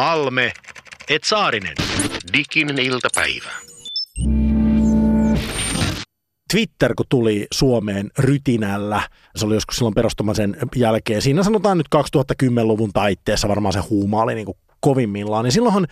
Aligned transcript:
Halme, 0.00 0.52
et 1.08 1.24
Saarinen. 1.24 1.74
Diginen 2.32 2.78
iltapäivä. 2.78 3.50
Twitter, 6.52 6.94
kun 6.94 7.06
tuli 7.08 7.46
Suomeen 7.52 8.10
rytinällä, 8.18 9.02
se 9.36 9.46
oli 9.46 9.54
joskus 9.54 9.76
silloin 9.76 9.94
perustamisen 9.94 10.56
jälkeen, 10.76 11.22
siinä 11.22 11.42
sanotaan 11.42 11.78
nyt 11.78 11.86
2010-luvun 11.96 12.92
taitteessa 12.92 13.48
varmaan 13.48 13.72
se 13.72 13.80
huuma 13.80 14.22
oli 14.22 14.34
niin 14.34 14.46
kuin 14.46 14.58
kovimmillaan, 14.80 15.44
niin 15.44 15.52
silloinhan 15.52 15.86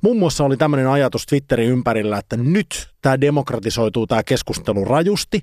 muun 0.00 0.18
muassa 0.18 0.44
oli 0.44 0.56
tämmöinen 0.56 0.88
ajatus 0.88 1.26
Twitterin 1.26 1.70
ympärillä, 1.70 2.18
että 2.18 2.36
nyt 2.36 2.90
tämä 3.02 3.20
demokratisoituu 3.20 4.06
tämä 4.06 4.22
keskustelu 4.22 4.84
rajusti, 4.84 5.40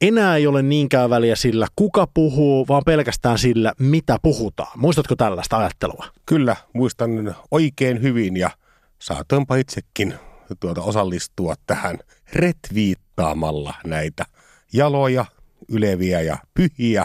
enää 0.00 0.36
ei 0.36 0.46
ole 0.46 0.62
niinkään 0.62 1.10
väliä 1.10 1.36
sillä, 1.36 1.66
kuka 1.76 2.06
puhuu, 2.14 2.68
vaan 2.68 2.82
pelkästään 2.86 3.38
sillä, 3.38 3.72
mitä 3.78 4.16
puhutaan. 4.22 4.78
Muistatko 4.80 5.16
tällaista 5.16 5.58
ajattelua? 5.58 6.06
Kyllä, 6.26 6.56
muistan 6.72 7.36
oikein 7.50 8.02
hyvin 8.02 8.36
ja 8.36 8.50
saatoinpa 8.98 9.56
itsekin 9.56 10.14
tuota 10.60 10.82
osallistua 10.82 11.54
tähän 11.66 11.98
retviittaamalla 12.32 13.74
näitä 13.86 14.24
jaloja, 14.72 15.24
yleviä 15.68 16.20
ja 16.20 16.36
pyhiä 16.54 17.04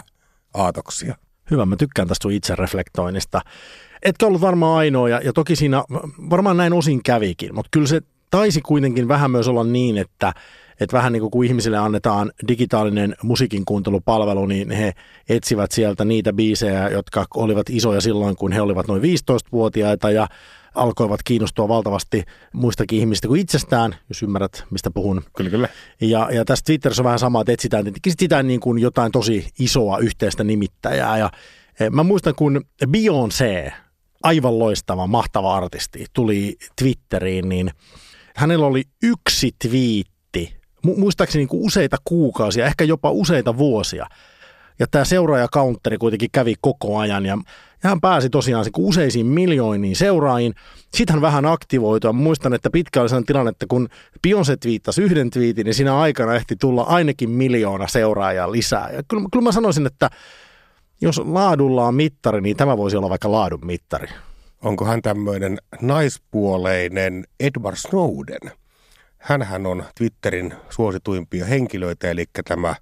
aatoksia. 0.54 1.16
Hyvä, 1.50 1.66
mä 1.66 1.76
tykkään 1.76 2.08
tästä 2.08 2.22
sun 2.22 2.32
itsereflektoinnista. 2.32 3.40
Etkä 4.02 4.26
ollut 4.26 4.40
varmaan 4.40 4.78
ainoa, 4.78 5.08
ja, 5.08 5.20
ja 5.24 5.32
toki 5.32 5.56
siinä 5.56 5.84
varmaan 6.30 6.56
näin 6.56 6.72
osin 6.72 7.02
kävikin, 7.02 7.54
mutta 7.54 7.68
kyllä 7.72 7.86
se 7.86 8.00
taisi 8.30 8.60
kuitenkin 8.60 9.08
vähän 9.08 9.30
myös 9.30 9.48
olla 9.48 9.64
niin, 9.64 9.98
että 9.98 10.32
että 10.80 10.96
vähän 10.96 11.12
niin 11.12 11.20
kuin 11.20 11.30
kun 11.30 11.44
ihmisille 11.44 11.78
annetaan 11.78 12.32
digitaalinen 12.48 13.16
musiikin 13.22 13.64
kuuntelupalvelu, 13.64 14.46
niin 14.46 14.70
he 14.70 14.92
etsivät 15.28 15.72
sieltä 15.72 16.04
niitä 16.04 16.32
biisejä, 16.32 16.88
jotka 16.88 17.26
olivat 17.34 17.70
isoja 17.70 18.00
silloin, 18.00 18.36
kun 18.36 18.52
he 18.52 18.60
olivat 18.60 18.88
noin 18.88 19.02
15-vuotiaita 19.02 20.10
ja 20.10 20.28
alkoivat 20.74 21.20
kiinnostua 21.22 21.68
valtavasti 21.68 22.24
muistakin 22.52 22.98
ihmistä 22.98 23.28
kuin 23.28 23.40
itsestään, 23.40 23.96
jos 24.08 24.22
ymmärrät, 24.22 24.64
mistä 24.70 24.90
puhun. 24.90 25.22
Kyllä, 25.36 25.50
kyllä. 25.50 25.68
Ja, 26.00 26.28
ja 26.32 26.44
tässä 26.44 26.64
Twitterissä 26.64 27.02
on 27.02 27.04
vähän 27.04 27.18
sama, 27.18 27.40
että 27.40 27.52
etsitään, 27.52 27.86
etsitään 28.06 28.46
niin 28.46 28.60
kuin 28.60 28.78
jotain 28.78 29.12
tosi 29.12 29.48
isoa 29.58 29.98
yhteistä 29.98 30.44
nimittäjää. 30.44 31.18
Ja 31.18 31.30
e, 31.80 31.90
mä 31.90 32.02
muistan, 32.02 32.34
kun 32.34 32.64
Beyoncé, 32.86 33.72
aivan 34.22 34.58
loistava, 34.58 35.06
mahtava 35.06 35.56
artisti, 35.56 36.06
tuli 36.12 36.56
Twitteriin, 36.78 37.48
niin 37.48 37.70
hänellä 38.36 38.66
oli 38.66 38.82
yksi 39.02 39.52
twiitti, 39.62 40.15
muistaakseni 40.86 41.40
niin 41.40 41.48
kuin 41.48 41.62
useita 41.62 41.96
kuukausia, 42.04 42.66
ehkä 42.66 42.84
jopa 42.84 43.10
useita 43.10 43.58
vuosia. 43.58 44.06
Ja 44.78 44.86
tämä 44.86 45.04
seuraajakounteri 45.04 45.98
kuitenkin 45.98 46.30
kävi 46.32 46.54
koko 46.60 46.98
ajan 46.98 47.26
ja 47.26 47.38
hän 47.82 48.00
pääsi 48.00 48.30
tosiaan 48.30 48.64
se 48.64 48.70
useisiin 48.78 49.26
miljooniin 49.26 49.96
seuraajiin. 49.96 50.54
Sitten 50.94 51.14
hän 51.14 51.22
vähän 51.22 51.46
aktivoitua. 51.46 52.12
Muistan, 52.12 52.54
että 52.54 52.70
pitkä 52.70 53.00
oli 53.00 53.08
sellainen 53.08 53.26
tilanne, 53.26 53.50
että 53.50 53.66
kun 53.68 53.88
Beyoncé 54.26 54.56
twiittasi 54.60 55.02
yhden 55.02 55.30
twiitin, 55.30 55.64
niin 55.64 55.74
siinä 55.74 55.98
aikana 55.98 56.34
ehti 56.34 56.56
tulla 56.56 56.82
ainakin 56.82 57.30
miljoona 57.30 57.88
seuraajaa 57.88 58.52
lisää. 58.52 58.90
Ja 58.92 59.02
kyllä, 59.08 59.28
kyllä 59.32 59.44
mä 59.44 59.52
sanoisin, 59.52 59.86
että 59.86 60.10
jos 61.00 61.22
laadulla 61.24 61.86
on 61.86 61.94
mittari, 61.94 62.40
niin 62.40 62.56
tämä 62.56 62.76
voisi 62.76 62.96
olla 62.96 63.10
vaikka 63.10 63.32
laadun 63.32 63.66
mittari. 63.66 64.08
Onko 64.62 64.84
hän 64.84 65.02
tämmöinen 65.02 65.58
naispuoleinen 65.80 67.24
Edward 67.40 67.76
Snowden? 67.76 68.52
Hänhän 69.26 69.66
on 69.66 69.84
Twitterin 69.98 70.54
suosituimpia 70.70 71.44
henkilöitä, 71.44 72.10
eli 72.10 72.24
tämä 72.48 72.74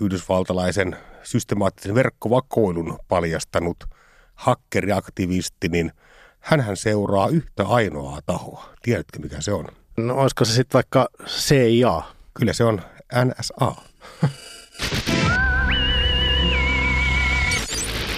yhdysvaltalaisen 0.00 0.96
systemaattisen 1.22 1.94
verkkovakoilun 1.94 2.98
paljastanut– 3.08 3.76
hakkeriaktivisti, 4.40 5.68
niin 5.68 5.92
hän 6.40 6.76
seuraa 6.76 7.28
yhtä 7.28 7.66
ainoaa 7.66 8.18
tahoa. 8.26 8.74
Tiedätkö, 8.82 9.18
mikä 9.18 9.40
se 9.40 9.52
on? 9.52 9.66
No 9.96 10.14
olisiko 10.14 10.44
se 10.44 10.52
sitten 10.52 10.74
vaikka 10.74 11.08
CIA? 11.26 12.02
Kyllä 12.34 12.52
se 12.52 12.64
on 12.64 12.82
NSA. 13.24 13.74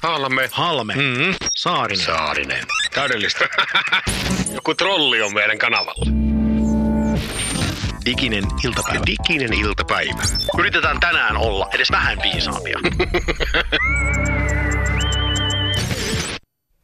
Halme. 0.02 0.48
Halme. 0.52 0.94
Mm-hmm. 0.94 1.34
Saarinen. 1.54 2.06
Saarinen. 2.06 2.64
Täydellistä. 2.94 3.44
Joku 4.54 4.74
trolli 4.74 5.22
on 5.22 5.34
meidän 5.34 5.58
kanavalla. 5.58 6.04
Diginen 8.06 8.44
iltapäivä. 8.64 9.02
Diginen 9.06 9.52
iltapäivä. 9.52 10.22
Yritetään 10.58 11.00
tänään 11.00 11.36
olla 11.36 11.68
edes 11.74 11.90
vähän 11.90 12.18
viisaampia. 12.22 12.78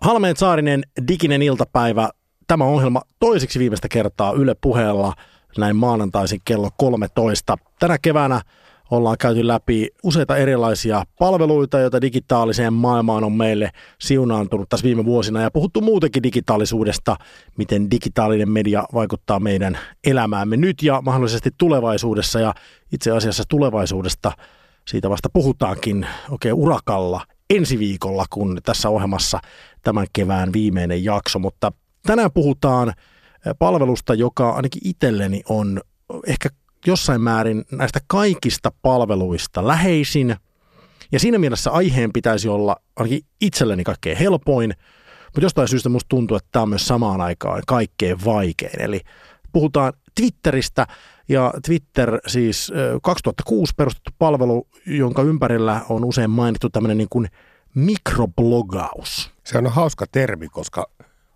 Halmeen 0.02 0.36
Saarinen, 0.36 0.82
diginen 1.08 1.42
iltapäivä. 1.42 2.10
Tämä 2.46 2.64
ohjelma 2.64 3.02
toiseksi 3.20 3.58
viimeistä 3.58 3.88
kertaa 3.88 4.32
Yle 4.32 4.54
puheella 4.60 5.12
näin 5.58 5.76
maanantaisin 5.76 6.40
kello 6.44 6.70
13. 6.76 7.56
Tänä 7.78 7.98
keväänä 8.02 8.40
ollaan 8.90 9.16
käyty 9.18 9.46
läpi 9.46 9.88
useita 10.02 10.36
erilaisia 10.36 11.04
palveluita, 11.18 11.78
joita 11.78 12.00
digitaaliseen 12.00 12.72
maailmaan 12.72 13.24
on 13.24 13.32
meille 13.32 13.70
siunaantunut 14.00 14.68
tässä 14.68 14.84
viime 14.84 15.04
vuosina. 15.04 15.42
Ja 15.42 15.50
puhuttu 15.50 15.80
muutenkin 15.80 16.22
digitaalisuudesta, 16.22 17.16
miten 17.56 17.90
digitaalinen 17.90 18.50
media 18.50 18.84
vaikuttaa 18.94 19.40
meidän 19.40 19.78
elämäämme 20.06 20.56
nyt 20.56 20.82
ja 20.82 21.02
mahdollisesti 21.02 21.50
tulevaisuudessa. 21.58 22.40
Ja 22.40 22.54
itse 22.92 23.10
asiassa 23.10 23.44
tulevaisuudesta 23.48 24.32
siitä 24.88 25.10
vasta 25.10 25.28
puhutaankin 25.32 26.06
oikein 26.30 26.54
urakalla 26.54 27.20
ensi 27.50 27.78
viikolla, 27.78 28.24
kun 28.30 28.60
tässä 28.64 28.88
ohjelmassa 28.88 29.40
tämän 29.82 30.06
kevään 30.12 30.52
viimeinen 30.52 31.04
jakso, 31.04 31.38
mutta 31.38 31.72
tänään 32.06 32.32
puhutaan 32.32 32.92
palvelusta, 33.58 34.14
joka 34.14 34.50
ainakin 34.50 34.82
itselleni 34.84 35.42
on 35.48 35.80
ehkä 36.26 36.48
jossain 36.86 37.20
määrin 37.20 37.64
näistä 37.72 38.00
kaikista 38.06 38.72
palveluista 38.82 39.66
läheisin. 39.66 40.36
Ja 41.12 41.18
siinä 41.18 41.38
mielessä 41.38 41.70
aiheen 41.70 42.12
pitäisi 42.12 42.48
olla 42.48 42.76
ainakin 42.96 43.20
itselleni 43.40 43.84
kaikkein 43.84 44.16
helpoin, 44.16 44.74
mutta 45.24 45.40
jostain 45.40 45.68
syystä 45.68 45.88
musta 45.88 46.08
tuntuu, 46.08 46.36
että 46.36 46.48
tämä 46.52 46.62
on 46.62 46.68
myös 46.68 46.86
samaan 46.86 47.20
aikaan 47.20 47.62
kaikkein 47.66 48.24
vaikein. 48.24 48.80
Eli 48.80 49.00
puhutaan 49.52 49.92
Twitteristä 50.14 50.86
ja 51.28 51.52
Twitter 51.66 52.20
siis 52.26 52.72
2006 53.02 53.72
perustettu 53.76 54.10
palvelu, 54.18 54.68
jonka 54.86 55.22
ympärillä 55.22 55.80
on 55.88 56.04
usein 56.04 56.30
mainittu 56.30 56.70
tämmöinen 56.70 56.98
niin 56.98 57.08
kuin 57.10 57.28
mikroblogaus. 57.74 59.30
Se 59.44 59.58
on 59.58 59.66
hauska 59.66 60.06
termi, 60.12 60.48
koska 60.48 60.86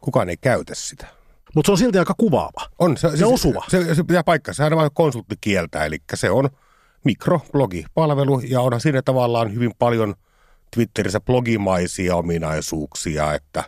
kukaan 0.00 0.28
ei 0.28 0.36
käytä 0.36 0.74
sitä. 0.74 1.06
Mutta 1.54 1.66
se 1.66 1.72
on 1.72 1.78
silti 1.78 1.98
aika 1.98 2.14
kuvaava. 2.16 2.68
On. 2.78 2.96
Se, 2.96 3.10
se 3.10 3.16
siis, 3.16 3.22
osuva. 3.22 3.64
Se, 3.68 3.94
se 3.94 4.04
pitää 4.04 4.24
paikkaa. 4.24 4.54
Sehän 4.54 4.72
on 4.72 4.78
vain 4.78 4.90
konsulttikieltä, 4.94 5.84
eli 5.84 5.98
se 6.14 6.30
on 6.30 6.48
mikroblogipalvelu 7.04 8.40
ja 8.40 8.60
onhan 8.60 8.80
siinä 8.80 9.02
tavallaan 9.02 9.54
hyvin 9.54 9.72
paljon 9.78 10.14
Twitterissä 10.74 11.20
blogimaisia 11.20 12.16
ominaisuuksia, 12.16 13.34
että 13.34 13.64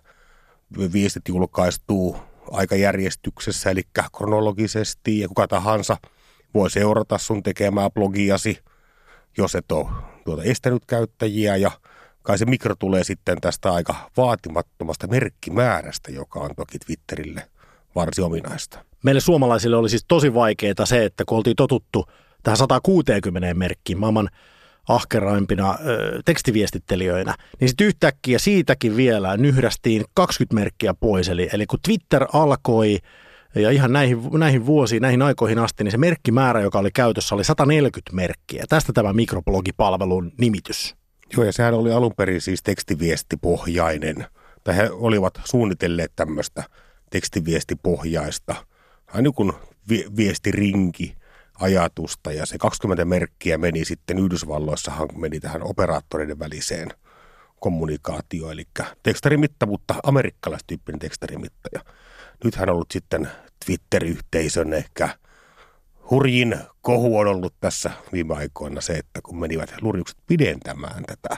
viestit 0.92 1.28
julkaistuu 1.28 2.16
aikajärjestyksessä, 2.50 3.70
eli 3.70 3.82
kronologisesti 4.16 5.18
ja 5.18 5.28
kuka 5.28 5.48
tahansa 5.48 5.96
voi 6.54 6.70
seurata 6.70 7.18
sun 7.18 7.42
tekemää 7.42 7.90
blogiasi, 7.90 8.58
jos 9.38 9.54
et 9.54 9.72
ole 9.72 9.88
tuota 10.24 10.42
estänyt 10.42 10.84
käyttäjiä 10.86 11.56
ja 11.56 11.70
kai 12.22 12.38
se 12.38 12.44
mikro 12.44 12.74
tulee 12.74 13.04
sitten 13.04 13.40
tästä 13.40 13.72
aika 13.72 14.10
vaatimattomasta 14.16 15.06
merkkimäärästä, 15.06 16.12
joka 16.12 16.40
on 16.40 16.50
toki 16.56 16.78
Twitterille 16.78 17.48
varsin 17.94 18.24
ominaista. 18.24 18.78
Meille 19.04 19.20
suomalaisille 19.20 19.76
oli 19.76 19.88
siis 19.88 20.04
tosi 20.08 20.34
vaikeaa 20.34 20.84
se, 20.86 21.04
että 21.04 21.24
kun 21.26 21.38
oltiin 21.38 21.56
totuttu 21.56 22.04
tähän 22.42 22.58
160 22.58 23.54
merkkiin 23.54 23.98
maailman 23.98 24.28
ahkeraimpina 24.88 25.78
ö, 25.86 26.20
tekstiviestittelijöinä, 26.24 27.34
niin 27.60 27.68
sitten 27.68 27.86
yhtäkkiä 27.86 28.38
siitäkin 28.38 28.96
vielä 28.96 29.36
nyhrästiin 29.36 30.04
20 30.14 30.54
merkkiä 30.54 30.94
pois. 30.94 31.28
Eli, 31.28 31.48
eli 31.52 31.66
kun 31.66 31.78
Twitter 31.84 32.26
alkoi 32.32 32.98
ja 33.54 33.70
ihan 33.70 33.92
näihin, 33.92 34.18
näihin 34.32 34.66
vuosiin, 34.66 35.02
näihin 35.02 35.22
aikoihin 35.22 35.58
asti, 35.58 35.84
niin 35.84 35.92
se 35.92 35.98
merkkimäärä, 35.98 36.60
joka 36.60 36.78
oli 36.78 36.90
käytössä, 36.90 37.34
oli 37.34 37.44
140 37.44 38.16
merkkiä. 38.16 38.64
Tästä 38.68 38.92
tämä 38.92 39.12
mikroblogipalvelun 39.12 40.32
nimitys. 40.38 40.94
Joo, 41.36 41.44
ja 41.44 41.52
sehän 41.52 41.74
oli 41.74 41.92
alun 41.92 42.14
perin 42.16 42.40
siis 42.40 42.62
tekstiviestipohjainen, 42.62 44.26
tai 44.64 44.76
he 44.76 44.90
olivat 44.92 45.40
suunnitelleet 45.44 46.12
tämmöistä 46.16 46.64
tekstiviestipohjaista, 47.14 48.54
aina 49.06 49.30
kuin 49.30 49.52
vi- 49.88 50.06
viestirinki 50.16 51.16
ajatusta, 51.60 52.32
ja 52.32 52.46
se 52.46 52.58
20 52.58 53.04
merkkiä 53.04 53.58
meni 53.58 53.84
sitten 53.84 54.18
Yhdysvalloissahan 54.18 55.08
meni 55.16 55.40
tähän 55.40 55.62
operaattoreiden 55.62 56.38
väliseen 56.38 56.88
kommunikaatioon, 57.60 58.52
eli 58.52 58.64
tekstarimitta, 59.02 59.66
mutta 59.66 59.94
amerikkalaistyyppinen 60.02 60.98
tekstarimitta. 60.98 61.68
Ja 61.72 61.80
nythän 62.44 62.68
on 62.68 62.74
ollut 62.74 62.90
sitten 62.90 63.28
Twitter-yhteisön 63.66 64.72
ehkä 64.72 65.08
hurjin 66.10 66.56
kohu 66.82 67.18
on 67.18 67.26
ollut 67.26 67.54
tässä 67.60 67.90
viime 68.12 68.34
aikoina 68.34 68.80
se, 68.80 68.92
että 68.92 69.20
kun 69.22 69.40
menivät 69.40 69.74
lurjukset 69.80 70.18
pidentämään 70.26 71.04
tätä 71.04 71.36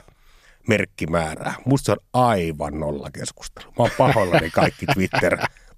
merkkimäärää. 0.69 1.55
Musta 1.65 1.87
se 1.87 1.93
on 1.93 1.99
aivan 2.13 2.81
nolla 2.81 3.11
keskustelu. 3.11 3.67
Mä 3.67 3.75
oon 3.79 3.91
pahoillani 3.99 4.51
kaikki 4.51 4.87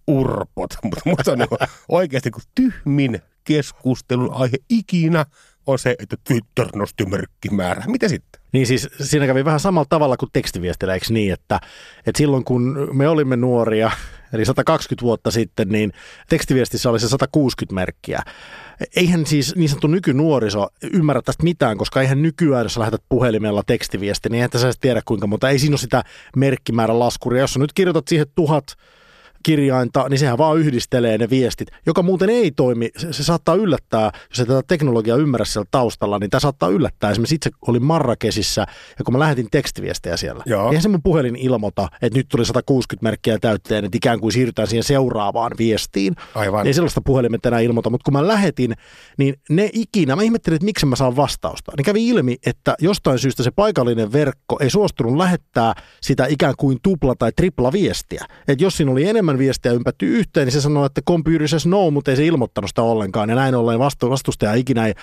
Twitter-urpot, 0.08 0.70
mutta 0.84 1.00
musta 1.04 1.32
on 1.32 1.38
niin 1.38 1.48
oikeasti 1.88 2.30
kun 2.30 2.42
tyhmin 2.54 3.22
keskustelun 3.44 4.34
aihe 4.34 4.56
ikinä 4.70 5.26
on 5.66 5.78
se, 5.78 5.96
että 5.98 6.16
Twitter 6.28 6.68
nosti 6.74 7.06
merkkimäärää. 7.06 7.86
Mitä 7.86 8.08
sitten? 8.08 8.40
Niin 8.52 8.66
siis 8.66 8.88
siinä 9.00 9.26
kävi 9.26 9.44
vähän 9.44 9.60
samalla 9.60 9.86
tavalla 9.88 10.16
kuin 10.16 10.30
tekstiviestillä, 10.32 10.94
eikö 10.94 11.06
niin, 11.10 11.32
että, 11.32 11.60
että 12.06 12.18
silloin 12.18 12.44
kun 12.44 12.88
me 12.92 13.08
olimme 13.08 13.36
nuoria, 13.36 13.90
eli 14.32 14.44
120 14.44 15.02
vuotta 15.02 15.30
sitten, 15.30 15.68
niin 15.68 15.92
tekstiviestissä 16.28 16.90
oli 16.90 17.00
se 17.00 17.08
160 17.08 17.74
merkkiä. 17.74 18.22
Eihän 18.96 19.26
siis 19.26 19.56
niin 19.56 19.68
sanottu 19.68 19.86
nykynuoriso 19.86 20.68
ymmärrä 20.92 21.22
tästä 21.22 21.42
mitään, 21.42 21.78
koska 21.78 22.00
eihän 22.00 22.22
nykyään, 22.22 22.64
jos 22.64 22.76
lähetät 22.76 23.02
puhelimella 23.08 23.62
tekstiviesti, 23.66 24.28
niin 24.28 24.34
eihän 24.34 24.50
sä 24.72 24.80
tiedä 24.80 25.02
kuinka 25.04 25.26
monta. 25.26 25.50
Ei 25.50 25.58
siinä 25.58 25.72
ole 25.72 25.78
sitä 25.78 26.04
merkkimäärän 26.36 26.98
laskuria. 26.98 27.40
Jos 27.40 27.52
sä 27.52 27.60
nyt 27.60 27.72
kirjoitat 27.72 28.08
siihen 28.08 28.26
tuhat 28.34 28.76
kirjainta, 29.48 30.08
niin 30.08 30.18
sehän 30.18 30.38
vaan 30.38 30.58
yhdistelee 30.58 31.18
ne 31.18 31.30
viestit, 31.30 31.68
joka 31.86 32.02
muuten 32.02 32.30
ei 32.30 32.50
toimi. 32.50 32.90
Se, 32.96 33.12
se 33.12 33.24
saattaa 33.24 33.54
yllättää, 33.54 34.10
jos 34.30 34.40
ei 34.40 34.46
tätä 34.46 34.62
teknologiaa 34.68 35.18
ymmärrä 35.18 35.44
siellä 35.44 35.68
taustalla, 35.70 36.18
niin 36.18 36.30
tämä 36.30 36.40
saattaa 36.40 36.68
yllättää. 36.68 37.10
Esimerkiksi 37.10 37.34
itse 37.34 37.50
olin 37.66 37.84
Marrakesissa 37.84 38.66
ja 38.98 39.04
kun 39.04 39.14
mä 39.14 39.18
lähetin 39.18 39.48
tekstiviestejä 39.50 40.16
siellä, 40.16 40.42
Joo. 40.46 40.68
eihän 40.68 40.82
se 40.82 40.88
mun 40.88 41.02
puhelin 41.02 41.36
ilmoita, 41.36 41.88
että 42.02 42.18
nyt 42.18 42.28
tuli 42.28 42.44
160 42.44 43.04
merkkiä 43.04 43.38
täytteen, 43.38 43.84
että 43.84 43.96
ikään 43.96 44.20
kuin 44.20 44.32
siirrytään 44.32 44.68
siihen 44.68 44.84
seuraavaan 44.84 45.52
viestiin. 45.58 46.14
Aivan. 46.34 46.66
Ei 46.66 46.74
sellaista 46.74 47.00
puhelimet 47.00 47.46
enää 47.46 47.60
ilmoita, 47.60 47.90
mutta 47.90 48.04
kun 48.04 48.12
mä 48.12 48.26
lähetin, 48.26 48.74
niin 49.18 49.34
ne 49.50 49.70
ikinä, 49.72 50.16
mä 50.16 50.22
ihmettelin, 50.22 50.54
että 50.54 50.64
miksi 50.64 50.86
mä 50.86 50.96
saan 50.96 51.16
vastausta. 51.16 51.72
Niin 51.76 51.84
kävi 51.84 52.08
ilmi, 52.08 52.36
että 52.46 52.74
jostain 52.80 53.18
syystä 53.18 53.42
se 53.42 53.50
paikallinen 53.50 54.12
verkko 54.12 54.58
ei 54.60 54.70
suostunut 54.70 55.16
lähettää 55.16 55.74
sitä 56.00 56.26
ikään 56.26 56.54
kuin 56.58 56.78
tupla 56.82 57.14
tai 57.14 57.32
tripla 57.36 57.72
viestiä. 57.72 58.24
Että 58.48 58.64
jos 58.64 58.76
siinä 58.76 58.92
oli 58.92 59.08
enemmän 59.08 59.37
viestiä 59.38 59.72
ympätty 59.72 60.06
yhteen, 60.06 60.46
niin 60.46 60.52
se 60.52 60.60
sanoi, 60.60 60.86
että 60.86 61.02
computer 61.02 61.48
says 61.48 61.66
no, 61.66 61.90
mutta 61.90 62.10
ei 62.10 62.16
se 62.16 62.26
ilmoittanut 62.26 62.70
sitä 62.70 62.82
ollenkaan. 62.82 63.28
Ja 63.28 63.34
näin 63.34 63.54
ollen 63.54 63.78
vastu, 63.78 64.10
vastustaja 64.10 64.54
ikinä 64.54 64.86
ei 64.86 64.94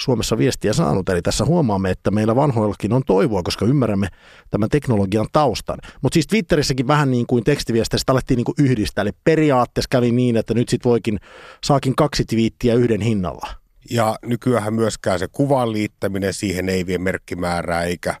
Suomessa 0.00 0.38
viestiä 0.38 0.72
saanut. 0.72 1.08
Eli 1.08 1.22
tässä 1.22 1.44
huomaamme, 1.44 1.90
että 1.90 2.10
meillä 2.10 2.36
vanhoillakin 2.36 2.92
on 2.92 3.02
toivoa, 3.06 3.42
koska 3.42 3.64
ymmärrämme 3.64 4.08
tämän 4.50 4.68
teknologian 4.68 5.26
taustan. 5.32 5.78
Mutta 6.02 6.14
siis 6.14 6.26
Twitterissäkin 6.26 6.86
vähän 6.86 7.10
niin 7.10 7.26
kuin 7.26 7.44
tekstiviesteistä 7.44 8.12
alettiin 8.12 8.36
niin 8.36 8.44
kuin 8.44 8.56
yhdistää. 8.58 9.02
Eli 9.02 9.12
periaatteessa 9.24 9.88
kävi 9.90 10.12
niin, 10.12 10.36
että 10.36 10.54
nyt 10.54 10.68
sitten 10.68 10.90
voikin, 10.90 11.20
saakin 11.64 11.96
kaksi 11.96 12.24
twiittiä 12.24 12.74
yhden 12.74 13.00
hinnalla. 13.00 13.46
Ja 13.90 14.18
nykyään 14.26 14.74
myöskään 14.74 15.18
se 15.18 15.28
kuvan 15.32 15.72
liittäminen 15.72 16.34
siihen 16.34 16.68
ei 16.68 16.86
vie 16.86 16.98
merkkimäärää 16.98 17.82
eikä 17.82 18.14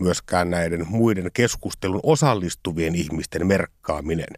myöskään 0.00 0.50
näiden 0.50 0.86
muiden 0.88 1.30
keskustelun 1.34 2.00
osallistuvien 2.02 2.94
ihmisten 2.94 3.46
merkkaaminen. 3.46 4.28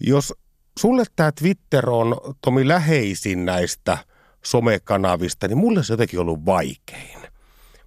Jos 0.00 0.34
sulle 0.78 1.04
tämä 1.16 1.32
Twitter 1.32 1.90
on 1.90 2.16
Tomi 2.40 2.68
läheisin 2.68 3.44
näistä 3.44 3.98
somekanavista, 4.44 5.48
niin 5.48 5.58
mulle 5.58 5.84
se 5.84 5.92
jotenkin 5.92 6.20
ollut 6.20 6.46
vaikein. 6.46 7.20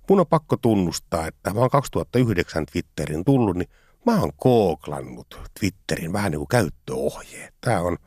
Mun 0.10 0.20
on 0.20 0.28
pakko 0.28 0.58
tunnustaa, 0.58 1.28
että 1.28 1.54
mä 1.54 1.60
oon 1.60 1.70
2009 1.70 2.66
Twitterin 2.66 3.26
tullut, 3.26 3.58
niin 3.58 3.70
mä 4.06 4.20
oon 4.20 4.32
kooklannut 4.38 5.52
Twitterin 5.60 6.14
vähän 6.14 6.32
niin 6.32 6.40
kuin 6.40 6.48
käyttöohjeet. 6.48 7.54
Tämä 7.62 7.80
on 7.80 7.98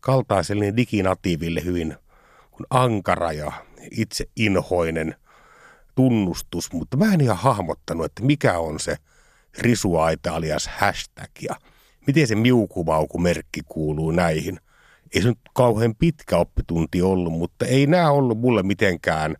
kaltaiselle 0.00 0.76
diginatiiville 0.76 1.64
hyvin 1.64 1.96
ankara 2.70 3.32
ja 3.32 3.52
itse 3.90 4.24
inhoinen 4.36 5.14
tunnustus, 5.94 6.72
mutta 6.72 6.96
mä 6.96 7.14
en 7.14 7.20
ihan 7.20 7.36
hahmottanut, 7.36 8.06
että 8.06 8.22
mikä 8.22 8.58
on 8.58 8.80
se 8.80 8.96
risuaita 9.58 10.34
alias 10.34 10.68
hashtag 10.78 11.30
ja– 11.42 11.56
miten 12.08 12.26
se 12.26 12.34
miukumaukumerkki 12.34 13.60
kuuluu 13.66 14.10
näihin. 14.10 14.60
Ei 15.14 15.22
se 15.22 15.28
nyt 15.28 15.38
kauhean 15.54 15.94
pitkä 15.94 16.36
oppitunti 16.36 17.02
ollut, 17.02 17.32
mutta 17.32 17.66
ei 17.66 17.86
nämä 17.86 18.10
ollut 18.10 18.38
mulle 18.38 18.62
mitenkään 18.62 19.36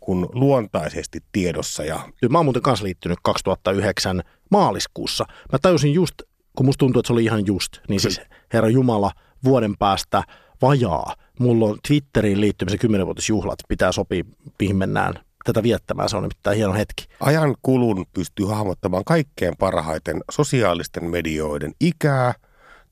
kun 0.00 0.28
luontaisesti 0.32 1.20
tiedossa. 1.32 1.84
Ja... 1.84 2.00
Mä 2.30 2.38
oon 2.38 2.46
muuten 2.46 2.62
kanssa 2.62 2.84
liittynyt 2.84 3.18
2009 3.22 4.22
maaliskuussa. 4.50 5.24
Mä 5.52 5.58
tajusin 5.58 5.94
just, 5.94 6.14
kun 6.56 6.66
musta 6.66 6.78
tuntuu, 6.78 7.00
että 7.00 7.06
se 7.06 7.12
oli 7.12 7.24
ihan 7.24 7.46
just, 7.46 7.72
niin 7.88 8.00
siis 8.00 8.20
Herra 8.52 8.68
Jumala 8.68 9.12
vuoden 9.44 9.76
päästä 9.78 10.22
vajaa. 10.62 11.14
Mulla 11.40 11.66
on 11.66 11.78
Twitteriin 11.88 12.40
liittymisen 12.40 12.78
10-vuotisjuhlat, 12.80 13.58
pitää 13.68 13.92
sopia, 13.92 14.24
mihin 14.60 14.76
mennään 14.76 15.14
tätä 15.48 15.62
viettämään. 15.62 16.08
Se 16.08 16.16
on 16.16 16.22
nimittäin 16.22 16.56
hieno 16.56 16.74
hetki. 16.74 17.08
Ajan 17.20 17.54
kulun 17.62 18.06
pystyy 18.14 18.46
hahmottamaan 18.46 19.04
kaikkein 19.04 19.54
parhaiten 19.58 20.20
sosiaalisten 20.30 21.04
medioiden 21.04 21.72
ikää 21.80 22.34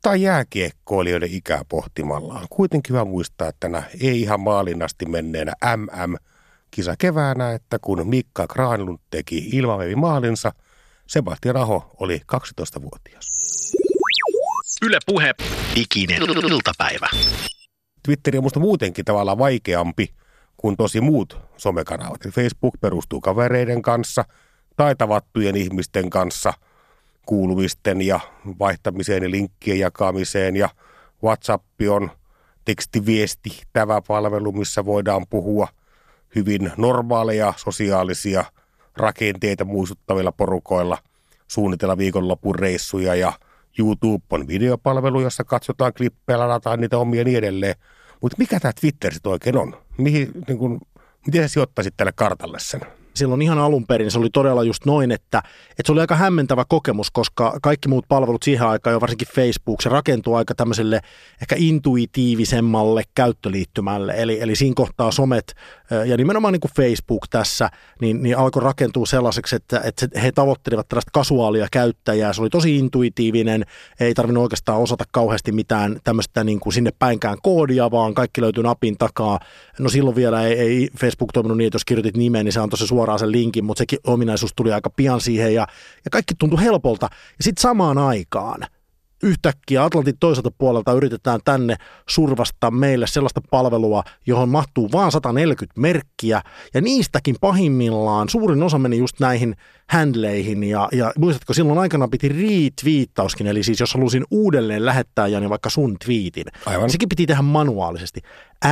tai 0.02 0.22
jääkiekkoilijoiden 0.22 1.32
ikää 1.32 1.62
pohtimallaan. 1.68 2.46
Kuitenkin 2.50 2.94
hyvä 2.94 3.04
muistaa, 3.04 3.48
että 3.48 3.60
tänä 3.60 3.82
ei 4.00 4.20
ihan 4.20 4.40
maalinnasti 4.40 5.06
menneenä 5.06 5.52
MM 5.76 6.16
kisa 6.70 6.94
keväänä, 6.98 7.52
että 7.52 7.78
kun 7.78 8.08
Mikka 8.08 8.46
Granlund 8.46 8.98
teki 9.10 9.48
ilmavevi 9.52 9.94
maalinsa, 9.94 10.52
Sebastian 11.06 11.54
Raho 11.54 11.90
oli 12.00 12.20
12-vuotias. 12.32 13.26
Yle 14.82 14.98
Puhe, 15.06 15.34
ikinen 15.74 16.22
iltapäivä. 16.22 17.08
Twitteri 18.02 18.38
on 18.38 18.44
musta 18.44 18.60
muutenkin 18.60 19.04
tavallaan 19.04 19.38
vaikeampi 19.38 20.14
kuin 20.56 20.76
tosi 20.76 21.00
muut 21.00 21.40
somekanavat. 21.56 22.20
Facebook 22.30 22.74
perustuu 22.80 23.20
kavereiden 23.20 23.82
kanssa 23.82 24.24
tai 24.76 24.96
tavattujen 24.96 25.56
ihmisten 25.56 26.10
kanssa 26.10 26.52
kuulumisten 27.26 28.02
ja 28.02 28.20
vaihtamiseen 28.58 29.22
ja 29.22 29.30
linkkien 29.30 29.78
jakamiseen 29.78 30.56
ja 30.56 30.68
WhatsApp 31.24 31.64
on 31.90 32.10
tekstiviestittävä 32.64 34.02
palvelu, 34.08 34.52
missä 34.52 34.84
voidaan 34.84 35.26
puhua 35.30 35.68
hyvin 36.34 36.72
normaaleja 36.76 37.54
sosiaalisia 37.56 38.44
rakenteita 38.96 39.64
muistuttavilla 39.64 40.32
porukoilla, 40.32 40.98
suunnitella 41.48 41.98
viikonlopun 41.98 42.54
reissuja 42.54 43.14
ja 43.14 43.32
YouTube 43.78 44.24
on 44.30 44.48
videopalvelu, 44.48 45.20
jossa 45.20 45.44
katsotaan 45.44 45.94
klippejä, 45.94 46.38
ladataan 46.38 46.80
niitä 46.80 46.98
omia 46.98 47.24
niin 47.24 47.38
edelleen. 47.38 47.74
Mutta 48.22 48.36
mikä 48.38 48.60
tämä 48.60 48.72
Twitter 48.80 49.12
sitten 49.12 49.32
oikein 49.32 49.56
on? 49.56 49.76
Mihin, 49.98 50.30
niin 50.48 50.58
kun, 50.58 50.80
miten 51.26 51.42
sä 51.42 51.48
sijoittaisit 51.48 51.94
tälle 51.96 52.12
kartalle 52.12 52.58
sen? 52.60 52.80
Silloin 53.16 53.42
ihan 53.42 53.58
alun 53.58 53.86
perin 53.86 54.10
se 54.10 54.18
oli 54.18 54.30
todella 54.32 54.62
just 54.62 54.86
noin, 54.86 55.12
että, 55.12 55.38
että 55.70 55.82
se 55.84 55.92
oli 55.92 56.00
aika 56.00 56.16
hämmentävä 56.16 56.64
kokemus, 56.68 57.10
koska 57.10 57.58
kaikki 57.62 57.88
muut 57.88 58.04
palvelut 58.08 58.42
siihen 58.42 58.66
aikaan, 58.66 58.94
jo 58.94 59.00
varsinkin 59.00 59.28
Facebook, 59.34 59.80
se 59.80 59.88
rakentuu 59.88 60.34
aika 60.34 60.54
tämmöiselle 60.54 61.00
ehkä 61.42 61.56
intuitiivisemmalle 61.58 63.02
käyttöliittymälle. 63.14 64.14
Eli, 64.16 64.40
eli 64.40 64.56
siinä 64.56 64.74
kohtaa 64.74 65.10
somet 65.10 65.54
ja 66.06 66.16
nimenomaan 66.16 66.52
niin 66.52 66.60
kuin 66.60 66.72
Facebook 66.76 67.26
tässä, 67.30 67.70
niin, 68.00 68.22
niin 68.22 68.38
alkoi 68.38 68.62
rakentua 68.62 69.06
sellaiseksi, 69.06 69.56
että, 69.56 69.80
että 69.84 70.20
he 70.20 70.32
tavoittelivat 70.32 70.88
tällaista 70.88 71.10
kasuaalia 71.12 71.66
käyttäjää. 71.72 72.32
Se 72.32 72.40
oli 72.40 72.50
tosi 72.50 72.76
intuitiivinen, 72.76 73.64
ei 74.00 74.14
tarvinnut 74.14 74.42
oikeastaan 74.42 74.78
osata 74.78 75.04
kauheasti 75.12 75.52
mitään 75.52 76.00
tämmöistä 76.04 76.44
niin 76.44 76.60
kuin 76.60 76.72
sinne 76.72 76.90
päinkään 76.98 77.38
koodia, 77.42 77.90
vaan 77.90 78.14
kaikki 78.14 78.40
löytyi 78.40 78.62
napin 78.62 78.98
takaa. 78.98 79.40
No 79.78 79.88
silloin 79.88 80.16
vielä 80.16 80.42
ei, 80.42 80.58
ei 80.58 80.88
Facebook 81.00 81.32
toiminut 81.32 81.58
niin, 81.58 81.66
että 81.66 81.76
jos 81.76 81.84
kirjoitit 81.84 82.16
nimen, 82.16 82.44
niin 82.44 82.52
se 82.52 82.60
antoi 82.60 82.78
se 82.78 82.86
suoraan 82.86 83.05
sen 83.18 83.32
linkin, 83.32 83.64
mutta 83.64 83.78
sekin 83.78 83.98
ominaisuus 84.06 84.52
tuli 84.56 84.72
aika 84.72 84.90
pian 84.90 85.20
siihen 85.20 85.54
ja, 85.54 85.66
ja 86.04 86.10
kaikki 86.10 86.34
tuntui 86.38 86.62
helpolta. 86.62 87.08
Ja 87.12 87.44
sitten 87.44 87.62
samaan 87.62 87.98
aikaan 87.98 88.66
yhtäkkiä 89.22 89.84
Atlantin 89.84 90.18
toiselta 90.20 90.50
puolelta 90.58 90.92
yritetään 90.92 91.40
tänne 91.44 91.76
survasta 92.08 92.70
meille 92.70 93.06
sellaista 93.06 93.40
palvelua, 93.50 94.02
johon 94.26 94.48
mahtuu 94.48 94.92
vain 94.92 95.12
140 95.12 95.80
merkkiä, 95.80 96.42
ja 96.74 96.80
niistäkin 96.80 97.36
pahimmillaan 97.40 98.28
suurin 98.28 98.62
osa 98.62 98.78
meni 98.78 98.98
just 98.98 99.20
näihin 99.20 99.56
handleihin, 99.88 100.64
ja, 100.64 100.88
ja 100.92 101.12
muistatko, 101.18 101.52
silloin 101.52 101.78
aikana 101.78 102.08
piti 102.08 102.28
retweettauskin, 102.28 103.46
eli 103.46 103.62
siis 103.62 103.80
jos 103.80 103.94
halusin 103.94 104.24
uudelleen 104.30 104.86
lähettää 104.86 105.26
Jani 105.26 105.50
vaikka 105.50 105.70
sun 105.70 105.96
tweetin, 106.04 106.46
Aivan. 106.66 106.90
sekin 106.90 107.08
piti 107.08 107.26
tehdä 107.26 107.42
manuaalisesti. 107.42 108.20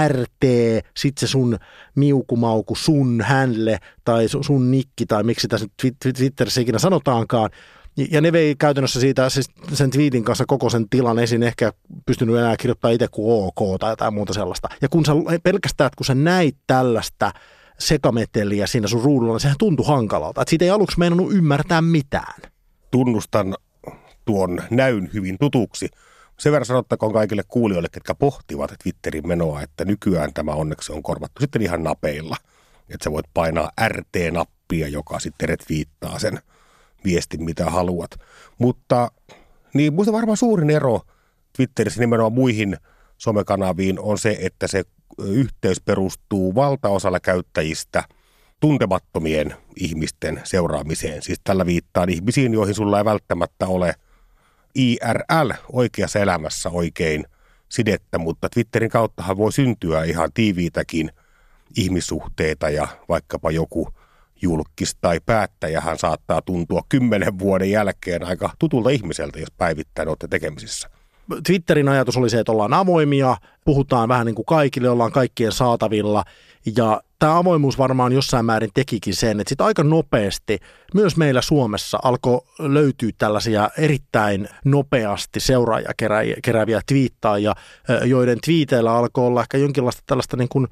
RT, 0.08 0.44
sitten 0.96 1.28
se 1.28 1.30
sun 1.30 1.58
miukumauku, 1.94 2.74
sun 2.74 3.20
handle, 3.20 3.78
tai 4.04 4.28
sun 4.28 4.70
nikki, 4.70 5.06
tai 5.06 5.22
miksi 5.22 5.48
tässä 5.48 5.66
Twitterissä 6.16 6.60
ikinä 6.60 6.78
sanotaankaan, 6.78 7.50
ja 7.96 8.20
ne 8.20 8.32
vei 8.32 8.56
käytännössä 8.58 9.00
siitä 9.00 9.28
siis 9.28 9.46
sen 9.72 9.90
tweetin 9.90 10.24
kanssa 10.24 10.44
koko 10.46 10.70
sen 10.70 10.88
tilan 10.88 11.18
esiin, 11.18 11.42
ehkä 11.42 11.72
pystynyt 12.06 12.36
enää 12.36 12.56
kirjoittamaan 12.56 12.94
itse 12.94 13.08
kuin 13.10 13.44
OK 13.44 13.80
tai 13.80 13.92
jotain 13.92 14.14
muuta 14.14 14.32
sellaista. 14.32 14.68
Ja 14.82 14.88
kun 14.88 15.04
sä 15.04 15.12
pelkästään, 15.42 15.86
että 15.86 15.96
kun 15.96 16.06
sä 16.06 16.14
näit 16.14 16.56
tällaista 16.66 17.32
sekameteliä 17.78 18.66
siinä 18.66 18.88
sun 18.88 19.02
ruudulla, 19.02 19.32
niin 19.32 19.40
sehän 19.40 19.56
tuntui 19.58 19.86
hankalalta. 19.86 20.42
Että 20.42 20.50
siitä 20.50 20.64
ei 20.64 20.70
aluksi 20.70 20.98
meinannut 20.98 21.32
ymmärtää 21.32 21.82
mitään. 21.82 22.40
Tunnustan 22.90 23.54
tuon 24.24 24.62
näyn 24.70 25.10
hyvin 25.14 25.36
tutuksi. 25.40 25.88
Sen 26.38 26.52
verran 26.52 26.66
sanottakoon 26.66 27.12
kaikille 27.12 27.42
kuulijoille, 27.48 27.88
ketkä 27.92 28.14
pohtivat 28.14 28.74
Twitterin 28.82 29.28
menoa, 29.28 29.62
että 29.62 29.84
nykyään 29.84 30.34
tämä 30.34 30.52
onneksi 30.52 30.92
on 30.92 31.02
korvattu 31.02 31.40
sitten 31.40 31.62
ihan 31.62 31.82
napeilla. 31.82 32.36
Että 32.88 33.04
sä 33.04 33.12
voit 33.12 33.26
painaa 33.34 33.70
RT-nappia, 33.88 34.88
joka 34.88 35.18
sitten 35.18 35.48
retviittaa 35.48 36.18
sen– 36.18 36.38
viesti 37.04 37.38
mitä 37.38 37.70
haluat. 37.70 38.10
Mutta 38.58 39.10
niin 39.74 39.94
muista 39.94 40.12
varmaan 40.12 40.36
suurin 40.36 40.70
ero 40.70 41.00
Twitterissä 41.56 42.00
nimenomaan 42.00 42.32
muihin 42.32 42.76
somekanaviin 43.18 43.98
on 44.00 44.18
se, 44.18 44.36
että 44.40 44.66
se 44.66 44.84
yhteys 45.18 45.80
perustuu 45.80 46.54
valtaosalla 46.54 47.20
käyttäjistä 47.20 48.04
tuntemattomien 48.60 49.54
ihmisten 49.76 50.40
seuraamiseen. 50.44 51.22
Siis 51.22 51.40
tällä 51.44 51.66
viittaan 51.66 52.10
ihmisiin, 52.10 52.54
joihin 52.54 52.74
sulla 52.74 52.98
ei 52.98 53.04
välttämättä 53.04 53.66
ole 53.66 53.94
IRL 54.74 55.50
oikeassa 55.72 56.18
elämässä 56.18 56.70
oikein 56.70 57.24
sidettä, 57.68 58.18
mutta 58.18 58.48
Twitterin 58.48 58.90
kauttahan 58.90 59.36
voi 59.36 59.52
syntyä 59.52 60.04
ihan 60.04 60.30
tiiviitäkin 60.34 61.10
ihmissuhteita 61.76 62.70
ja 62.70 62.88
vaikkapa 63.08 63.50
joku 63.50 63.88
julkis 64.42 64.96
tai 65.00 65.20
päättäjähän 65.26 65.98
saattaa 65.98 66.42
tuntua 66.42 66.82
kymmenen 66.88 67.38
vuoden 67.38 67.70
jälkeen 67.70 68.24
aika 68.24 68.50
tutulta 68.58 68.90
ihmiseltä, 68.90 69.38
jos 69.38 69.50
päivittäin 69.50 70.08
olette 70.08 70.28
tekemisissä. 70.28 70.90
Twitterin 71.46 71.88
ajatus 71.88 72.16
oli 72.16 72.30
se, 72.30 72.40
että 72.40 72.52
ollaan 72.52 72.74
avoimia, 72.74 73.36
puhutaan 73.64 74.08
vähän 74.08 74.26
niin 74.26 74.34
kuin 74.34 74.46
kaikille, 74.46 74.88
ollaan 74.88 75.12
kaikkien 75.12 75.52
saatavilla. 75.52 76.24
Ja 76.76 77.00
tämä 77.18 77.38
avoimuus 77.38 77.78
varmaan 77.78 78.12
jossain 78.12 78.44
määrin 78.44 78.70
tekikin 78.74 79.14
sen, 79.14 79.40
että 79.40 79.48
sitten 79.48 79.66
aika 79.66 79.84
nopeasti 79.84 80.58
myös 80.94 81.16
meillä 81.16 81.42
Suomessa 81.42 81.98
alkoi 82.02 82.40
löytyä 82.58 83.10
tällaisia 83.18 83.70
erittäin 83.78 84.48
nopeasti 84.64 85.40
seuraajia 85.40 85.92
kerääviä 86.42 86.80
twiittaajia, 86.86 87.54
joiden 88.04 88.38
twiiteillä 88.44 88.92
alkoi 88.92 89.26
olla 89.26 89.40
ehkä 89.40 89.58
jonkinlaista 89.58 90.02
tällaista 90.06 90.36
niin 90.36 90.48
kuin 90.48 90.68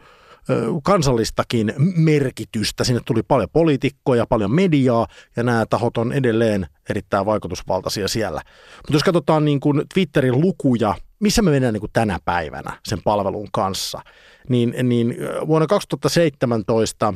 kansallistakin 0.82 1.74
merkitystä. 1.96 2.84
Sinne 2.84 3.00
tuli 3.04 3.22
paljon 3.22 3.48
poliitikkoja, 3.52 4.26
paljon 4.26 4.54
mediaa 4.54 5.06
ja 5.36 5.42
nämä 5.42 5.66
tahot 5.66 5.96
on 5.96 6.12
edelleen 6.12 6.66
erittäin 6.90 7.26
vaikutusvaltaisia 7.26 8.08
siellä. 8.08 8.42
Mutta 8.76 8.92
jos 8.92 9.04
katsotaan 9.04 9.44
niin 9.44 9.60
kuin 9.60 9.82
Twitterin 9.94 10.40
lukuja, 10.40 10.94
missä 11.20 11.42
me 11.42 11.50
mennään 11.50 11.74
niin 11.74 11.80
kuin 11.80 11.92
tänä 11.92 12.18
päivänä 12.24 12.78
sen 12.84 12.98
palvelun 13.04 13.48
kanssa, 13.52 14.00
niin, 14.48 14.74
niin 14.82 15.16
vuonna 15.46 15.66
2017 15.66 17.14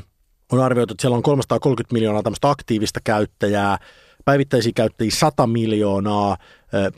on 0.53 0.61
arvioitu, 0.61 0.93
että 0.93 1.03
siellä 1.03 1.17
on 1.17 1.23
330 1.23 1.93
miljoonaa 1.95 2.23
tämmöistä 2.23 2.51
aktiivista 2.51 3.01
käyttäjää, 3.05 3.79
päivittäisiä 4.25 4.73
käyttäjiä 4.75 5.11
100 5.11 5.47
miljoonaa, 5.47 6.37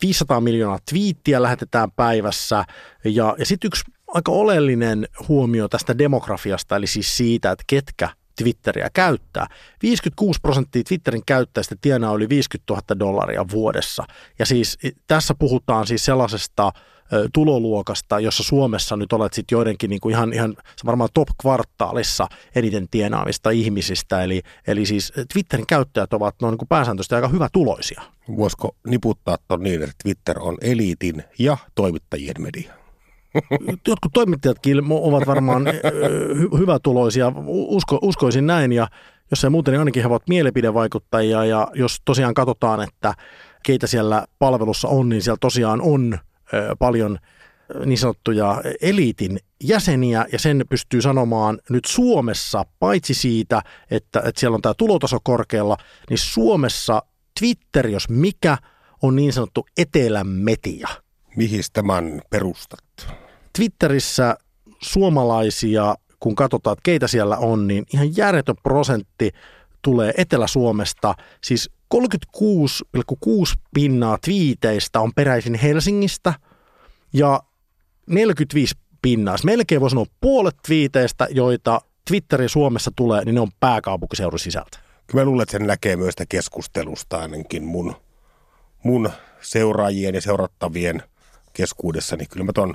500 0.02 0.40
miljoonaa 0.40 0.78
twiittiä 0.90 1.42
lähetetään 1.42 1.90
päivässä 1.90 2.64
ja, 3.04 3.34
ja 3.38 3.46
sitten 3.46 3.68
yksi 3.68 3.82
aika 4.08 4.32
oleellinen 4.32 5.08
huomio 5.28 5.68
tästä 5.68 5.98
demografiasta, 5.98 6.76
eli 6.76 6.86
siis 6.86 7.16
siitä, 7.16 7.50
että 7.50 7.64
ketkä 7.66 8.08
Twitteriä 8.42 8.90
käyttää. 8.92 9.46
56 9.82 10.40
prosenttia 10.40 10.82
Twitterin 10.88 11.22
käyttäjistä 11.26 11.76
tienaa 11.80 12.14
yli 12.14 12.28
50 12.28 12.72
000 12.72 12.98
dollaria 12.98 13.44
vuodessa. 13.52 14.04
Ja 14.38 14.46
siis 14.46 14.78
tässä 15.06 15.34
puhutaan 15.38 15.86
siis 15.86 16.04
sellaisesta 16.04 16.72
tuloluokasta, 17.34 18.20
jossa 18.20 18.42
Suomessa 18.42 18.96
nyt 18.96 19.12
olet 19.12 19.32
sitten 19.32 19.56
joidenkin 19.56 19.90
niin 19.90 20.00
kuin 20.00 20.12
ihan, 20.12 20.32
ihan 20.32 20.56
varmaan 20.86 21.10
top-kvartaalissa 21.14 22.26
eniten 22.54 22.88
tienaavista 22.90 23.50
ihmisistä. 23.50 24.22
Eli, 24.22 24.42
eli 24.66 24.86
siis 24.86 25.12
Twitterin 25.32 25.66
käyttäjät 25.66 26.12
ovat 26.12 26.34
noin 26.42 26.52
niin 26.52 26.58
kuin 26.58 26.68
pääsääntöisesti 26.68 27.14
aika 27.14 27.28
hyvä 27.28 27.48
tuloisia. 27.52 28.02
Voisiko 28.36 28.76
niputtaa 28.86 29.36
tuon 29.48 29.62
niin, 29.62 29.82
että 29.82 29.94
Twitter 30.02 30.38
on 30.40 30.56
eliitin 30.60 31.24
ja 31.38 31.56
toimittajien 31.74 32.36
media? 32.38 32.87
Jotkut 33.88 34.12
toimittajatkin 34.12 34.78
ovat 34.90 35.26
varmaan 35.26 35.66
hy- 35.66 36.58
hyvätuloisia, 36.58 37.32
usko, 37.46 37.98
uskoisin 38.02 38.46
näin, 38.46 38.72
ja 38.72 38.88
jos 39.30 39.44
ei 39.44 39.50
muuten, 39.50 39.72
niin 39.72 39.78
ainakin 39.78 40.02
he 40.02 40.08
ovat 40.08 40.28
mielipidevaikuttajia, 40.28 41.44
ja 41.44 41.68
jos 41.74 42.02
tosiaan 42.04 42.34
katsotaan, 42.34 42.80
että 42.80 43.14
keitä 43.62 43.86
siellä 43.86 44.26
palvelussa 44.38 44.88
on, 44.88 45.08
niin 45.08 45.22
siellä 45.22 45.38
tosiaan 45.40 45.80
on 45.82 46.18
paljon 46.78 47.18
niin 47.84 47.98
sanottuja 47.98 48.62
eliitin 48.80 49.38
jäseniä, 49.64 50.26
ja 50.32 50.38
sen 50.38 50.64
pystyy 50.70 51.02
sanomaan 51.02 51.58
nyt 51.70 51.84
Suomessa, 51.84 52.64
paitsi 52.78 53.14
siitä, 53.14 53.62
että, 53.90 54.22
että 54.24 54.40
siellä 54.40 54.54
on 54.54 54.62
tämä 54.62 54.74
tulotaso 54.74 55.18
korkealla, 55.22 55.76
niin 56.10 56.18
Suomessa 56.18 57.02
Twitter, 57.40 57.86
jos 57.86 58.08
mikä, 58.08 58.58
on 59.02 59.16
niin 59.16 59.32
sanottu 59.32 59.66
etelän 59.78 60.26
media. 60.26 60.88
Mihin 61.36 61.62
tämän 61.72 62.22
perustat? 62.30 62.84
Twitterissä 63.58 64.36
suomalaisia, 64.82 65.94
kun 66.20 66.34
katsotaan, 66.34 66.72
että 66.72 66.82
keitä 66.82 67.06
siellä 67.06 67.36
on, 67.36 67.66
niin 67.66 67.84
ihan 67.94 68.16
järjetön 68.16 68.56
prosentti 68.62 69.30
tulee 69.82 70.12
Etelä-Suomesta. 70.16 71.14
Siis 71.44 71.70
36,6 71.94 72.00
pinnaa 73.74 74.18
twiiteistä 74.24 75.00
on 75.00 75.12
peräisin 75.14 75.54
Helsingistä 75.54 76.34
ja 77.12 77.40
45 78.06 78.74
pinnaa, 79.02 79.36
siis 79.36 79.44
melkein 79.44 79.80
voi 79.80 79.90
sanoa 79.90 80.06
puolet 80.20 80.56
twiiteistä, 80.66 81.28
joita 81.30 81.80
Twitterin 82.08 82.48
Suomessa 82.48 82.90
tulee, 82.96 83.24
niin 83.24 83.34
ne 83.34 83.40
on 83.40 83.50
pääkaupunkiseudun 83.60 84.38
sisältä. 84.38 84.78
Kyllä 85.06 85.24
mä 85.24 85.24
luulen, 85.24 85.42
että 85.42 85.52
sen 85.52 85.66
näkee 85.66 85.96
myös 85.96 86.12
sitä 86.12 86.24
keskustelusta 86.28 87.18
ainakin 87.18 87.64
mun, 87.64 87.94
mun 88.84 89.10
seuraajien 89.40 90.14
ja 90.14 90.20
seurattavien 90.20 91.02
keskuudessa, 91.52 92.16
niin 92.16 92.28
kyllä 92.28 92.46
mä 92.46 92.52
ton 92.52 92.74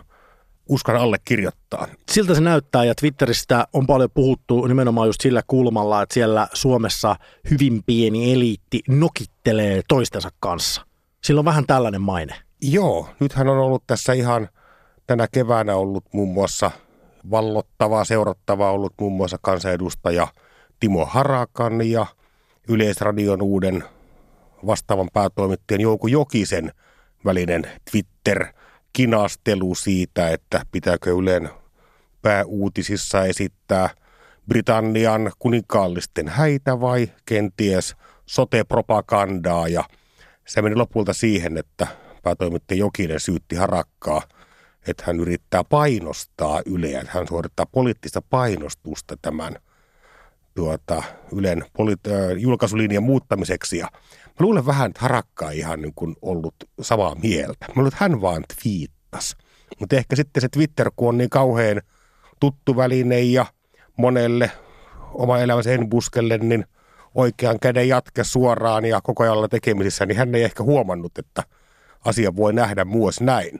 uskon 0.69 0.95
allekirjoittaa. 0.95 1.87
Siltä 2.11 2.35
se 2.35 2.41
näyttää 2.41 2.83
ja 2.83 2.95
Twitteristä 2.95 3.67
on 3.73 3.87
paljon 3.87 4.09
puhuttu 4.13 4.65
nimenomaan 4.65 5.07
just 5.07 5.21
sillä 5.21 5.41
kulmalla, 5.47 6.01
että 6.01 6.13
siellä 6.13 6.47
Suomessa 6.53 7.15
hyvin 7.51 7.83
pieni 7.85 8.33
eliitti 8.33 8.83
nokittelee 8.89 9.81
toistensa 9.87 10.29
kanssa. 10.39 10.85
Sillä 11.23 11.39
on 11.39 11.45
vähän 11.45 11.65
tällainen 11.67 12.01
maine. 12.01 12.35
Joo, 12.61 13.09
nythän 13.19 13.47
on 13.47 13.57
ollut 13.57 13.83
tässä 13.87 14.13
ihan 14.13 14.49
tänä 15.07 15.27
keväänä 15.31 15.75
ollut 15.75 16.05
muun 16.13 16.33
muassa 16.33 16.71
vallottavaa, 17.31 18.05
seurattavaa 18.05 18.71
ollut 18.71 18.93
muun 18.99 19.13
muassa 19.13 19.37
kansanedustaja 19.41 20.27
Timo 20.79 21.05
Harakan 21.05 21.89
ja 21.89 22.05
Yleisradion 22.69 23.41
uuden 23.41 23.83
vastaavan 24.65 25.09
päätoimittajan 25.13 25.81
Jouko 25.81 26.07
Jokisen 26.07 26.71
välinen 27.25 27.63
Twitter– 27.91 28.45
kinastelu 28.93 29.75
siitä, 29.75 30.29
että 30.29 30.65
pitääkö 30.71 31.11
Ylen 31.11 31.49
pääuutisissa 32.21 33.25
esittää 33.25 33.89
Britannian 34.47 35.31
kuninkaallisten 35.39 36.27
häitä 36.27 36.81
vai 36.81 37.11
kenties 37.25 37.95
sote-propagandaa. 38.25 39.67
Ja 39.67 39.83
se 40.47 40.61
meni 40.61 40.75
lopulta 40.75 41.13
siihen, 41.13 41.57
että 41.57 41.87
päätoimittaja 42.23 42.79
Jokinen 42.79 43.19
syytti 43.19 43.55
Harakkaa, 43.55 44.21
että 44.87 45.03
hän 45.07 45.19
yrittää 45.19 45.63
painostaa 45.63 46.61
Yleä, 46.65 47.01
että 47.01 47.11
hän 47.13 47.27
suorittaa 47.27 47.65
poliittista 47.65 48.21
painostusta 48.29 49.17
tämän 49.21 49.55
tuota, 50.55 51.03
Ylen 51.31 51.65
poli- 51.73 52.11
äh, 52.11 52.37
julkaisulinjan 52.37 53.03
muuttamiseksi. 53.03 53.77
Ja 53.77 53.87
Mä 54.39 54.43
luulen 54.45 54.65
vähän, 54.65 54.89
että 54.89 55.01
Harakka 55.01 55.51
ei 55.51 55.59
ihan 55.59 55.81
niin 55.81 55.93
kuin 55.95 56.15
ollut 56.21 56.55
samaa 56.81 57.15
mieltä. 57.15 57.65
Mä 57.67 57.73
luulen, 57.75 57.87
että 57.87 58.03
hän 58.03 58.21
vaan 58.21 58.43
twiittasi. 58.61 59.35
Mutta 59.79 59.95
ehkä 59.95 60.15
sitten 60.15 60.41
se 60.41 60.49
Twitter, 60.49 60.91
kun 60.95 61.09
on 61.09 61.17
niin 61.17 61.29
kauhean 61.29 61.81
tuttu 62.39 62.77
väline 62.77 63.19
ja 63.19 63.45
monelle 63.97 64.51
oma 65.13 65.39
elämänsä 65.39 65.69
buskelle, 65.89 66.37
niin 66.37 66.65
oikean 67.15 67.59
käden 67.59 67.87
jatke 67.87 68.23
suoraan 68.23 68.85
ja 68.85 69.01
koko 69.01 69.23
ajan 69.23 69.49
tekemisissä, 69.49 70.05
niin 70.05 70.17
hän 70.17 70.35
ei 70.35 70.43
ehkä 70.43 70.63
huomannut, 70.63 71.17
että 71.17 71.43
asia 72.05 72.35
voi 72.35 72.53
nähdä 72.53 72.85
myös 72.85 73.21
näin. 73.21 73.59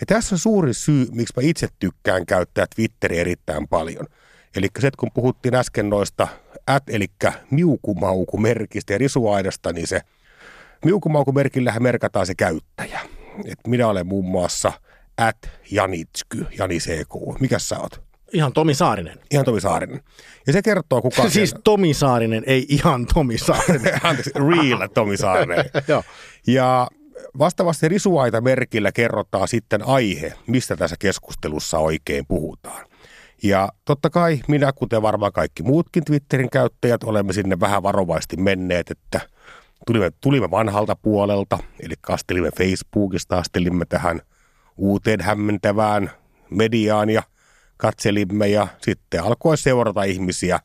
Ja 0.00 0.06
tässä 0.06 0.34
on 0.34 0.38
suuri 0.38 0.74
syy, 0.74 1.06
miksi 1.10 1.34
mä 1.36 1.42
itse 1.42 1.68
tykkään 1.78 2.26
käyttää 2.26 2.66
Twitteriä 2.74 3.20
erittäin 3.20 3.68
paljon. 3.68 4.06
Eli 4.56 4.68
se, 4.78 4.86
että 4.86 4.98
kun 4.98 5.10
puhuttiin 5.14 5.54
äsken 5.54 5.90
noista 5.90 6.28
at, 6.66 6.82
eli 6.88 7.06
miukumaukumerkistä 7.50 8.92
ja 8.92 8.98
risuaidasta, 8.98 9.72
niin 9.72 9.86
se 9.86 10.00
miukumaukumerkillähän 10.84 11.82
merkataan 11.82 12.26
se 12.26 12.34
käyttäjä. 12.34 13.00
Et 13.44 13.58
minä 13.66 13.88
olen 13.88 14.06
muun 14.06 14.24
muassa 14.24 14.72
at 15.18 15.50
Janitsky, 15.70 16.46
Jani 16.58 16.78
CK. 16.78 17.40
Mikä 17.40 17.58
sä 17.58 17.78
oot? 17.78 18.02
Ihan 18.32 18.52
Tomi 18.52 18.74
Saarinen. 18.74 19.18
Ihan 19.30 19.44
Tomi 19.44 19.60
Saarinen. 19.60 20.00
Ja 20.46 20.52
se 20.52 20.62
kertoo 20.62 21.02
kuka... 21.02 21.22
siis 21.28 21.32
siellä... 21.32 21.60
Tomi 21.64 21.94
Saarinen, 21.94 22.42
ei 22.46 22.66
ihan 22.68 23.06
Tomi 23.14 23.38
Saarinen. 23.38 24.00
Anteeksi, 24.02 24.30
real 24.34 24.88
Tomi 24.94 25.16
Saarinen. 25.16 25.64
Joo. 25.88 26.02
Ja 26.46 26.88
vastaavasti 27.38 27.88
risuaita 27.88 28.40
merkillä 28.40 28.92
kerrotaan 28.92 29.48
sitten 29.48 29.82
aihe, 29.82 30.32
mistä 30.46 30.76
tässä 30.76 30.96
keskustelussa 30.98 31.78
oikein 31.78 32.26
puhutaan. 32.26 32.86
Ja 33.42 33.68
totta 33.84 34.10
kai 34.10 34.40
minä, 34.48 34.72
kuten 34.72 35.02
varmaan 35.02 35.32
kaikki 35.32 35.62
muutkin 35.62 36.04
Twitterin 36.04 36.50
käyttäjät, 36.50 37.04
olemme 37.04 37.32
sinne 37.32 37.60
vähän 37.60 37.82
varovasti 37.82 38.36
menneet, 38.36 38.90
että 38.90 39.20
tulimme, 39.86 40.10
tulimme 40.20 40.50
vanhalta 40.50 40.96
puolelta, 40.96 41.58
eli 41.80 41.94
kastelimme 42.00 42.50
Facebookista, 42.58 43.38
astelimme 43.38 43.84
tähän 43.84 44.20
uuteen 44.76 45.20
hämmentävään 45.20 46.10
mediaan 46.50 47.10
ja 47.10 47.22
katselimme 47.76 48.48
ja 48.48 48.66
sitten 48.82 49.22
alkoi 49.22 49.58
seurata 49.58 50.02
ihmisiä 50.02 50.60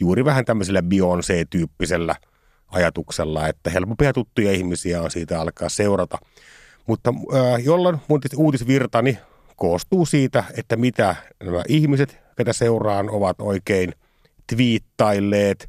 juuri 0.00 0.24
vähän 0.24 0.44
tämmöisellä 0.44 0.80
Beyoncé-tyyppisellä 0.80 2.14
ajatuksella, 2.68 3.48
että 3.48 3.70
helpompi 3.70 4.04
ja 4.04 4.12
tuttuja 4.12 4.52
ihmisiä 4.52 5.02
on 5.02 5.10
siitä 5.10 5.40
alkaa 5.40 5.68
seurata. 5.68 6.18
Mutta 6.86 7.14
äh, 7.34 7.64
jolloin 7.64 7.98
mun 8.08 8.20
uutisvirtani 8.36 9.18
koostuu 9.56 10.06
siitä, 10.06 10.44
että 10.56 10.76
mitä 10.76 11.16
nämä 11.42 11.62
ihmiset, 11.68 12.19
ketä 12.36 12.52
seuraan, 12.52 13.10
ovat 13.10 13.36
oikein 13.40 13.92
twiittailleet, 14.46 15.68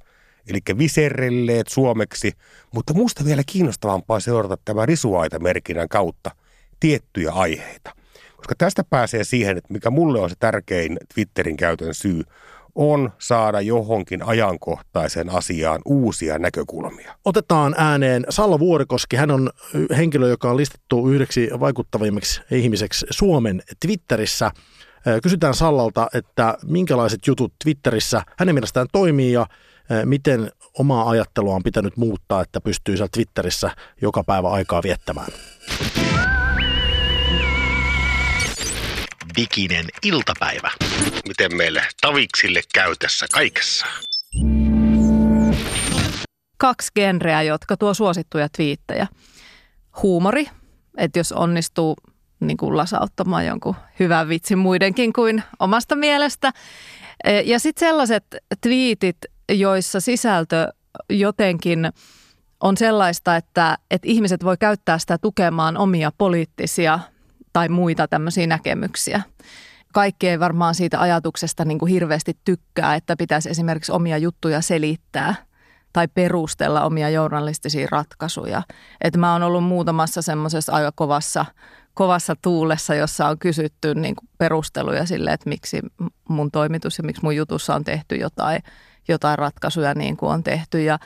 eli 0.49 0.59
viserrelleet 0.77 1.67
suomeksi, 1.67 2.31
mutta 2.73 2.93
musta 2.93 3.25
vielä 3.25 3.41
kiinnostavampaa 3.45 4.19
seurata 4.19 4.57
tämä 4.65 4.85
risuaita-merkinnän 4.85 5.89
kautta 5.89 6.31
tiettyjä 6.79 7.31
aiheita. 7.31 7.95
Koska 8.35 8.55
tästä 8.57 8.83
pääsee 8.83 9.23
siihen, 9.23 9.57
että 9.57 9.73
mikä 9.73 9.89
mulle 9.89 10.19
on 10.19 10.29
se 10.29 10.35
tärkein 10.39 10.97
Twitterin 11.13 11.57
käytön 11.57 11.93
syy, 11.93 12.23
on 12.75 13.11
saada 13.19 13.61
johonkin 13.61 14.23
ajankohtaiseen 14.23 15.29
asiaan 15.29 15.81
uusia 15.85 16.39
näkökulmia. 16.39 17.15
Otetaan 17.25 17.75
ääneen 17.77 18.25
Salla 18.29 18.59
Vuorikoski. 18.59 19.15
Hän 19.15 19.31
on 19.31 19.49
henkilö, 19.97 20.29
joka 20.29 20.49
on 20.49 20.57
listattu 20.57 21.09
yhdeksi 21.09 21.49
vaikuttavimmiksi 21.59 22.41
ihmiseksi 22.51 23.05
Suomen 23.09 23.61
Twitterissä. 23.85 24.51
Kysytään 25.23 25.53
Sallalta, 25.53 26.07
että 26.13 26.57
minkälaiset 26.65 27.27
jutut 27.27 27.53
Twitterissä 27.63 28.21
hänen 28.37 28.55
mielestään 28.55 28.87
toimii 28.91 29.31
ja 29.31 29.45
miten 30.05 30.51
omaa 30.79 31.09
ajattelua 31.09 31.55
on 31.55 31.63
pitänyt 31.63 31.97
muuttaa, 31.97 32.41
että 32.41 32.61
pystyy 32.61 32.97
siellä 32.97 33.09
Twitterissä 33.13 33.71
joka 34.01 34.23
päivä 34.23 34.49
aikaa 34.49 34.83
viettämään. 34.83 35.31
Diginen 39.37 39.85
iltapäivä. 40.03 40.71
Miten 41.27 41.57
meille 41.57 41.83
taviksille 42.01 42.61
käy 42.73 42.95
tässä 42.99 43.25
kaikessa? 43.33 43.85
Kaksi 46.57 46.91
genreä, 46.95 47.41
jotka 47.41 47.77
tuo 47.77 47.93
suosittuja 47.93 48.47
twiittejä. 48.57 49.07
Huumori, 50.01 50.45
että 50.97 51.19
jos 51.19 51.31
onnistuu 51.31 51.95
niin 52.41 52.57
kuin 52.57 52.77
lasauttamaan 52.77 53.45
jonkun 53.45 53.75
hyvän 53.99 54.29
vitsin 54.29 54.57
muidenkin 54.57 55.13
kuin 55.13 55.43
omasta 55.59 55.95
mielestä. 55.95 56.51
E, 57.23 57.41
ja 57.41 57.59
sitten 57.59 57.87
sellaiset 57.87 58.25
twiitit, 58.61 59.17
joissa 59.49 59.99
sisältö 59.99 60.67
jotenkin 61.09 61.89
on 62.59 62.77
sellaista, 62.77 63.35
että, 63.35 63.77
että 63.91 64.07
ihmiset 64.07 64.43
voi 64.43 64.57
käyttää 64.57 64.97
sitä 64.97 65.17
tukemaan 65.17 65.77
omia 65.77 66.11
poliittisia 66.17 66.99
tai 67.53 67.69
muita 67.69 68.07
tämmöisiä 68.07 68.47
näkemyksiä. 68.47 69.21
Kaikki 69.93 70.29
ei 70.29 70.39
varmaan 70.39 70.75
siitä 70.75 71.01
ajatuksesta 71.01 71.65
niin 71.65 71.79
kuin 71.79 71.91
hirveästi 71.91 72.37
tykkää, 72.45 72.95
että 72.95 73.15
pitäisi 73.17 73.49
esimerkiksi 73.49 73.91
omia 73.91 74.17
juttuja 74.17 74.61
selittää 74.61 75.35
tai 75.93 76.07
perustella 76.07 76.83
omia 76.83 77.09
journalistisia 77.09 77.87
ratkaisuja. 77.91 78.61
Et 79.01 79.17
mä 79.17 79.33
oon 79.33 79.43
ollut 79.43 79.63
muutamassa 79.63 80.21
semmoisessa 80.21 80.73
aika 80.73 80.91
kovassa, 80.95 81.45
kovassa 81.93 82.35
tuulessa, 82.41 82.95
jossa 82.95 83.27
on 83.27 83.39
kysytty 83.39 83.95
niin 83.95 84.15
kuin 84.15 84.29
perusteluja 84.37 85.05
sille, 85.05 85.33
että 85.33 85.49
miksi 85.49 85.79
mun 86.29 86.51
toimitus 86.51 86.97
ja 86.97 87.03
miksi 87.03 87.23
mun 87.23 87.35
jutussa 87.35 87.75
on 87.75 87.83
tehty 87.83 88.15
jotain, 88.15 88.63
jotain 89.07 89.39
ratkaisuja 89.39 89.93
niin 89.93 90.17
kuin 90.17 90.31
on 90.31 90.43
tehty. 90.43 90.83
Ja 90.83 90.99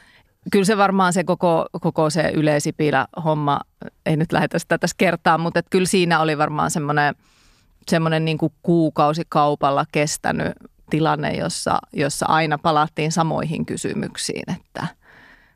kyllä 0.52 0.66
se 0.66 0.78
varmaan 0.78 1.14
se 1.14 1.24
koko, 1.24 1.66
koko 1.82 2.10
se 2.10 2.32
yleisipilä 2.34 3.08
homma, 3.26 3.60
ei 4.06 4.18
nyt 4.18 4.32
lähdetä 4.32 4.60
sitä 4.60 4.78
tässä 4.78 4.96
kertaa, 4.98 5.38
mutta 5.38 5.60
että 5.60 5.70
kyllä 5.70 5.88
siinä 5.88 6.20
oli 6.20 6.38
varmaan 6.38 6.72
semmoinen, 6.72 7.16
semmoinen 7.88 8.26
niin 8.26 8.38
kuin 8.38 8.54
kuukausikaupalla 8.62 9.86
kestänyt 9.92 10.54
tilanne, 10.90 11.32
jossa, 11.32 11.80
jossa 11.94 12.26
aina 12.26 12.58
palattiin 12.58 13.12
samoihin 13.12 13.66
kysymyksiin, 13.66 14.44
että– 14.52 14.88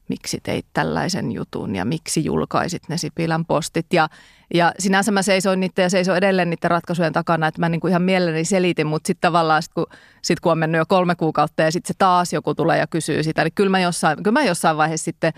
miksi 0.09 0.39
teit 0.43 0.65
tällaisen 0.73 1.31
jutun 1.31 1.75
ja 1.75 1.85
miksi 1.85 2.25
julkaisit 2.25 2.89
ne 2.89 2.97
Sipilän 2.97 3.45
postit. 3.45 3.85
Ja, 3.93 4.09
ja 4.53 4.73
sinänsä 4.79 5.11
mä 5.11 5.21
seisoin 5.21 5.59
niiden 5.59 5.83
ja 5.83 5.89
seisoin 5.89 6.17
edelleen 6.17 6.49
niiden 6.49 6.71
ratkaisujen 6.71 7.13
takana, 7.13 7.47
että 7.47 7.59
mä 7.59 7.69
niin 7.69 7.81
kuin 7.81 7.89
ihan 7.89 8.01
mielelläni 8.01 8.45
selitin, 8.45 8.87
mutta 8.87 9.07
sitten 9.07 9.27
tavallaan 9.27 9.63
sit 9.63 9.73
kun, 9.73 9.85
sit 10.21 10.39
kun 10.39 10.51
on 10.51 10.57
mennyt 10.57 10.79
jo 10.79 10.85
kolme 10.85 11.15
kuukautta 11.15 11.63
ja 11.63 11.71
sitten 11.71 11.87
se 11.87 11.97
taas 11.97 12.33
joku 12.33 12.55
tulee 12.55 12.77
ja 12.77 12.87
kysyy 12.87 13.23
sitä, 13.23 13.43
niin 13.43 13.53
kyllä 13.55 13.69
mä 13.69 13.79
jossain, 13.79 14.23
kyllä 14.23 14.39
mä 14.39 14.43
jossain 14.43 14.77
vaiheessa 14.77 15.05
sitten, 15.05 15.33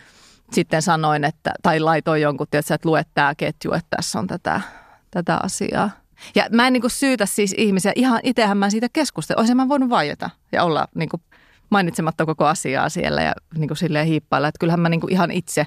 sitten 0.51 0.81
sanoin, 0.81 1.23
että, 1.23 1.53
tai 1.63 1.79
laitoin 1.79 2.21
jonkun, 2.21 2.47
että 2.51 2.77
luet 2.85 3.07
tämä 3.13 3.35
ketju, 3.35 3.73
että 3.73 3.95
tässä 3.95 4.19
on 4.19 4.27
tätä, 4.27 4.61
tätä 5.11 5.39
asiaa. 5.43 5.89
Ja 6.35 6.47
mä 6.51 6.67
en 6.67 6.73
niin 6.73 6.81
kuin 6.81 6.91
syytä 6.91 7.25
siis 7.25 7.55
ihmisiä, 7.57 7.91
ihan 7.95 8.19
itsehän 8.23 8.57
mä 8.57 8.69
siitä 8.69 8.87
keskustelin. 8.93 9.39
Olisin 9.39 9.57
mä 9.57 9.69
voinut 9.69 9.89
vaieta 9.89 10.29
ja 10.51 10.63
olla 10.63 10.87
niin 10.95 11.09
kuin 11.09 11.21
mainitsematta 11.71 12.25
koko 12.25 12.45
asiaa 12.45 12.89
siellä 12.89 13.21
ja 13.21 13.33
niin 13.57 13.67
kuin 13.67 13.77
silleen 13.77 14.07
hiippailla. 14.07 14.47
Että 14.47 14.59
kyllähän 14.59 14.79
mä 14.79 14.89
niin 14.89 15.01
kuin 15.01 15.13
ihan 15.13 15.31
itse 15.31 15.65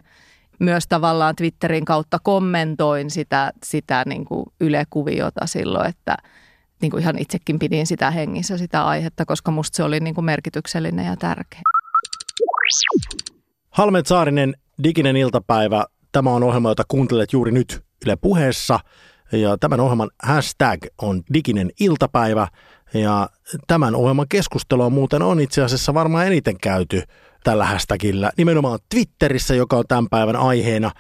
myös 0.59 0.85
tavallaan 0.89 1.37
Twitterin 1.37 1.85
kautta 1.85 2.19
kommentoin 2.23 3.11
sitä, 3.11 3.53
sitä 3.65 4.03
niin 4.07 4.25
kuin 4.25 4.45
Yle-kuviota 4.61 5.47
silloin, 5.47 5.89
että 5.89 6.17
niin 6.81 6.91
kuin 6.91 7.01
ihan 7.01 7.19
itsekin 7.19 7.59
pidin 7.59 7.87
sitä 7.87 8.11
hengissä, 8.11 8.59
sitä 8.59 8.85
aihetta, 8.87 9.25
koska 9.25 9.51
musta 9.51 9.77
se 9.77 9.83
oli 9.83 10.01
niin 10.01 10.15
kuin 10.15 10.25
merkityksellinen 10.25 11.07
ja 11.07 11.17
tärkeä. 11.17 11.61
Halmet 13.71 14.07
Saarinen, 14.07 14.55
diginen 14.83 15.17
iltapäivä. 15.17 15.85
Tämä 16.13 16.31
on 16.31 16.43
ohjelma, 16.43 16.69
jota 16.69 16.83
kuuntelet 16.89 17.33
juuri 17.33 17.53
nyt 17.53 17.85
Yle 18.07 18.17
puheessa. 18.17 18.81
Ja 19.33 19.59
tämän 19.59 19.81
ohjelman 19.81 20.11
hashtag 20.23 20.81
on 21.03 21.23
diginen 21.35 21.71
iltapäivä. 21.81 22.49
Ja 22.95 23.29
tämän 23.67 23.95
ohjelman 23.95 24.29
keskustelua 24.29 24.91
muuten 24.91 25.23
on 25.23 25.41
itse 25.41 25.63
asiassa 25.63 25.95
varmaan 25.95 26.27
eniten 26.27 26.57
käyty 26.61 27.03
tällä 27.45 27.65
hashtagillä, 27.67 28.31
nimenomaan 28.37 28.79
Twitterissä, 28.89 29.55
joka 29.55 29.77
on 29.77 29.85
tämän 29.89 30.09
päivän 30.09 30.37
aiheena. 30.37 30.91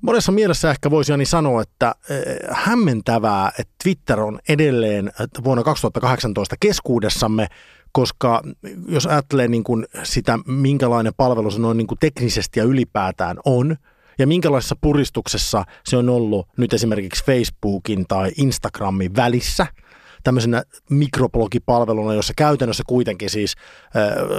Monessa 0.00 0.32
mielessä 0.32 0.70
ehkä 0.70 0.90
voisi 0.90 1.12
Jani 1.12 1.26
sanoa, 1.26 1.62
että 1.62 1.94
eh, 2.10 2.36
hämmentävää, 2.50 3.52
että 3.58 3.74
Twitter 3.82 4.20
on 4.20 4.38
edelleen 4.48 5.12
vuonna 5.44 5.62
2018 5.62 6.56
keskuudessamme, 6.60 7.46
koska 7.92 8.42
jos 8.88 9.06
ajattelee 9.06 9.48
niin 9.48 9.64
kuin 9.64 9.86
sitä, 10.02 10.38
minkälainen 10.46 11.12
palvelu 11.16 11.50
se 11.50 11.58
noin 11.58 11.76
niin 11.76 11.86
kuin 11.86 11.98
teknisesti 11.98 12.60
ja 12.60 12.64
ylipäätään 12.64 13.36
on, 13.44 13.76
ja 14.18 14.26
minkälaisessa 14.26 14.76
puristuksessa 14.80 15.64
se 15.84 15.96
on 15.96 16.08
ollut 16.08 16.48
nyt 16.56 16.72
esimerkiksi 16.72 17.24
Facebookin 17.24 18.04
tai 18.08 18.30
Instagramin 18.36 19.16
välissä– 19.16 19.66
tämmöisenä 20.24 20.62
mikroblogipalveluna, 20.90 22.14
jossa 22.14 22.32
käytännössä 22.36 22.82
kuitenkin 22.86 23.30
siis 23.30 23.54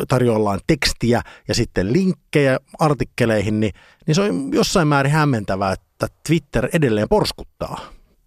tarjoillaan 0.08 0.60
tekstiä 0.68 1.22
ja 1.48 1.56
sitten 1.56 1.94
linkkejä 1.94 2.60
artikkeleihin, 2.80 3.60
niin, 3.60 3.74
niin 4.08 4.16
se 4.16 4.22
on 4.22 4.54
jossain 4.54 4.88
määrin 4.88 5.12
hämmentävää, 5.12 5.72
että 5.72 6.08
Twitter 6.28 6.70
edelleen 6.74 7.10
porskuttaa. 7.10 7.80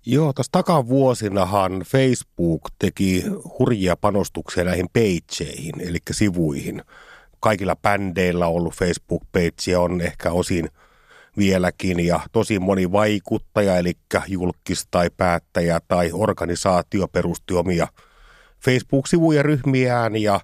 Joo, 0.07 0.33
tuossa 0.33 0.53
takavuosinahan 0.53 1.83
Facebook 1.87 2.63
teki 2.79 3.25
hurjia 3.59 3.97
panostuksia 3.97 4.65
näihin 4.65 4.89
pageihin, 4.93 5.75
eli 5.81 5.99
sivuihin. 6.11 6.83
Kaikilla 7.41 7.77
bändeillä 7.77 8.47
on 8.47 8.55
ollut 8.55 8.75
Facebook-page 8.75 9.77
on 9.77 10.01
ehkä 10.01 10.33
osin– 10.33 10.69
vieläkin 11.39 12.07
ja 12.07 12.21
tosi 12.33 12.59
moni 12.59 12.93
vaikuttaja, 12.93 13.77
eli 13.77 13.93
julkis 14.27 14.87
tai 14.91 15.11
päättäjä 15.17 15.81
tai 15.89 16.11
organisaatio 16.13 17.09
perusti 17.09 17.55
omia 17.55 17.89
Facebook-sivuja 18.65 19.43
ryhmiään 19.43 20.17
ja 20.17 20.41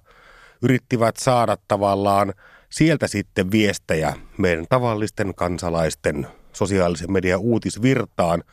yrittivät 0.61 1.17
saada 1.17 1.57
tavallaan 1.67 2.33
sieltä 2.69 3.07
sitten 3.07 3.51
viestejä 3.51 4.13
meidän 4.37 4.65
tavallisten 4.69 5.35
kansalaisten 5.35 6.27
sosiaalisen 6.53 7.11
median 7.11 7.39
uutisvirtaan. 7.39 8.43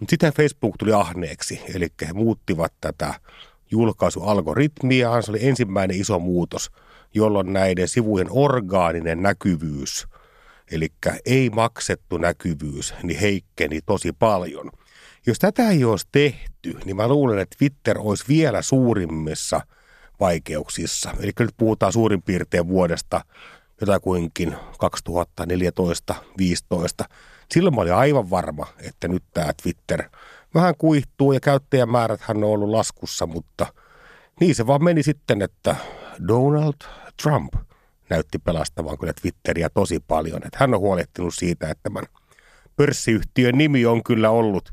Mutta 0.00 0.10
sitten 0.10 0.32
Facebook 0.32 0.74
tuli 0.78 0.92
ahneeksi, 0.92 1.60
eli 1.74 1.88
he 2.06 2.12
muuttivat 2.12 2.72
tätä 2.80 3.14
julkaisualgoritmiaan. 3.70 5.22
Se 5.22 5.30
oli 5.30 5.48
ensimmäinen 5.48 6.00
iso 6.00 6.18
muutos, 6.18 6.70
jolloin 7.14 7.52
näiden 7.52 7.88
sivujen 7.88 8.28
orgaaninen 8.30 9.22
näkyvyys– 9.22 10.06
eli 10.70 10.88
ei 11.26 11.50
maksettu 11.50 12.18
näkyvyys, 12.18 12.94
niin 13.02 13.20
heikkeni 13.20 13.80
tosi 13.86 14.12
paljon. 14.12 14.70
Jos 15.26 15.38
tätä 15.38 15.70
ei 15.70 15.84
olisi 15.84 16.08
tehty, 16.12 16.78
niin 16.84 16.96
mä 16.96 17.08
luulen, 17.08 17.38
että 17.38 17.56
Twitter 17.58 17.98
olisi 17.98 18.24
vielä 18.28 18.62
suurimmissa 18.62 19.60
vaikeuksissa. 20.20 21.14
Eli 21.20 21.32
nyt 21.38 21.54
puhutaan 21.56 21.92
suurin 21.92 22.22
piirtein 22.22 22.68
vuodesta 22.68 23.20
jotakuinkin 23.80 24.56
2014-2015. 27.02 27.06
Silloin 27.50 27.74
mä 27.74 27.80
olin 27.80 27.94
aivan 27.94 28.30
varma, 28.30 28.66
että 28.78 29.08
nyt 29.08 29.24
tämä 29.34 29.52
Twitter 29.62 30.02
vähän 30.54 30.74
kuihtuu 30.78 31.32
ja 31.32 31.40
käyttäjämääräthän 31.40 32.36
on 32.36 32.50
ollut 32.50 32.70
laskussa, 32.70 33.26
mutta 33.26 33.66
niin 34.40 34.54
se 34.54 34.66
vaan 34.66 34.84
meni 34.84 35.02
sitten, 35.02 35.42
että 35.42 35.76
Donald 36.28 36.74
Trump– 37.22 37.54
näytti 38.10 38.38
pelastavan 38.38 38.98
kyllä 38.98 39.12
Twitteriä 39.20 39.70
tosi 39.70 40.00
paljon. 40.08 40.40
Että 40.46 40.58
hän 40.60 40.74
on 40.74 40.80
huolehtinut 40.80 41.34
siitä, 41.34 41.70
että 41.70 41.82
tämän 41.82 42.04
pörssiyhtiön 42.76 43.58
nimi 43.58 43.86
on 43.86 44.04
kyllä 44.04 44.30
ollut 44.30 44.72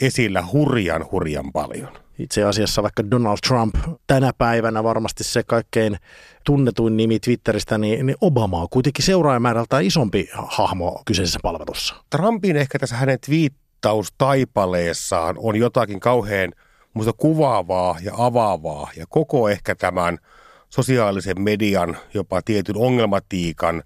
esillä 0.00 0.44
hurjan 0.52 1.06
hurjan 1.12 1.52
paljon. 1.52 1.92
Itse 2.18 2.44
asiassa 2.44 2.82
vaikka 2.82 3.10
Donald 3.10 3.38
Trump 3.48 3.74
tänä 4.06 4.32
päivänä 4.38 4.84
varmasti 4.84 5.24
se 5.24 5.42
kaikkein 5.42 5.96
tunnetuin 6.44 6.96
nimi 6.96 7.20
Twitteristä, 7.20 7.78
niin, 7.78 8.06
niin 8.06 8.16
Obama 8.20 8.60
on 8.60 8.68
kuitenkin 8.70 9.04
seuraajamäärältään 9.04 9.84
isompi 9.84 10.28
hahmo 10.34 11.02
kyseisessä 11.06 11.40
palvelussa. 11.42 11.94
Trumpin 12.10 12.56
ehkä 12.56 12.78
tässä 12.78 12.96
hänen 12.96 13.20
twiittaustaipaleessaan 13.20 15.36
on 15.38 15.56
jotakin 15.56 16.00
kauhean 16.00 16.52
musta 16.94 17.12
kuvaavaa 17.12 17.96
ja 18.02 18.12
avaavaa 18.16 18.90
ja 18.96 19.04
koko 19.08 19.48
ehkä 19.48 19.74
tämän 19.74 20.18
sosiaalisen 20.76 21.42
median 21.42 21.96
jopa 22.14 22.42
tietyn 22.42 22.76
ongelmatiikan 22.76 23.82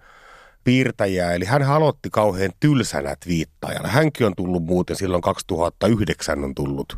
piirtäjää. 0.65 1.35
Eli 1.35 1.45
hän 1.45 1.63
aloitti 1.63 2.11
kauhean 2.11 2.51
tylsänä 2.61 3.17
twiittajana. 3.25 3.89
Hänkin 3.89 4.27
on 4.27 4.33
tullut 4.37 4.65
muuten 4.65 4.97
silloin 4.97 5.23
2009 5.23 6.45
on 6.45 6.55
tullut 6.55 6.97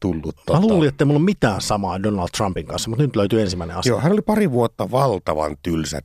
tullut. 0.00 0.36
Mä 0.36 0.42
tota... 0.46 0.60
luulin, 0.60 0.88
että 0.88 1.04
mulla 1.04 1.18
on 1.18 1.24
mitään 1.24 1.60
samaa 1.60 2.02
Donald 2.02 2.28
Trumpin 2.36 2.66
kanssa, 2.66 2.90
mutta 2.90 3.02
nyt 3.02 3.16
löytyy 3.16 3.40
ensimmäinen 3.40 3.76
asia. 3.76 3.90
Joo, 3.90 4.00
hän 4.00 4.12
oli 4.12 4.22
pari 4.22 4.50
vuotta 4.50 4.90
valtavan 4.90 5.56
tylsä 5.62 6.00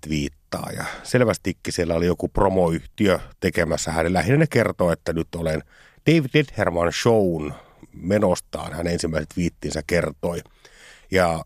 ja 0.75 0.85
Selvästikin 1.03 1.73
siellä 1.73 1.93
oli 1.93 2.05
joku 2.05 2.27
promoyhtiö 2.27 3.19
tekemässä 3.39 3.91
hänen. 3.91 4.13
Lähinnä 4.13 4.37
ne 4.37 4.47
kertoo, 4.47 4.91
että 4.91 5.13
nyt 5.13 5.35
olen 5.35 5.63
David 6.07 6.29
Letterman 6.33 6.93
Shown 6.93 7.53
menostaan. 7.93 8.73
Hän 8.73 8.87
ensimmäiset 8.87 9.37
viittinsä 9.37 9.81
kertoi. 9.87 10.39
Ja 11.11 11.45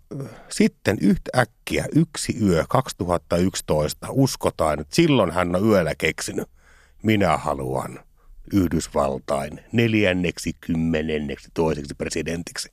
sitten 0.50 0.98
yhtäkkiä 1.02 1.86
yksi 1.96 2.38
yö 2.46 2.66
2011 2.70 4.08
uskotaan, 4.10 4.80
että 4.80 4.96
silloin 4.96 5.32
hän 5.32 5.56
on 5.56 5.68
yöllä 5.68 5.94
keksinyt, 5.98 6.50
minä 7.04 7.38
haluan 7.38 8.00
Yhdysvaltain 8.54 9.60
neljänneksi 9.72 10.52
kymmenenneksi 10.62 11.50
toiseksi 11.54 11.96
presidentiksi. 11.96 12.70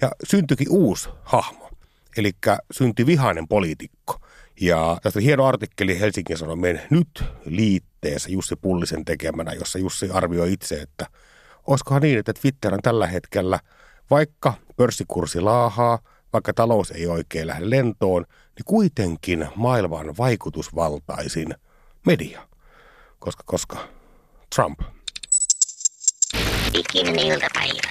Ja 0.00 0.10
syntyikin 0.24 0.70
uusi 0.70 1.08
hahmo, 1.22 1.70
eli 2.16 2.32
syntyi 2.70 3.06
vihainen 3.06 3.48
poliitikko. 3.48 4.20
Ja 4.60 4.98
tästä 5.02 5.20
hieno 5.20 5.46
artikkeli 5.46 6.00
Helsingin 6.00 6.38
Sanomien 6.38 6.82
nyt 6.90 7.24
liitteessä 7.44 8.30
Jussi 8.30 8.56
Pullisen 8.56 9.04
tekemänä, 9.04 9.52
jossa 9.52 9.78
Jussi 9.78 10.10
arvioi 10.10 10.52
itse, 10.52 10.74
että 10.80 11.06
olisikohan 11.66 12.02
niin, 12.02 12.18
että 12.18 12.32
Twitter 12.32 12.74
on 12.74 12.82
tällä 12.82 13.06
hetkellä, 13.06 13.60
vaikka 14.10 14.54
pörssikurssi 14.76 15.40
laahaa, 15.40 15.98
vaikka 16.32 16.52
talous 16.52 16.90
ei 16.90 17.06
oikein 17.06 17.46
lähde 17.46 17.70
lentoon, 17.70 18.24
niin 18.30 18.64
kuitenkin 18.64 19.48
maailman 19.54 20.16
vaikutusvaltaisin 20.18 21.54
media. 22.06 22.48
Koska, 23.18 23.42
koska 23.46 23.78
Trump– 24.54 24.80
Ikinen 26.74 27.18
iltapäivä 27.18 27.90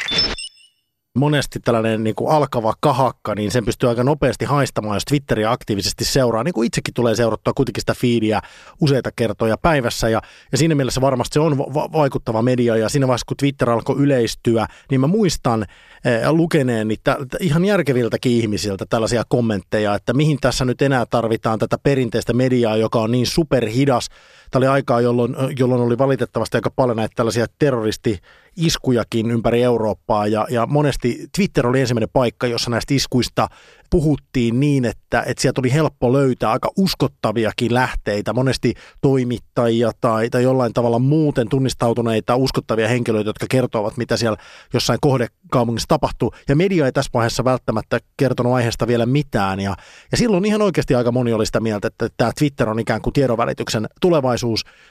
monesti 1.17 1.59
tällainen 1.59 2.03
niin 2.03 2.15
kuin 2.15 2.31
alkava 2.31 2.73
kahakka, 2.79 3.35
niin 3.35 3.51
sen 3.51 3.65
pystyy 3.65 3.89
aika 3.89 4.03
nopeasti 4.03 4.45
haistamaan, 4.45 4.95
jos 4.95 5.05
Twitteriä 5.05 5.51
aktiivisesti 5.51 6.05
seuraa. 6.05 6.43
Niin 6.43 6.53
kuin 6.53 6.65
itsekin 6.65 6.93
tulee 6.93 7.15
seurattua 7.15 7.53
kuitenkin 7.53 7.81
sitä 7.81 7.93
feedia 7.93 8.41
useita 8.81 9.09
kertoja 9.15 9.57
päivässä 9.57 10.09
ja, 10.09 10.21
ja 10.51 10.57
siinä 10.57 10.75
mielessä 10.75 11.01
varmasti 11.01 11.33
se 11.33 11.39
on 11.39 11.57
va- 11.57 11.91
vaikuttava 11.93 12.41
media 12.41 12.77
ja 12.77 12.89
siinä 12.89 13.07
vaiheessa 13.07 13.25
kun 13.27 13.37
Twitter 13.37 13.69
alkoi 13.69 13.95
yleistyä, 13.99 14.67
niin 14.91 15.01
mä 15.01 15.07
muistan 15.07 15.65
eh, 16.05 16.29
lukeneen 16.29 16.87
niitä 16.87 17.17
ihan 17.39 17.65
järkeviltäkin 17.65 18.31
ihmisiltä 18.31 18.85
tällaisia 18.89 19.23
kommentteja, 19.29 19.95
että 19.95 20.13
mihin 20.13 20.37
tässä 20.41 20.65
nyt 20.65 20.81
enää 20.81 21.05
tarvitaan 21.05 21.59
tätä 21.59 21.77
perinteistä 21.77 22.33
mediaa, 22.33 22.77
joka 22.77 22.99
on 22.99 23.11
niin 23.11 23.27
superhidas. 23.27 24.09
Tämä 24.51 24.59
oli 24.59 24.67
aikaa, 24.67 25.01
jolloin, 25.01 25.35
jolloin 25.59 25.81
oli 25.81 25.97
valitettavasti 25.97 26.57
aika 26.57 26.71
paljon 26.75 26.97
näitä 26.97 27.13
tällaisia 27.15 27.45
terroristi 27.59 28.19
iskujakin 28.57 29.31
ympäri 29.31 29.63
Eurooppaa 29.63 30.27
ja, 30.27 30.47
ja 30.49 30.65
monesti 30.65 31.27
Twitter 31.35 31.67
oli 31.67 31.81
ensimmäinen 31.81 32.09
paikka, 32.13 32.47
jossa 32.47 32.69
näistä 32.69 32.93
iskuista 32.93 33.47
puhuttiin 33.89 34.59
niin, 34.59 34.85
että, 34.85 35.23
että 35.25 35.41
sieltä 35.41 35.61
oli 35.61 35.73
helppo 35.73 36.13
löytää 36.13 36.51
aika 36.51 36.71
uskottaviakin 36.77 37.73
lähteitä, 37.73 38.33
monesti 38.33 38.73
toimittajia 39.01 39.91
tai, 40.01 40.29
tai 40.29 40.43
jollain 40.43 40.73
tavalla 40.73 40.99
muuten 40.99 41.49
tunnistautuneita 41.49 42.35
uskottavia 42.35 42.87
henkilöitä, 42.87 43.29
jotka 43.29 43.45
kertovat, 43.49 43.97
mitä 43.97 44.17
siellä 44.17 44.37
jossain 44.73 44.99
kohdekaupungissa 45.01 45.87
tapahtuu. 45.87 46.31
Ja 46.49 46.55
media 46.55 46.85
ei 46.85 46.91
tässä 46.91 47.11
vaiheessa 47.13 47.43
välttämättä 47.43 47.99
kertonut 48.17 48.53
aiheesta 48.53 48.87
vielä 48.87 49.05
mitään. 49.05 49.59
Ja, 49.59 49.75
ja 50.11 50.17
silloin 50.17 50.45
ihan 50.45 50.61
oikeasti 50.61 50.95
aika 50.95 51.11
moni 51.11 51.33
oli 51.33 51.45
sitä 51.45 51.59
mieltä, 51.59 51.87
että 51.87 52.07
tämä 52.17 52.31
Twitter 52.39 52.69
on 52.69 52.79
ikään 52.79 53.01
kuin 53.01 53.13
tiedonvälityksen 53.13 53.87
tulevaisuus, 54.01 54.36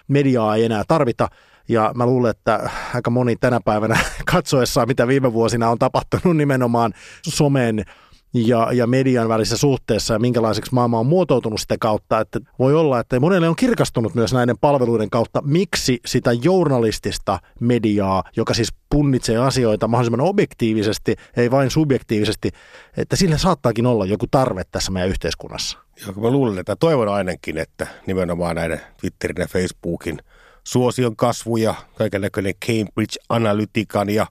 mediaa 0.09 0.57
ei 0.57 0.65
enää 0.65 0.85
tarvita. 0.89 1.29
Ja 1.69 1.93
mä 1.95 2.07
luulen, 2.07 2.31
että 2.31 2.71
aika 2.95 3.11
moni 3.11 3.37
tänä 3.37 3.61
päivänä 3.65 3.99
katsoessaan, 4.33 4.89
mitä 4.89 5.09
viime 5.09 5.33
vuosina 5.33 5.71
on 5.71 5.79
tapahtunut 5.79 6.37
nimenomaan 6.37 6.93
somen 7.23 7.85
ja, 8.37 8.69
ja 8.73 8.87
median 8.87 9.29
välisessä 9.29 9.57
suhteessa 9.57 10.15
ja 10.15 10.19
minkälaiseksi 10.19 10.75
maailma 10.75 10.99
on 10.99 11.07
muotoutunut 11.07 11.61
sitä 11.61 11.77
kautta, 11.81 12.21
että 12.21 12.41
voi 12.59 12.75
olla, 12.75 13.01
että 13.01 13.21
monelle 13.21 13.49
on 13.49 13.57
kirkastunut 13.57 14.15
myös 14.15 14.33
näiden 14.33 14.59
palveluiden 14.59 15.11
kautta, 15.11 15.43
miksi 15.43 16.01
sitä 16.07 16.33
journalistista 16.33 17.39
mediaa, 17.61 18.25
joka 18.37 18.55
siis 18.55 18.75
punnitsee 18.91 19.37
asioita 19.37 19.89
mahdollisimman 19.89 20.29
objektiivisesti, 20.29 21.17
ei 21.37 21.51
vain 21.51 21.71
subjektiivisesti, 21.71 22.51
että 22.97 23.17
sillä 23.17 23.39
saattaakin 23.39 23.87
olla 23.87 24.07
joku 24.07 24.27
tarve 24.31 24.63
tässä 24.73 24.93
meidän 24.93 25.11
yhteiskunnassa. 25.11 25.79
Joo, 26.07 26.13
mä 26.13 26.31
luulen, 26.31 26.59
että 26.59 26.77
toivon 26.77 27.09
ainakin, 27.09 27.59
että 27.59 27.87
nimenomaan 28.07 28.57
näiden 28.57 28.81
Twitterin 29.01 29.37
ja 29.39 29.47
Facebookin– 29.47 30.19
suosion 30.67 31.17
kasvu 31.17 31.57
ja 31.57 31.75
kaikenlainen 31.95 32.55
Cambridge 32.67 33.17
Analytican 33.29 34.11
ja 34.11 34.27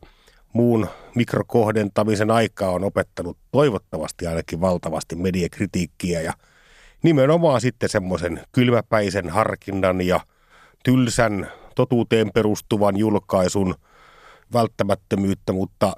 muun 0.56 0.88
mikrokohdentamisen 1.16 2.32
aikaa 2.32 2.72
on 2.72 2.84
opettanut 2.84 3.38
toivottavasti 3.52 4.28
ainakin 4.28 4.62
valtavasti 4.62 5.16
mediakritiikkiä 5.16 6.22
ja 6.22 6.34
nimenomaan 7.04 7.62
sitten 7.62 7.90
semmoisen 7.90 8.42
kylmäpäisen 8.52 9.30
harkinnan 9.30 10.02
ja 10.02 10.20
tylsän 10.84 11.52
totuuteen 11.76 12.32
perustuvan 12.34 12.98
julkaisun 12.98 13.76
välttämättömyyttä, 14.54 15.54
mutta 15.54 15.94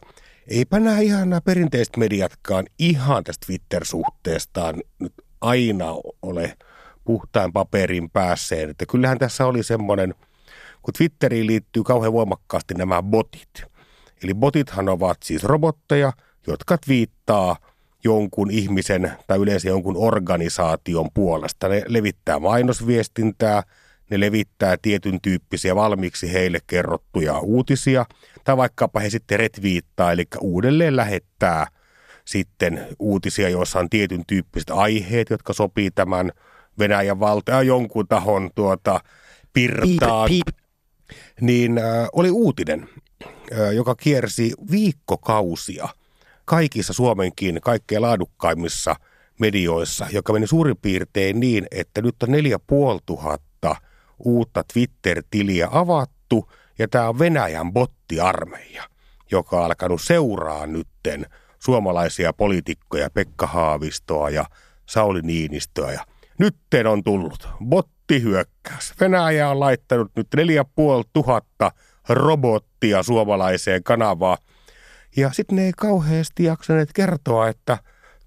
eipä 0.48 0.80
nämä 0.80 1.00
ihan 1.00 1.30
nämä 1.30 1.42
perinteiset 1.42 1.98
mediatkaan 1.98 2.66
ihan 2.80 3.24
tästä 3.24 3.46
Twitter-suhteestaan 3.46 4.76
nyt 5.00 5.14
aina 5.42 5.86
ole 6.22 6.58
puhtain 7.04 7.54
paperin 7.54 8.10
päässeen. 8.10 8.70
Että 8.70 8.86
kyllähän 8.86 9.20
tässä 9.20 9.46
oli 9.46 9.64
semmoinen– 9.64 10.14
kun 10.88 10.94
Twitteriin 10.98 11.48
liittyy 11.48 11.84
kauhean 11.84 12.14
voimakkaasti 12.14 12.74
nämä 12.74 13.04
botit. 13.04 13.77
Eli 14.24 14.34
botithan 14.34 14.90
ovat 14.90 15.18
siis 15.24 15.44
robotteja, 15.44 16.14
jotka 16.48 16.78
viittaa 16.88 17.56
jonkun 18.04 18.52
ihmisen 18.52 19.12
tai 19.28 19.38
yleensä 19.38 19.68
jonkun 19.68 19.98
organisaation 19.98 21.10
puolesta. 21.14 21.68
Ne 21.68 21.84
levittää 21.88 22.40
mainosviestintää, 22.40 23.64
ne 24.10 24.20
levittää 24.20 24.78
tietyn 24.82 25.22
tyyppisiä 25.22 25.76
valmiiksi 25.76 26.34
heille 26.34 26.60
kerrottuja 26.68 27.40
uutisia, 27.40 28.06
tai 28.44 28.58
vaikkapa 28.58 29.00
he 29.00 29.10
sitten 29.10 29.40
retviittaa, 29.40 30.12
eli 30.12 30.24
uudelleen 30.42 30.96
lähettää 30.96 31.68
sitten 32.26 32.88
uutisia, 33.00 33.50
joissa 33.50 33.80
on 33.80 33.90
tietyn 33.90 34.24
tyyppiset 34.28 34.70
aiheet, 34.70 35.30
jotka 35.30 35.54
sopii 35.54 35.92
tämän 35.92 36.32
Venäjän 36.80 37.20
valta 37.20 37.64
jonkun 37.64 38.08
tahon 38.08 38.50
tuota, 38.56 39.00
pirtaan. 39.54 40.28
Piip, 40.28 40.46
piip 40.46 40.58
niin 41.42 41.78
äh, 41.78 42.08
oli 42.14 42.32
uutinen, 42.32 42.90
joka 43.76 43.96
kiersi 43.96 44.54
viikkokausia 44.72 45.88
kaikissa 46.46 46.94
Suomenkin 46.94 47.60
kaikkein 47.62 48.02
laadukkaimmissa 48.02 48.96
medioissa, 49.40 50.08
joka 50.12 50.34
meni 50.34 50.48
suurin 50.48 50.78
piirtein 50.82 51.40
niin, 51.40 51.68
että 51.72 52.02
nyt 52.02 52.24
on 52.24 52.32
4500 52.32 53.76
uutta 54.20 54.64
Twitter-tiliä 54.74 55.68
avattu, 55.72 56.52
ja 56.80 56.88
tämä 56.88 57.10
on 57.10 57.20
Venäjän 57.20 57.74
bottiarmeija, 57.74 58.84
joka 59.32 59.58
on 59.58 59.66
alkanut 59.66 60.02
seuraa 60.02 60.68
nytten 60.68 61.26
suomalaisia 61.60 62.34
poliitikkoja, 62.34 63.10
Pekka 63.10 63.48
Haavistoa 63.48 64.30
ja 64.30 64.46
Sauli 64.86 65.22
Niinistöä. 65.22 65.92
Ja 65.92 66.06
nytten 66.40 66.88
on 66.88 67.04
tullut 67.04 67.48
bot 67.66 67.88
nettihyökkäys. 68.12 68.94
Venäjä 69.00 69.50
on 69.50 69.60
laittanut 69.60 70.12
nyt 70.16 70.28
4500 70.36 71.72
robottia 72.10 73.04
suomalaiseen 73.04 73.84
kanavaan. 73.84 74.38
Ja 75.16 75.32
sitten 75.34 75.56
ne 75.56 75.66
ei 75.66 75.72
kauheasti 75.78 76.44
jaksaneet 76.44 76.90
kertoa, 76.94 77.48
että 77.48 77.78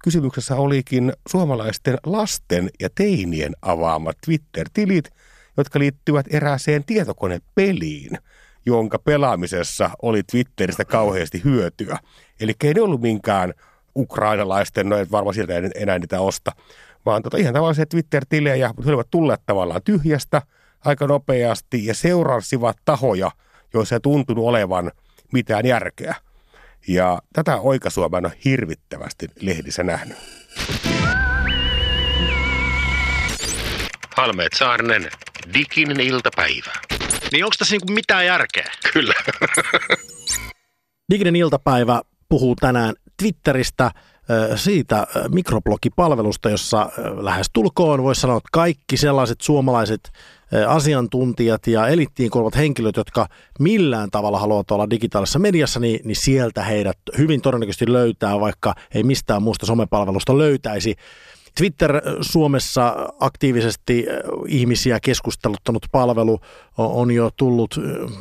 kysymyksessä 0.03 0.55
olikin 0.55 1.13
suomalaisten 1.27 1.97
lasten 2.05 2.69
ja 2.79 2.89
teinien 2.95 3.53
avaamat 3.61 4.17
Twitter-tilit, 4.25 5.09
jotka 5.57 5.79
liittyvät 5.79 6.25
erääseen 6.29 6.83
tietokonepeliin, 6.83 8.17
jonka 8.65 8.99
pelaamisessa 8.99 9.89
oli 10.01 10.23
Twitteristä 10.23 10.85
kauheasti 10.85 11.41
hyötyä. 11.43 11.97
Eli 12.39 12.53
ei 12.63 12.73
ne 12.73 12.81
ollut 12.81 13.01
minkään 13.01 13.53
ukrainalaisten, 13.95 14.89
no 14.89 14.97
et 14.97 15.11
varmaan 15.11 15.33
sieltä 15.33 15.53
enää 15.75 15.99
niitä 15.99 16.21
osta, 16.21 16.51
vaan 17.05 17.23
tota, 17.23 17.37
ihan 17.37 17.53
tavallisia 17.53 17.85
Twitter-tilejä, 17.85 18.67
mutta 18.67 18.83
he 18.83 18.89
olivat 18.89 19.11
tulleet 19.11 19.41
tavallaan 19.45 19.81
tyhjästä 19.83 20.41
aika 20.85 21.07
nopeasti 21.07 21.85
ja 21.85 21.93
seurasivat 21.93 22.77
tahoja, 22.85 23.31
joissa 23.73 23.95
ei 23.95 23.99
tuntunut 23.99 24.45
olevan 24.45 24.91
mitään 25.31 25.65
järkeä. 25.65 26.15
Ja 26.87 27.21
tätä 27.33 27.57
oikaisua 27.57 28.09
mä 28.09 28.17
en 28.17 28.25
ole 28.25 28.37
hirvittävästi 28.45 29.27
lehdissä 29.41 29.83
nähnyt. 29.83 30.17
Halmeet 34.17 34.53
Saarnen, 34.55 35.11
Diginen 35.53 35.99
iltapäivä. 35.99 36.71
Niin 37.31 37.45
onko 37.45 37.55
tässä 37.59 37.73
niinku 37.73 37.93
mitään 37.93 38.25
järkeä? 38.25 38.71
Kyllä. 38.93 39.13
Diginen 41.13 41.35
iltapäivä 41.35 42.01
puhuu 42.29 42.55
tänään 42.55 42.95
Twitteristä 43.17 43.91
siitä 44.55 45.07
mikroblogipalvelusta, 45.31 46.49
jossa 46.49 46.89
lähes 47.21 47.49
tulkoon 47.53 48.03
voisi 48.03 48.21
sanoa, 48.21 48.37
että 48.37 48.49
kaikki 48.51 48.97
sellaiset 48.97 49.41
suomalaiset 49.41 50.11
asiantuntijat 50.67 51.67
ja 51.67 51.87
elittiin 51.87 52.31
kuuluvat 52.31 52.57
henkilöt, 52.57 52.97
jotka 52.97 53.27
millään 53.59 54.11
tavalla 54.11 54.39
haluavat 54.39 54.71
olla 54.71 54.89
digitaalisessa 54.89 55.39
mediassa, 55.39 55.79
niin, 55.79 55.99
niin 56.03 56.15
sieltä 56.15 56.63
heidät 56.63 56.97
hyvin 57.17 57.41
todennäköisesti 57.41 57.93
löytää, 57.93 58.39
vaikka 58.39 58.75
ei 58.93 59.03
mistään 59.03 59.43
muusta 59.43 59.65
somepalvelusta 59.65 60.37
löytäisi. 60.37 60.95
Twitter 61.57 62.01
Suomessa 62.21 62.95
aktiivisesti 63.19 64.05
ihmisiä 64.47 64.99
keskusteluttanut 64.99 65.85
palvelu 65.91 66.39
on 66.77 67.11
jo 67.11 67.29
tullut 67.37 67.79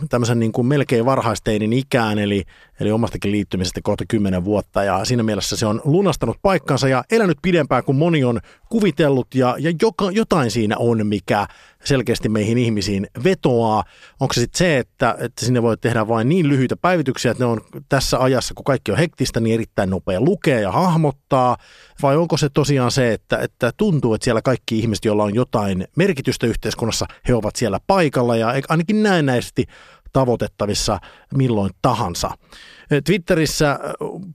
tämmöisen 0.09 0.39
niin 0.39 0.53
kuin 0.53 0.67
melkein 0.67 1.05
varhaisteinin 1.05 1.73
ikään, 1.73 2.19
eli, 2.19 2.45
eli 2.81 2.93
omastakin 2.93 3.33
liittymisestä 3.33 3.81
kohta 3.83 4.05
kymmenen 4.09 4.45
vuotta, 4.45 4.85
ja 4.85 5.05
siinä 5.05 5.23
mielessä 5.23 5.57
se 5.57 5.67
on 5.67 5.81
lunastanut 5.85 6.37
paikkansa 6.43 6.89
ja 6.89 7.05
elänyt 7.11 7.39
pidempään 7.43 7.85
kuin 7.85 7.99
moni 7.99 8.25
on 8.25 8.41
kuvitellut, 8.69 9.35
ja, 9.35 9.57
ja 9.59 9.73
joka, 9.83 10.11
jotain 10.11 10.51
siinä 10.51 10.77
on, 10.79 11.07
mikä 11.07 11.47
selkeästi 11.85 12.29
meihin 12.29 12.59
ihmisiin 12.59 13.07
vetoaa. 13.25 13.85
Onko 14.21 14.35
se 14.35 14.41
sitten 14.41 14.59
se, 14.59 14.79
että, 14.79 15.17
että 15.19 15.45
sinne 15.45 15.63
voi 15.63 15.77
tehdä 15.77 16.09
vain 16.09 16.29
niin 16.29 16.49
lyhyitä 16.49 16.77
päivityksiä, 16.77 17.31
että 17.31 17.45
ne 17.45 17.51
on 17.51 17.61
tässä 17.89 18.19
ajassa, 18.19 18.55
kun 18.55 18.65
kaikki 18.65 18.93
on 18.93 18.99
hektistä, 18.99 19.41
niin 19.41 19.55
erittäin 19.55 19.91
nopea 19.91 20.21
lukea 20.21 20.61
ja 20.61 20.73
hahmottaa, 20.73 21.57
vai 22.03 22.17
onko 22.17 22.37
se 22.37 22.49
tosiaan 22.49 22.91
se, 22.91 23.13
että, 23.13 23.39
että 23.39 23.73
tuntuu, 23.77 24.15
että 24.15 24.25
siellä 24.25 24.43
kaikki 24.43 24.79
ihmiset, 24.79 25.05
joilla 25.05 25.25
on 25.25 25.35
jotain 25.35 25.85
merkitystä 25.97 26.47
yhteiskunnassa, 26.47 27.07
he 27.29 27.35
ovat 27.35 27.57
siellä 27.57 27.81
paikalla? 27.87 28.37
Ja 28.37 28.55
ainakin 28.69 29.03
näennäisesti 29.03 29.67
tavoitettavissa 30.13 30.99
milloin 31.35 31.71
tahansa. 31.83 32.31
Twitterissä 33.05 33.79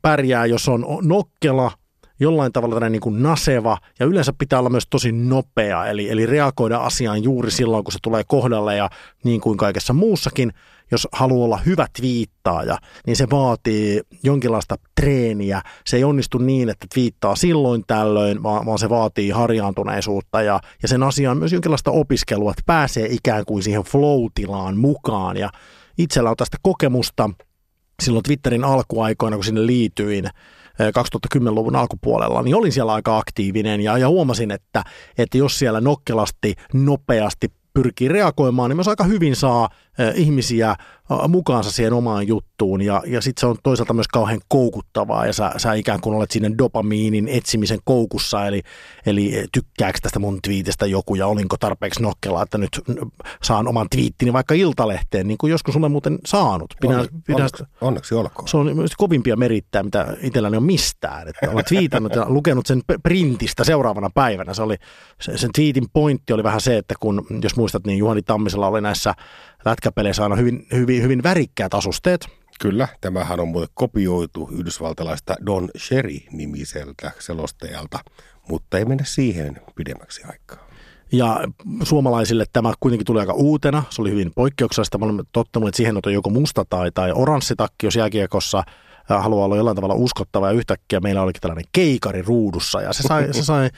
pärjää, 0.01 0.45
jos 0.45 0.69
on 0.69 0.85
nokkela, 1.01 1.71
jollain 2.19 2.51
tavalla 2.51 2.89
niin 2.89 3.01
kuin 3.01 3.23
naseva 3.23 3.77
ja 3.99 4.05
yleensä 4.05 4.33
pitää 4.37 4.59
olla 4.59 4.69
myös 4.69 4.87
tosi 4.89 5.11
nopea, 5.11 5.85
eli, 5.85 6.09
eli 6.09 6.25
reagoida 6.25 6.77
asiaan 6.77 7.23
juuri 7.23 7.51
silloin, 7.51 7.83
kun 7.83 7.93
se 7.93 7.99
tulee 8.01 8.23
kohdalle 8.27 8.75
ja 8.75 8.89
niin 9.23 9.41
kuin 9.41 9.57
kaikessa 9.57 9.93
muussakin– 9.93 10.53
jos 10.91 11.07
haluaa 11.11 11.45
olla 11.45 11.57
hyvä 11.57 11.87
twiittaaja, 11.99 12.77
niin 13.07 13.15
se 13.15 13.27
vaatii 13.31 14.01
jonkinlaista 14.23 14.75
treeniä. 15.01 15.61
Se 15.85 15.97
ei 15.97 16.03
onnistu 16.03 16.37
niin, 16.37 16.69
että 16.69 16.87
twiittaa 16.93 17.35
silloin 17.35 17.83
tällöin, 17.87 18.43
vaan, 18.43 18.65
vaan 18.65 18.79
se 18.79 18.89
vaatii 18.89 19.29
harjaantuneisuutta 19.29 20.41
ja, 20.41 20.59
ja 20.81 20.87
sen 20.87 21.03
asiaan 21.03 21.37
myös 21.37 21.53
jonkinlaista 21.53 21.91
opiskelua, 21.91 22.51
että 22.51 22.63
pääsee 22.65 23.07
ikään 23.09 23.45
kuin 23.45 23.63
siihen 23.63 23.83
flow-tilaan 23.83 24.77
mukaan. 24.77 25.37
Ja 25.37 25.49
itsellä 25.97 26.29
on 26.29 26.37
tästä 26.37 26.57
kokemusta 26.61 27.29
silloin 28.03 28.23
Twitterin 28.23 28.63
alkuaikoina, 28.63 29.37
kun 29.37 29.43
sinne 29.43 29.65
liityin, 29.65 30.25
2010-luvun 30.79 31.75
alkupuolella, 31.75 32.41
niin 32.41 32.55
olin 32.55 32.71
siellä 32.71 32.93
aika 32.93 33.17
aktiivinen 33.17 33.81
ja, 33.81 33.97
ja 33.97 34.07
huomasin, 34.07 34.51
että, 34.51 34.83
että 35.17 35.37
jos 35.37 35.59
siellä 35.59 35.81
nokkelasti, 35.81 36.55
nopeasti 36.73 37.51
pyrkii 37.73 38.07
reagoimaan, 38.07 38.69
niin 38.69 38.77
myös 38.77 38.87
aika 38.87 39.03
hyvin 39.03 39.35
saa 39.35 39.69
ihmisiä 40.15 40.75
mukaansa 41.27 41.71
siihen 41.71 41.93
omaan 41.93 42.27
juttuun 42.27 42.81
ja, 42.81 43.03
ja 43.05 43.21
sitten 43.21 43.41
se 43.41 43.45
on 43.47 43.55
toisaalta 43.63 43.93
myös 43.93 44.07
kauhean 44.07 44.39
koukuttavaa 44.47 45.25
ja 45.25 45.33
sä, 45.33 45.51
sä 45.57 45.73
ikään 45.73 46.01
kuin 46.01 46.15
olet 46.15 46.31
siinä 46.31 46.57
dopamiinin 46.57 47.27
etsimisen 47.27 47.79
koukussa, 47.83 48.47
eli, 48.47 48.61
eli 49.05 49.45
tykkääkö 49.51 49.99
tästä 50.01 50.19
mun 50.19 50.39
twiitistä 50.41 50.85
joku 50.85 51.15
ja 51.15 51.27
olinko 51.27 51.57
tarpeeksi 51.59 52.01
nokkela, 52.01 52.43
että 52.43 52.57
nyt 52.57 52.81
saan 53.43 53.67
oman 53.67 53.87
twiittini 53.89 54.33
vaikka 54.33 54.53
Iltalehteen, 54.53 55.27
niin 55.27 55.37
kuin 55.37 55.51
joskus 55.51 55.75
olen 55.75 55.91
muuten 55.91 56.19
saanut. 56.25 56.73
Pidän, 56.81 56.95
onneksi, 56.95 57.17
pidän, 57.27 57.41
onneksi, 57.41 57.63
onneksi 57.81 58.15
olkoon. 58.15 58.47
Se 58.47 58.57
on 58.57 58.75
myös 58.75 58.95
kovimpia 58.97 59.35
merittää, 59.35 59.83
mitä 59.83 60.17
itselläni 60.21 60.57
on 60.57 60.63
mistään, 60.63 61.27
että 61.27 61.51
olen 61.51 61.65
twiitannut 61.65 62.15
ja 62.15 62.25
lukenut 62.29 62.65
sen 62.65 62.81
printistä 63.03 63.63
seuraavana 63.63 64.09
päivänä. 64.13 64.53
Se 64.53 64.61
oli, 64.61 64.75
sen 65.19 65.49
twiitin 65.55 65.85
pointti 65.93 66.33
oli 66.33 66.43
vähän 66.43 66.61
se, 66.61 66.77
että 66.77 66.95
kun, 66.99 67.25
jos 67.43 67.55
muistat, 67.55 67.85
niin 67.85 67.97
Juhani 67.97 68.21
Tammisella 68.21 68.67
oli 68.67 68.81
näissä 68.81 69.13
lätkäpeleissä 69.65 70.23
aina 70.23 70.35
hyvin, 70.35 70.67
hyvin, 70.73 71.03
hyvin 71.03 71.23
värikkäät 71.23 71.73
asusteet. 71.73 72.27
Kyllä, 72.59 72.87
tämähän 73.01 73.39
on 73.39 73.47
muuten 73.47 73.69
kopioitu 73.73 74.49
yhdysvaltalaista 74.51 75.35
Don 75.45 75.69
Sherry-nimiseltä 75.77 77.11
selostajalta, 77.19 77.99
mutta 78.49 78.77
ei 78.77 78.85
mennä 78.85 79.03
siihen 79.07 79.61
pidemmäksi 79.75 80.21
aikaa. 80.23 80.67
Ja 81.11 81.39
suomalaisille 81.83 82.45
tämä 82.53 82.73
kuitenkin 82.79 83.05
tuli 83.05 83.19
aika 83.19 83.33
uutena, 83.33 83.83
se 83.89 84.01
oli 84.01 84.11
hyvin 84.11 84.31
poikkeuksellista. 84.35 84.97
Me 84.97 85.05
olemme 85.05 85.23
tottunut, 85.31 85.69
että 85.69 85.77
siihen 85.77 85.97
on 86.05 86.13
joko 86.13 86.29
musta 86.29 86.65
tai, 86.69 86.91
tai 86.91 87.11
oranssitakki, 87.11 87.87
jos 87.87 87.95
jääkiekossa 87.95 88.63
haluaa 89.09 89.45
olla 89.45 89.55
jollain 89.57 89.75
tavalla 89.75 89.95
uskottava 89.95 90.47
ja 90.47 90.53
yhtäkkiä 90.53 90.99
meillä 90.99 91.21
olikin 91.21 91.41
tällainen 91.41 91.69
keikari 91.71 92.21
ruudussa 92.21 92.81
ja 92.81 92.93
se 92.93 93.03
sai, 93.03 93.33
se 93.33 93.43
sai 93.43 93.69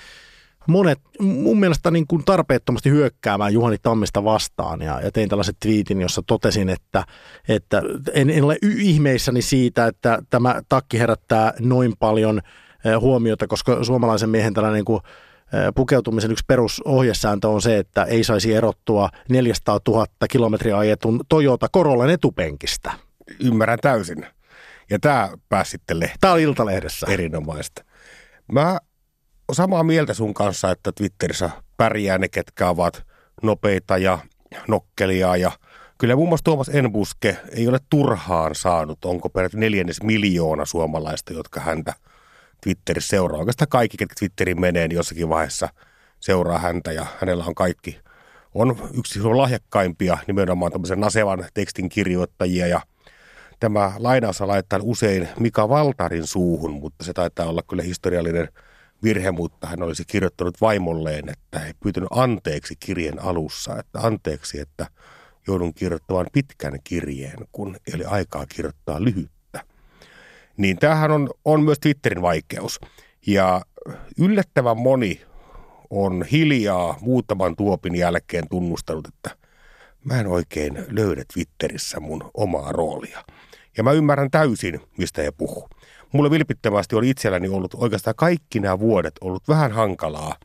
monet 0.67 0.99
mun 1.19 1.60
mielestä 1.60 1.91
niin 1.91 2.08
kuin 2.08 2.25
tarpeettomasti 2.25 2.89
hyökkäämään 2.89 3.53
Juhani 3.53 3.77
Tammista 3.77 4.23
vastaan 4.23 4.82
ja, 4.82 5.01
ja 5.01 5.12
tein 5.12 5.30
tällaisen 5.30 5.56
twiitin, 5.60 6.01
jossa 6.01 6.21
totesin, 6.27 6.69
että, 6.69 7.03
että 7.47 7.82
en, 8.13 8.30
en 8.30 8.43
ole 8.43 8.58
ihmeissäni 8.62 9.41
siitä, 9.41 9.88
että 9.88 10.19
tämä 10.30 10.62
takki 10.69 10.99
herättää 10.99 11.53
noin 11.60 11.93
paljon 11.99 12.41
eh, 12.86 12.99
huomiota, 12.99 13.47
koska 13.47 13.84
suomalaisen 13.84 14.30
miehen 14.30 14.53
tällainen 14.53 14.77
niin 14.77 14.86
kuin 14.86 15.01
eh, 15.53 15.73
pukeutumisen 15.75 16.32
yksi 16.32 16.45
perusohjesääntö 16.47 17.49
on 17.49 17.62
se, 17.62 17.77
että 17.77 18.03
ei 18.03 18.23
saisi 18.23 18.53
erottua 18.53 19.10
400 19.30 19.80
000 19.88 20.06
kilometriä 20.32 20.77
ajetun 20.77 21.19
Toyota 21.30 21.67
Corollan 21.73 22.10
etupenkistä. 22.10 22.91
Ymmärrän 23.43 23.80
täysin. 23.82 24.25
Ja 24.89 24.99
tämä 24.99 25.30
pääsi 25.49 25.71
sitten 25.71 25.99
lehteen. 25.99 26.17
Tämä 26.21 26.34
on 26.34 26.39
Iltalehdessä. 26.39 27.08
Erinomaista. 27.10 27.84
Mä 28.51 28.80
samaa 29.54 29.84
mieltä 29.84 30.14
sun 30.14 30.34
kanssa, 30.34 30.72
että 30.72 30.92
Twitterissä 30.92 31.50
pärjää 31.78 32.18
ne, 32.18 32.28
ketkä 32.28 32.70
ovat 32.70 33.04
nopeita 33.44 33.98
ja 33.98 34.20
nokkelia 34.68 35.36
ja 35.36 35.52
Kyllä 35.98 36.16
muun 36.16 36.30
muassa 36.30 36.44
Tuomas 36.44 36.70
Enbuske 36.70 37.38
ei 37.52 37.68
ole 37.68 37.80
turhaan 37.90 38.56
saanut, 38.56 39.06
onko 39.06 39.30
peräti 39.30 39.58
neljännes 39.58 40.04
miljoona 40.04 40.66
suomalaista, 40.66 41.34
jotka 41.34 41.60
häntä 41.60 41.94
Twitterissä 42.64 43.10
seuraa. 43.10 43.40
Oikeastaan 43.40 43.70
kaikki, 43.70 43.98
ketkä 43.98 44.16
Twitteriin 44.20 44.62
menee, 44.62 44.88
niin 44.88 44.96
jossakin 44.96 45.30
vaiheessa 45.30 45.70
seuraa 46.20 46.60
häntä 46.60 46.92
ja 46.92 47.06
hänellä 47.20 47.46
on 47.46 47.56
kaikki. 47.56 48.00
On 48.54 48.90
yksi 48.98 49.24
lahjakkaimpia 49.24 50.18
nimenomaan 50.28 50.72
tämmöisen 50.72 51.00
nasevan 51.00 51.46
tekstin 51.54 51.90
kirjoittajia 51.90 52.68
ja 52.68 52.82
tämä 53.60 53.92
lainaus 53.98 54.42
laittaa 54.42 54.80
usein 54.82 55.30
Mika 55.40 55.70
Valtarin 55.70 56.28
suuhun, 56.28 56.72
mutta 56.72 57.06
se 57.06 57.14
taitaa 57.14 57.46
olla 57.46 57.62
kyllä 57.68 57.84
historiallinen– 57.84 58.50
virhe, 59.04 59.32
mutta 59.32 59.68
hän 59.68 59.84
olisi 59.84 60.04
kirjoittanut 60.08 60.62
vaimolleen, 60.62 61.30
että 61.30 61.66
ei 61.66 61.74
pyytänyt 61.84 62.10
anteeksi 62.12 62.76
kirjeen 62.80 63.24
alussa, 63.24 63.80
että 63.80 64.00
anteeksi, 64.00 64.60
että 64.60 64.88
joudun 65.48 65.74
kirjoittamaan 65.74 66.28
pitkän 66.34 66.80
kirjeen, 66.84 67.48
kun 67.52 67.78
ole 67.96 68.06
aikaa 68.06 68.46
kirjoittaa 68.46 69.04
lyhyttä. 69.04 69.64
Niin 70.58 70.78
tämähän 70.78 71.12
on, 71.12 71.30
on 71.46 71.64
myös 71.64 71.80
Twitterin 71.80 72.22
vaikeus. 72.22 72.80
Ja 73.28 73.62
yllättävän 74.20 74.78
moni 74.78 75.22
on 75.90 76.26
hiljaa 76.32 76.98
muutaman 77.02 77.56
tuopin 77.56 77.96
jälkeen 77.96 78.50
tunnustanut, 78.50 79.08
että 79.08 79.38
mä 80.04 80.20
en 80.20 80.28
oikein 80.28 80.86
löydä 80.90 81.24
Twitterissä 81.34 82.00
mun 82.00 82.32
omaa 82.34 82.72
roolia. 82.72 83.24
Ja 83.78 83.84
mä 83.84 83.92
ymmärrän 83.92 84.32
täysin, 84.32 84.82
mistä 84.98 85.22
he 85.22 85.32
puhuu 85.32 85.70
mulle 86.12 86.32
vilpittömästi 86.32 86.96
oli 86.96 87.10
itselläni 87.10 87.48
ollut 87.48 87.74
oikeastaan 87.74 88.16
kaikki 88.16 88.60
nämä 88.60 88.80
vuodet 88.80 89.16
ollut 89.22 89.48
vähän 89.48 89.72
hankalaa 89.72 90.36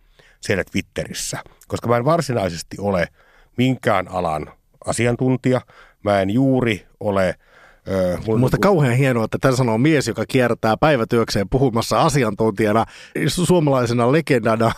siellä 0.40 0.64
Twitterissä, 0.64 1.38
koska 1.68 1.88
mä 1.88 1.97
en 1.97 2.05
varsinaisesti 2.05 2.77
ole 2.81 3.09
minkään 3.57 4.09
alan 4.09 4.53
asiantuntija. 4.87 5.61
Mä 6.03 6.21
en 6.21 6.31
juuri 6.31 6.87
ole 7.01 7.35
Öö, 7.88 8.16
Minusta 8.27 8.57
kauhean 8.61 8.97
hienoa, 8.97 9.25
että 9.25 9.38
tässä 9.40 9.57
sanoo 9.57 9.79
mies, 9.79 10.09
joka 10.09 10.25
kiertää 10.29 10.77
päivätyökseen 10.77 11.49
puhumassa 11.49 12.03
asiantuntijana, 12.03 12.85
suomalaisena 13.27 14.12
legendana 14.12 14.73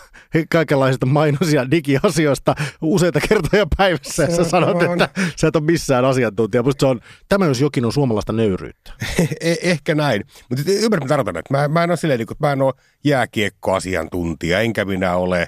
kaikenlaisista 0.49 1.05
mainosia 1.05 1.71
digiasioista 1.71 2.55
useita 2.81 3.19
kertoja 3.29 3.65
päivässä. 3.77 4.23
Ja 4.23 4.35
sä 4.35 4.43
sanot, 4.43 4.83
on. 4.83 5.01
että 5.01 5.21
sä 5.35 5.47
et 5.47 5.55
ole 5.55 5.63
missään 5.63 6.05
asiantuntija. 6.05 6.63
Musta 6.63 6.79
se 6.79 6.85
on, 6.85 6.99
tämä 7.29 7.45
jos 7.45 7.61
jokin 7.61 7.85
on 7.85 7.93
suomalaista 7.93 8.33
nöyryyttä. 8.33 8.91
Eh, 9.41 9.57
ehkä 9.61 9.95
näin. 9.95 10.23
Mutta 10.49 10.63
ymmärrän, 10.67 11.09
tarkoitan, 11.09 11.39
että 11.39 11.53
mä, 11.53 11.67
mä 11.67 11.83
en 11.83 11.89
ole 11.89 11.97
silleen, 11.97 12.21
että 12.21 12.35
mä 12.39 12.51
en 12.51 12.61
ole 12.61 12.73
jääkiekkoasiantuntija, 13.03 14.59
enkä 14.59 14.85
minä 14.85 15.15
ole 15.15 15.47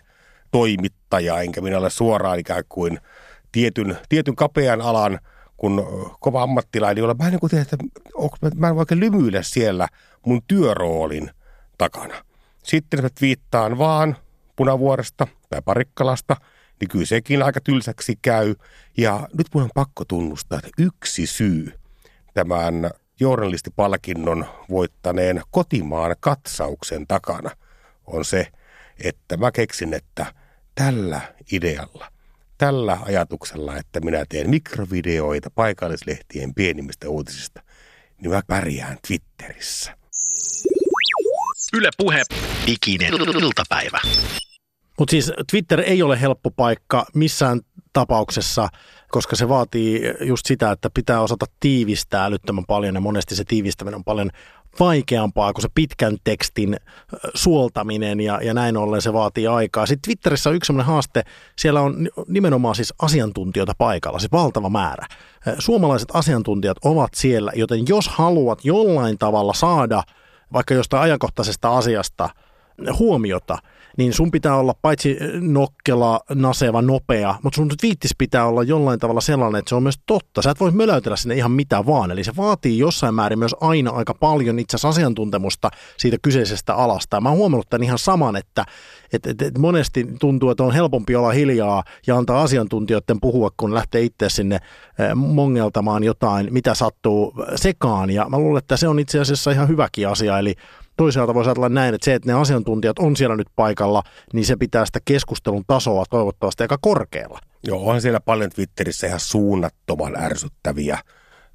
toimittaja, 0.51 1.41
enkä 1.41 1.61
minä 1.61 1.77
ole 1.77 1.89
suoraan 1.89 2.39
ikään 2.39 2.63
kuin 2.69 2.99
tietyn, 3.51 3.97
tietyn 4.09 4.35
kapean 4.35 4.81
alan– 4.81 5.19
kun 5.57 5.85
kova 6.19 6.43
ammattilainen, 6.43 7.01
jolla 7.01 7.15
en, 7.25 7.31
niin 7.31 7.39
kuin 7.39 7.49
tiedä, 7.49 7.61
että 7.61 7.77
mä 8.55 8.67
en 8.67 8.75
voi 8.75 8.81
oikein 8.81 8.99
lymyillä 8.99 9.43
siellä 9.43 9.87
mun 10.25 10.41
työroolin 10.47 11.31
takana. 11.77 12.23
Sitten 12.63 13.01
mä 13.01 13.09
viittaan 13.21 13.77
vaan 13.77 14.17
Punavuoresta 14.55 15.27
tai 15.49 15.61
Parikkalasta, 15.65 16.35
niin 16.79 16.89
kyllä 16.89 17.05
sekin 17.05 17.43
aika 17.43 17.61
tylsäksi 17.61 18.19
käy. 18.21 18.55
Ja 18.97 19.27
nyt 19.37 19.47
mun 19.53 19.63
on 19.63 19.69
pakko 19.73 20.05
tunnustaa, 20.05 20.57
että 20.59 20.71
yksi 20.77 21.25
syy 21.25 21.73
tämän 22.33 22.91
journalistipalkinnon 23.19 24.45
voittaneen 24.69 25.41
kotimaan 25.51 26.15
katsauksen 26.19 27.07
takana 27.07 27.49
on 28.05 28.25
se, 28.25 28.47
että 29.03 29.37
mä 29.37 29.51
keksin, 29.51 29.93
että 29.93 30.25
tällä 30.75 31.21
idealla, 31.51 32.11
tällä 32.57 32.97
ajatuksella, 33.01 33.77
että 33.77 33.99
minä 33.99 34.25
teen 34.29 34.49
mikrovideoita 34.49 35.49
paikallislehtien 35.55 36.53
pienimmistä 36.53 37.09
uutisista, 37.09 37.61
niin 38.21 38.31
mä 38.31 38.41
pärjään 38.47 38.97
Twitterissä. 39.07 39.97
Yle 41.73 41.89
Puhe, 41.97 42.23
diginen 42.67 43.13
iltapäivä. 43.13 43.99
Mutta 44.99 45.11
siis 45.11 45.31
Twitter 45.51 45.81
ei 45.81 46.03
ole 46.03 46.21
helppo 46.21 46.51
paikka 46.51 47.05
missään 47.13 47.61
tapauksessa, 47.93 48.69
koska 49.11 49.35
se 49.35 49.49
vaatii 49.49 50.01
just 50.21 50.45
sitä, 50.45 50.71
että 50.71 50.89
pitää 50.93 51.21
osata 51.21 51.45
tiivistää 51.59 52.25
älyttömän 52.25 52.65
paljon 52.65 52.95
ja 52.95 53.01
monesti 53.01 53.35
se 53.35 53.43
tiivistäminen 53.43 53.95
on 53.95 54.03
paljon 54.03 54.29
vaikeampaa 54.79 55.53
kuin 55.53 55.61
se 55.61 55.69
pitkän 55.75 56.17
tekstin 56.23 56.77
suoltaminen 57.33 58.19
ja, 58.19 58.39
ja 58.43 58.53
näin 58.53 58.77
ollen 58.77 59.01
se 59.01 59.13
vaatii 59.13 59.47
aikaa. 59.47 59.85
Sitten 59.85 60.01
Twitterissä 60.01 60.49
on 60.49 60.55
yksi 60.55 60.67
sellainen 60.67 60.87
haaste, 60.87 61.23
siellä 61.59 61.81
on 61.81 62.09
nimenomaan 62.27 62.75
siis 62.75 62.93
asiantuntijoita 63.01 63.73
paikalla, 63.77 64.19
siis 64.19 64.31
valtava 64.31 64.69
määrä. 64.69 65.07
Suomalaiset 65.59 66.09
asiantuntijat 66.13 66.77
ovat 66.85 67.13
siellä, 67.13 67.51
joten 67.55 67.83
jos 67.89 68.07
haluat 68.07 68.65
jollain 68.65 69.17
tavalla 69.17 69.53
saada 69.53 70.03
vaikka 70.53 70.73
jostain 70.73 71.03
ajankohtaisesta 71.03 71.77
asiasta 71.77 72.29
huomiota– 72.99 73.57
niin 73.97 74.13
sun 74.13 74.31
pitää 74.31 74.55
olla 74.55 74.73
paitsi 74.81 75.17
nokkela, 75.39 76.19
naseva, 76.33 76.81
nopea, 76.81 77.35
mutta 77.43 77.55
sun 77.57 77.71
viittis 77.81 78.15
pitää 78.17 78.45
olla 78.45 78.63
jollain 78.63 78.99
tavalla 78.99 79.21
sellainen, 79.21 79.59
että 79.59 79.69
se 79.69 79.75
on 79.75 79.83
myös 79.83 79.99
totta. 80.05 80.41
Sä 80.41 80.51
et 80.51 80.59
voi 80.59 80.71
möläytellä 80.71 81.17
sinne 81.17 81.35
ihan 81.35 81.51
mitä 81.51 81.85
vaan, 81.85 82.11
eli 82.11 82.23
se 82.23 82.35
vaatii 82.37 82.77
jossain 82.77 83.15
määrin 83.15 83.39
myös 83.39 83.55
aina 83.61 83.91
aika 83.91 84.13
paljon 84.13 84.59
itse 84.59 84.75
asiassa 84.75 84.89
asiantuntemusta 84.89 85.69
siitä 85.97 86.17
kyseisestä 86.21 86.75
alasta. 86.75 87.17
Ja 87.17 87.21
mä 87.21 87.29
oon 87.29 87.37
huomannut 87.37 87.69
tämän 87.69 87.83
ihan 87.83 87.99
saman, 87.99 88.35
että 88.35 88.65
et, 89.13 89.27
et, 89.27 89.41
et 89.41 89.57
monesti 89.57 90.07
tuntuu, 90.19 90.49
että 90.49 90.63
on 90.63 90.73
helpompi 90.73 91.15
olla 91.15 91.31
hiljaa 91.31 91.83
ja 92.07 92.17
antaa 92.17 92.41
asiantuntijoiden 92.41 93.19
puhua, 93.21 93.49
kun 93.57 93.73
lähtee 93.73 94.01
itse 94.01 94.29
sinne 94.29 94.55
eh, 94.55 95.15
mongeltamaan 95.15 96.03
jotain, 96.03 96.47
mitä 96.51 96.73
sattuu 96.73 97.33
sekaan. 97.55 98.09
Ja 98.09 98.29
mä 98.29 98.39
luulen, 98.39 98.59
että 98.59 98.77
se 98.77 98.87
on 98.87 98.99
itse 98.99 99.19
asiassa 99.19 99.51
ihan 99.51 99.67
hyväkin 99.67 100.07
asia, 100.07 100.39
eli 100.39 100.55
toisaalta 100.97 101.33
voisi 101.33 101.49
ajatella 101.49 101.69
näin, 101.69 101.95
että 101.95 102.05
se, 102.05 102.13
että 102.13 102.31
ne 102.31 102.39
asiantuntijat 102.39 102.99
on 102.99 103.15
siellä 103.15 103.35
nyt 103.35 103.47
paikalla, 103.55 104.03
niin 104.33 104.45
se 104.45 104.55
pitää 104.55 104.85
sitä 104.85 104.99
keskustelun 105.05 105.63
tasoa 105.67 106.03
toivottavasti 106.09 106.63
aika 106.63 106.77
korkealla. 106.81 107.39
Joo, 107.63 107.89
on 107.89 108.01
siellä 108.01 108.19
paljon 108.19 108.49
Twitterissä 108.49 109.07
ihan 109.07 109.19
suunnattoman 109.19 110.15
ärsyttäviä 110.15 110.99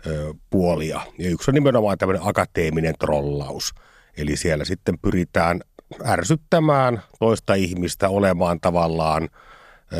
ö, 0.06 0.34
puolia. 0.50 1.00
Ja 1.18 1.30
yksi 1.30 1.50
on 1.50 1.54
nimenomaan 1.54 1.98
tämmöinen 1.98 2.28
akateeminen 2.28 2.94
trollaus. 2.98 3.74
Eli 4.16 4.36
siellä 4.36 4.64
sitten 4.64 4.98
pyritään 4.98 5.60
ärsyttämään 6.06 7.02
toista 7.18 7.54
ihmistä 7.54 8.08
olemaan 8.08 8.60
tavallaan 8.60 9.28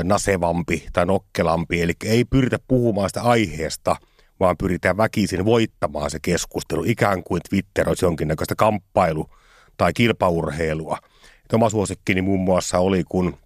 nasevampi 0.05 0.87
tai 0.93 1.07
nokkelampi. 1.07 1.83
Eli 1.83 1.93
ei 2.05 2.25
pyritä 2.25 2.59
puhumaan 2.69 3.11
sitä 3.11 3.23
aiheesta– 3.23 3.97
vaan 4.43 4.57
pyritään 4.57 4.97
väkisin 4.97 5.45
voittamaan 5.45 6.11
se 6.11 6.19
keskustelu, 6.23 6.85
ikään 6.87 7.23
kuin 7.23 7.41
Twitter 7.51 7.89
olisi 7.89 8.05
jonkinnäköistä 8.05 8.55
kamppailu- 8.55 9.31
tai 9.77 9.93
kilpaurheilua. 9.93 10.99
Et 11.45 11.53
oma 11.53 11.71
suosikkini 11.71 12.23
muun 12.23 12.41
muassa 12.41 12.79
oli, 12.79 13.05
kun 13.09 13.37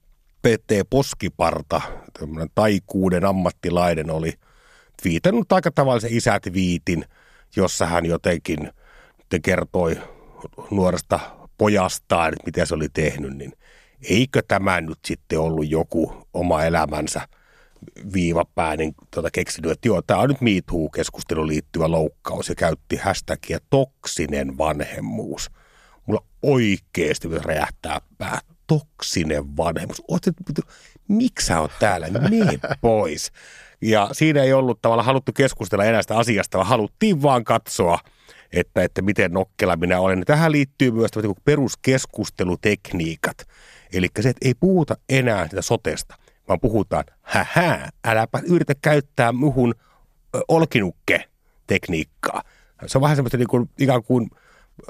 PT 0.42 0.90
Poskiparta, 0.90 1.80
tämmöinen 2.18 2.48
taikuuden 2.54 3.24
ammattilainen, 3.24 4.11
oli 4.11 4.32
twiitannut 5.02 5.52
aika 5.52 5.70
tavallisen 5.70 6.12
isätviitin, 6.12 7.04
jossa 7.56 7.87
hän 7.87 8.06
jotenkin 8.06 8.70
te 9.28 9.40
kertoi 9.40 9.96
nuoresta 10.70 11.20
pojastaan, 11.59 12.32
että 12.32 12.46
mitä 12.46 12.64
se 12.64 12.74
oli 12.74 12.88
tehnyt, 12.88 13.37
niin 13.37 13.52
eikö 14.11 14.42
tämä 14.48 14.80
nyt 14.80 14.98
sitten 15.04 15.40
ollut 15.40 15.70
joku 15.70 16.26
oma 16.35 16.64
elämänsä– 16.64 17.20
viivapääinen 18.12 18.95
tuota 19.11 19.31
keksinyt, 19.31 19.71
että 19.71 19.89
joo, 19.89 20.03
tämä 20.03 20.21
on 20.21 20.29
nyt 20.29 20.41
MeToo-keskusteluun 20.41 21.47
liittyvä 21.47 21.91
loukkaus 21.91 22.49
ja 22.49 22.55
käytti 22.55 22.97
hashtagia 22.97 23.59
toksinen 23.71 24.59
vanhemmuus. 24.59 25.51
Mulla 26.07 26.25
oikeasti 26.43 27.29
räjähtää 27.29 28.01
pää. 28.19 28.41
Toksinen 28.67 29.57
vanhemmuus. 29.57 30.03
Oot, 30.09 30.23
miksi 31.09 31.47
sä 31.47 31.61
oot 31.61 31.73
täällä? 31.81 32.09
Mene 32.09 32.59
pois. 32.81 33.33
Ja 33.83 34.09
siinä 34.12 34.43
ei 34.43 34.53
ollut 34.53 34.83
tavallaan 34.83 35.07
haluttu 35.07 35.33
keskustella 35.33 35.85
enää 35.85 36.03
sitä 36.03 36.19
asiasta, 36.19 36.59
vaan 36.59 36.69
haluttiin 36.69 37.23
vaan 37.23 37.45
katsoa, 37.45 37.99
että, 38.53 38.83
että 38.83 39.03
miten 39.03 39.33
nokkela 39.33 39.77
minä 39.77 40.01
olen. 40.01 40.23
Tähän 40.27 40.53
liittyy 40.53 40.91
myös 40.91 41.11
peruskeskustelutekniikat. 41.45 43.37
Eli 43.93 44.09
se, 44.21 44.29
että 44.29 44.49
ei 44.49 44.55
puhuta 44.55 44.97
enää 45.09 45.49
sitä 45.49 45.62
sotesta– 45.62 46.15
vaan 46.48 46.61
puhutaan, 46.61 47.04
hähä, 47.22 47.88
äläpä 48.04 48.40
yritä 48.48 48.74
käyttää 48.82 49.32
muhun 49.32 49.74
olkinukke-tekniikkaa. 50.48 52.42
Se 52.87 52.98
on 52.98 53.02
vähän 53.02 53.16
semmoista 53.16 53.38
niin 53.38 53.48
kuin, 53.48 53.70
ikään 53.78 54.02
kuin 54.02 54.30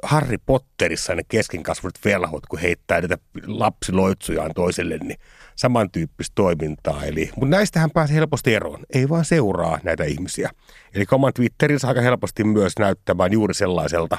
Harry 0.03 0.39
Potterissa 0.47 1.15
ne 1.15 1.23
keskinkasvuiset 1.29 2.05
velhot, 2.05 2.47
kun 2.47 2.59
heittää 2.59 3.01
niitä 3.01 3.19
lapsiloitsujaan 3.47 4.51
toiselle, 4.55 4.99
niin 4.99 5.19
samantyyppistä 5.57 6.33
toimintaa. 6.35 7.05
Eli, 7.05 7.31
mutta 7.37 7.57
näistähän 7.57 7.91
pääsee 7.91 8.17
helposti 8.17 8.55
eroon. 8.55 8.85
Ei 8.95 9.09
vaan 9.09 9.25
seuraa 9.25 9.79
näitä 9.83 10.05
ihmisiä. 10.05 10.51
Eli 10.95 11.05
oman 11.13 11.33
Twitterinsä 11.35 11.89
aika 11.89 12.01
helposti 12.01 12.45
myös 12.45 12.73
näyttämään 12.79 13.33
juuri 13.33 13.55
sellaiselta, 13.55 14.19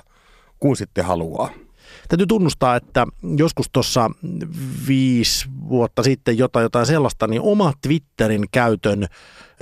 kuin 0.60 0.76
sitten 0.76 1.06
haluaa. 1.06 1.50
Täytyy 2.10 2.28
tunnustaa, 2.28 2.76
että 2.76 3.08
joskus 3.38 3.70
tuossa 3.72 4.12
viisi 4.88 5.48
vuotta 5.70 6.04
sitten 6.04 6.38
jotain, 6.38 6.64
jotain 6.64 6.86
sellaista, 6.86 7.28
niin 7.28 7.42
oma 7.42 7.74
Twitterin 7.82 8.46
käytön 8.52 9.08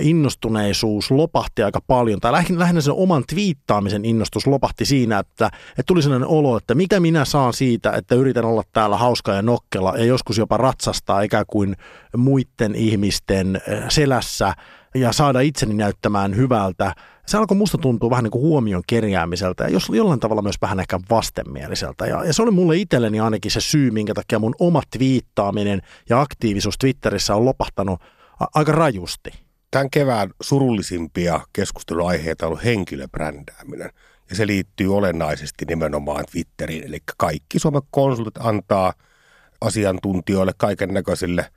innostuneisuus 0.00 1.10
lopahti 1.10 1.62
aika 1.62 1.80
paljon, 1.86 2.20
tai 2.20 2.32
lähinnä 2.32 2.80
sen 2.80 2.94
oman 2.94 3.24
twiittaamisen 3.28 4.04
innostus 4.04 4.46
lopahti 4.46 4.84
siinä, 4.84 5.18
että, 5.18 5.46
että 5.70 5.82
tuli 5.86 6.02
sellainen 6.02 6.28
olo, 6.28 6.56
että 6.56 6.74
mikä 6.74 7.00
minä 7.00 7.24
saan 7.24 7.52
siitä, 7.52 7.92
että 7.92 8.14
yritän 8.14 8.44
olla 8.44 8.62
täällä 8.72 8.96
hauska 8.96 9.34
ja 9.34 9.42
nokkela 9.42 9.94
ja 9.96 10.04
joskus 10.04 10.38
jopa 10.38 10.56
ratsastaa 10.56 11.20
ikään 11.20 11.44
kuin 11.46 11.76
muiden 12.16 12.74
ihmisten 12.74 13.62
eh, 13.66 13.84
selässä 13.88 14.54
ja 14.96 15.12
saada 15.12 15.40
itseni 15.40 15.74
näyttämään 15.74 16.36
hyvältä 16.36 16.94
se 17.26 17.36
alkoi 17.36 17.56
musta 17.56 17.78
tuntua 17.78 18.10
vähän 18.10 18.24
niin 18.24 18.30
kuin 18.30 18.42
huomion 18.42 18.82
kerjäämiseltä 18.86 19.64
ja 19.64 19.70
jos 19.70 19.88
jollain 19.88 20.20
tavalla 20.20 20.42
myös 20.42 20.56
vähän 20.62 20.80
ehkä 20.80 21.00
vastenmieliseltä. 21.10 22.06
Ja, 22.06 22.24
ja 22.24 22.32
se 22.32 22.42
oli 22.42 22.50
mulle 22.50 22.76
itselleni 22.76 23.20
ainakin 23.20 23.50
se 23.50 23.60
syy, 23.60 23.90
minkä 23.90 24.14
takia 24.14 24.38
mun 24.38 24.54
oma 24.58 24.82
twiittaaminen 24.96 25.82
ja 26.08 26.20
aktiivisuus 26.20 26.78
Twitterissä 26.78 27.34
on 27.34 27.44
lopahtanut 27.44 28.00
a- 28.40 28.46
aika 28.54 28.72
rajusti. 28.72 29.30
Tämän 29.70 29.90
kevään 29.90 30.30
surullisimpia 30.42 31.40
keskusteluaiheita 31.52 32.46
on 32.46 32.48
ollut 32.48 32.64
henkilöbrändääminen. 32.64 33.90
Ja 34.30 34.36
se 34.36 34.46
liittyy 34.46 34.96
olennaisesti 34.96 35.64
nimenomaan 35.64 36.24
Twitteriin. 36.32 36.84
Eli 36.84 36.98
kaikki 37.16 37.58
Suomen 37.58 37.82
konsultit 37.90 38.36
antaa 38.38 38.92
asiantuntijoille, 39.60 40.52
kaiken 40.56 40.94
näköisille 40.94 41.50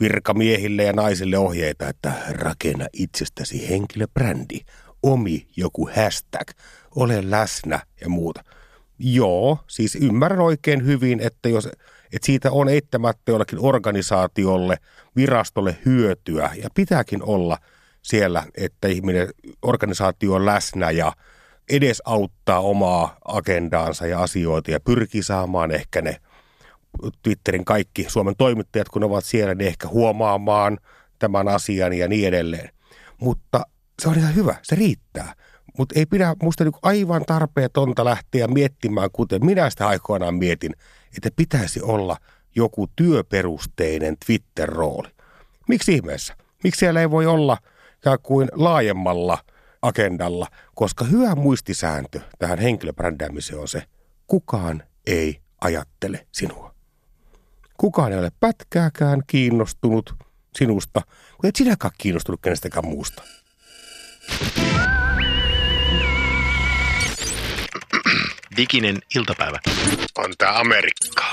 virkamiehille 0.00 0.82
ja 0.82 0.92
naisille 0.92 1.38
ohjeita, 1.38 1.88
että 1.88 2.12
rakenna 2.30 2.86
itsestäsi 2.92 3.68
henkilöbrändi 3.68 4.60
omi 5.02 5.48
joku 5.56 5.90
hashtag, 5.96 6.50
ole 6.96 7.30
läsnä 7.30 7.80
ja 8.00 8.08
muuta. 8.08 8.44
Joo, 8.98 9.58
siis 9.66 9.94
ymmärrän 9.94 10.40
oikein 10.40 10.86
hyvin, 10.86 11.20
että 11.20 11.48
jos 11.48 11.68
että 12.12 12.26
siitä 12.26 12.52
on 12.52 12.68
eittämättä 12.68 13.32
jollekin 13.32 13.58
organisaatiolle, 13.62 14.76
virastolle 15.16 15.78
hyötyä 15.84 16.50
ja 16.62 16.68
pitääkin 16.74 17.22
olla 17.22 17.58
siellä, 18.02 18.44
että 18.54 18.88
ihminen, 18.88 19.28
organisaatio 19.62 20.34
on 20.34 20.46
läsnä 20.46 20.90
ja 20.90 21.12
edes 21.70 22.02
auttaa 22.04 22.60
omaa 22.60 23.16
agendaansa 23.24 24.06
ja 24.06 24.22
asioita 24.22 24.70
ja 24.70 24.80
pyrkii 24.80 25.22
saamaan 25.22 25.70
ehkä 25.70 26.02
ne 26.02 26.16
Twitterin 27.22 27.64
kaikki 27.64 28.06
Suomen 28.08 28.34
toimittajat, 28.38 28.88
kun 28.88 29.04
ovat 29.04 29.24
siellä, 29.24 29.54
niin 29.54 29.68
ehkä 29.68 29.88
huomaamaan 29.88 30.78
tämän 31.18 31.48
asian 31.48 31.92
ja 31.92 32.08
niin 32.08 32.28
edelleen. 32.28 32.70
Mutta 33.20 33.60
se 34.02 34.08
on 34.08 34.18
ihan 34.18 34.34
hyvä, 34.34 34.54
se 34.62 34.76
riittää. 34.76 35.34
Mutta 35.78 35.98
ei 35.98 36.06
pidä 36.06 36.36
musta 36.42 36.64
niinku 36.64 36.78
aivan 36.82 37.24
tarpeetonta 37.26 38.04
lähteä 38.04 38.48
miettimään, 38.48 39.10
kuten 39.12 39.46
minä 39.46 39.70
sitä 39.70 39.88
aikoinaan 39.88 40.34
mietin, 40.34 40.72
että 41.16 41.30
pitäisi 41.36 41.82
olla 41.82 42.16
joku 42.56 42.86
työperusteinen 42.96 44.16
Twitter-rooli. 44.26 45.08
Miksi 45.68 45.94
ihmeessä? 45.94 46.36
Miksi 46.64 46.78
siellä 46.78 47.00
ei 47.00 47.10
voi 47.10 47.26
olla 47.26 47.58
kuin 48.22 48.48
laajemmalla 48.52 49.38
agendalla, 49.82 50.46
koska 50.74 51.04
hyvä 51.04 51.34
muistisääntö 51.34 52.20
tähän 52.38 52.58
henkilöbrändäämiseen 52.58 53.60
on 53.60 53.68
se, 53.68 53.82
kukaan 54.26 54.82
ei 55.06 55.40
ajattele 55.60 56.26
sinua. 56.32 56.67
Kukaan 57.80 58.12
ei 58.12 58.18
ole 58.18 58.32
pätkääkään 58.40 59.22
kiinnostunut 59.26 60.14
sinusta, 60.58 61.00
kun 61.40 61.48
et 61.48 61.56
sinäkään 61.56 61.92
kiinnostunut 61.98 62.40
kenestäkään 62.42 62.84
muusta. 62.84 63.22
Diginen 68.56 68.98
iltapäivä. 69.16 69.58
On 70.18 70.32
tää 70.38 70.58
Amerikka. 70.58 71.32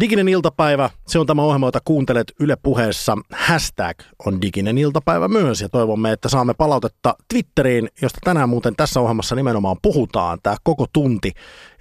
Diginen 0.00 0.28
iltapäivä, 0.28 0.90
se 1.06 1.18
on 1.18 1.26
tämä 1.26 1.42
ohjelma, 1.42 1.66
jota 1.66 1.80
kuuntelet 1.84 2.32
Yle 2.40 2.56
puheessa. 2.62 3.16
Hashtag 3.32 3.98
on 4.26 4.42
diginen 4.42 4.78
iltapäivä 4.78 5.28
myös 5.28 5.60
ja 5.60 5.68
toivomme, 5.68 6.12
että 6.12 6.28
saamme 6.28 6.54
palautetta 6.54 7.14
Twitteriin, 7.28 7.88
josta 8.02 8.18
tänään 8.24 8.48
muuten 8.48 8.76
tässä 8.76 9.00
ohjelmassa 9.00 9.34
nimenomaan 9.34 9.76
puhutaan 9.82 10.38
tämä 10.42 10.56
koko 10.62 10.86
tunti. 10.92 11.32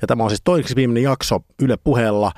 Ja 0.02 0.08
tämä 0.08 0.24
on 0.24 0.30
siis 0.30 0.42
toiseksi 0.44 0.76
viimeinen 0.76 1.04
jakso 1.04 1.40
Yle 1.62 1.78
puheella 1.84 2.32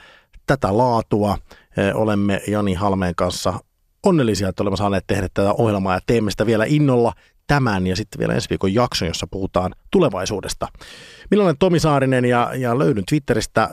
tätä 0.47 0.77
laatua. 0.77 1.37
Eh, 1.77 1.95
Olemme 1.95 2.41
Jani 2.47 2.73
Halmeen 2.73 3.15
kanssa 3.15 3.59
onnellisia, 4.05 4.49
että 4.49 4.63
olemme 4.63 4.77
saaneet 4.77 5.07
tehdä 5.07 5.27
tätä 5.33 5.53
ohjelmaa 5.53 5.93
ja 5.93 5.99
teemme 6.07 6.31
sitä 6.31 6.45
vielä 6.45 6.65
innolla 6.67 7.13
tämän 7.47 7.87
ja 7.87 7.95
sitten 7.95 8.19
vielä 8.19 8.33
ensi 8.33 8.49
viikon 8.49 8.73
jakson, 8.73 9.07
jossa 9.07 9.27
puhutaan 9.31 9.75
tulevaisuudesta. 9.91 10.67
Minä 11.31 11.43
olen 11.43 11.57
Tomi 11.57 11.79
Saarinen 11.79 12.25
ja, 12.25 12.51
ja 12.55 12.79
löydyn 12.79 13.05
Twitteristä 13.05 13.63
äh, 13.63 13.69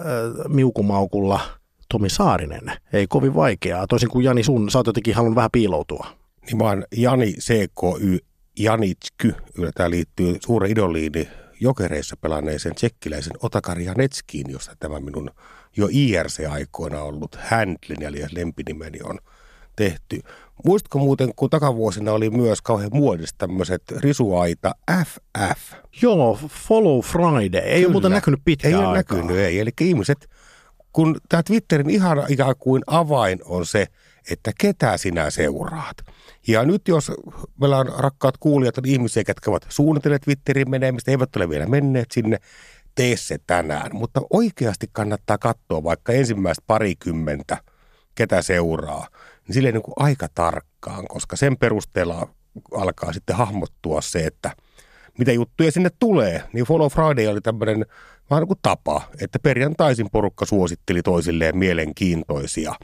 miukumaukulla 0.49 1.41
Tomi 1.89 2.11
Saarinen. 2.11 2.73
Ei 2.93 3.07
kovin 3.07 3.35
vaikeaa, 3.35 3.87
toisin 3.87 4.09
kuin 4.09 4.25
Jani 4.25 4.43
sun, 4.43 4.71
sä 4.71 4.79
oot 4.79 4.87
jotenkin 4.87 5.15
halunnut 5.15 5.37
vähän 5.37 5.51
piiloutua. 5.53 6.07
Niin 6.47 6.63
oon 6.63 6.85
Jani 6.97 7.33
CKY 7.33 8.19
Janitsky. 8.59 9.35
Tämä 9.75 9.91
liittyy 9.91 10.37
suuren 10.41 10.71
idoliini 10.71 11.29
jokereissa 11.61 12.17
pelanneeseen 12.17 12.75
tsekkiläisen 12.75 13.33
Otakar 13.43 13.79
Janetskiin, 13.81 14.51
josta 14.51 14.77
tämä 14.79 15.01
minun 15.01 15.31
jo 15.77 15.89
IRC-aikoina 15.91 17.03
ollut 17.03 17.39
handlin 17.51 18.03
eli 18.03 18.23
lempinimeni 18.33 18.99
on 19.05 19.19
tehty. 19.77 20.21
Muistatko 20.65 20.99
muuten, 20.99 21.33
kun 21.37 21.51
takavuosina 21.51 22.13
oli 22.13 22.31
myös 22.31 22.63
kauhean 22.63 22.91
muodista 22.93 23.39
tämmöiset 23.39 23.83
risuaita 23.97 24.75
FF? 25.05 25.73
Joo, 26.03 26.39
Follow 26.49 27.01
Friday. 27.01 27.61
Ei 27.61 27.75
Kyllä. 27.75 27.87
ole 27.87 27.93
muuten 27.93 28.11
näkynyt 28.13 28.41
pitkään 28.45 28.75
Ei 28.75 28.79
ole 28.79 28.87
aikaa. 28.87 29.17
näkynyt, 29.19 29.37
ei. 29.37 29.61
Eli 29.61 29.71
ihmiset, 29.81 30.29
kun 30.97 31.21
tämä 31.29 31.43
Twitterin 31.43 31.91
ihan 31.91 32.25
ikään 32.29 32.55
kuin 32.59 32.83
avain 32.87 33.39
on 33.45 33.67
se, 33.67 33.87
että 34.31 34.53
ketä 34.61 34.97
sinä 34.97 35.31
seuraat. 35.31 35.97
Ja 36.49 36.65
nyt 36.65 36.89
jos 36.89 37.13
meillä 37.61 37.79
on 37.79 37.93
rakkaat 37.99 38.37
kuulijat, 38.37 38.79
on 38.79 38.87
ihmisiä, 38.87 39.23
jotka 39.29 39.51
ovat 39.51 39.67
suunnitelleet 39.69 40.23
Twitterin 40.23 40.71
menemistä, 40.71 41.11
eivät 41.11 41.37
ole 41.37 41.49
vielä 41.49 41.67
menneet 41.67 42.13
sinne, 42.13 42.39
tee 42.95 43.17
se 43.17 43.39
tänään. 43.47 43.91
Mutta 43.93 44.21
oikeasti 44.31 44.87
kannattaa 44.93 45.39
katsoa 45.39 45.85
vaikka 45.85 46.13
ensimmäistä 46.13 46.65
parikymmentä, 46.67 47.57
ketä 48.15 48.43
seuraa, 48.43 49.09
niin 49.47 49.55
silleen 49.55 49.75
niin 49.75 49.83
kuin 49.83 49.95
aika 49.97 50.27
tarkkaan, 50.35 51.05
koska 51.09 51.37
sen 51.37 51.57
perusteella 51.57 52.29
alkaa 52.75 53.13
sitten 53.13 53.37
hahmottua 53.37 54.01
se, 54.01 54.19
että 54.19 54.51
mitä 55.19 55.33
juttuja 55.33 55.73
sinne 55.73 55.91
tulee. 55.99 56.43
Niin 56.53 56.67
Follow 56.67 56.89
Friday 56.89 57.27
oli 57.27 57.41
tämmöinen 57.41 57.87
vähän 58.31 58.43
niin 58.43 58.49
kuin 58.49 58.59
tapa, 58.63 59.03
että 59.21 59.39
perjantaisin 59.39 60.11
porukka 60.13 60.47
suositteli 60.47 61.03
toisilleen 61.03 61.59
mielenkiintoisia 61.59 62.75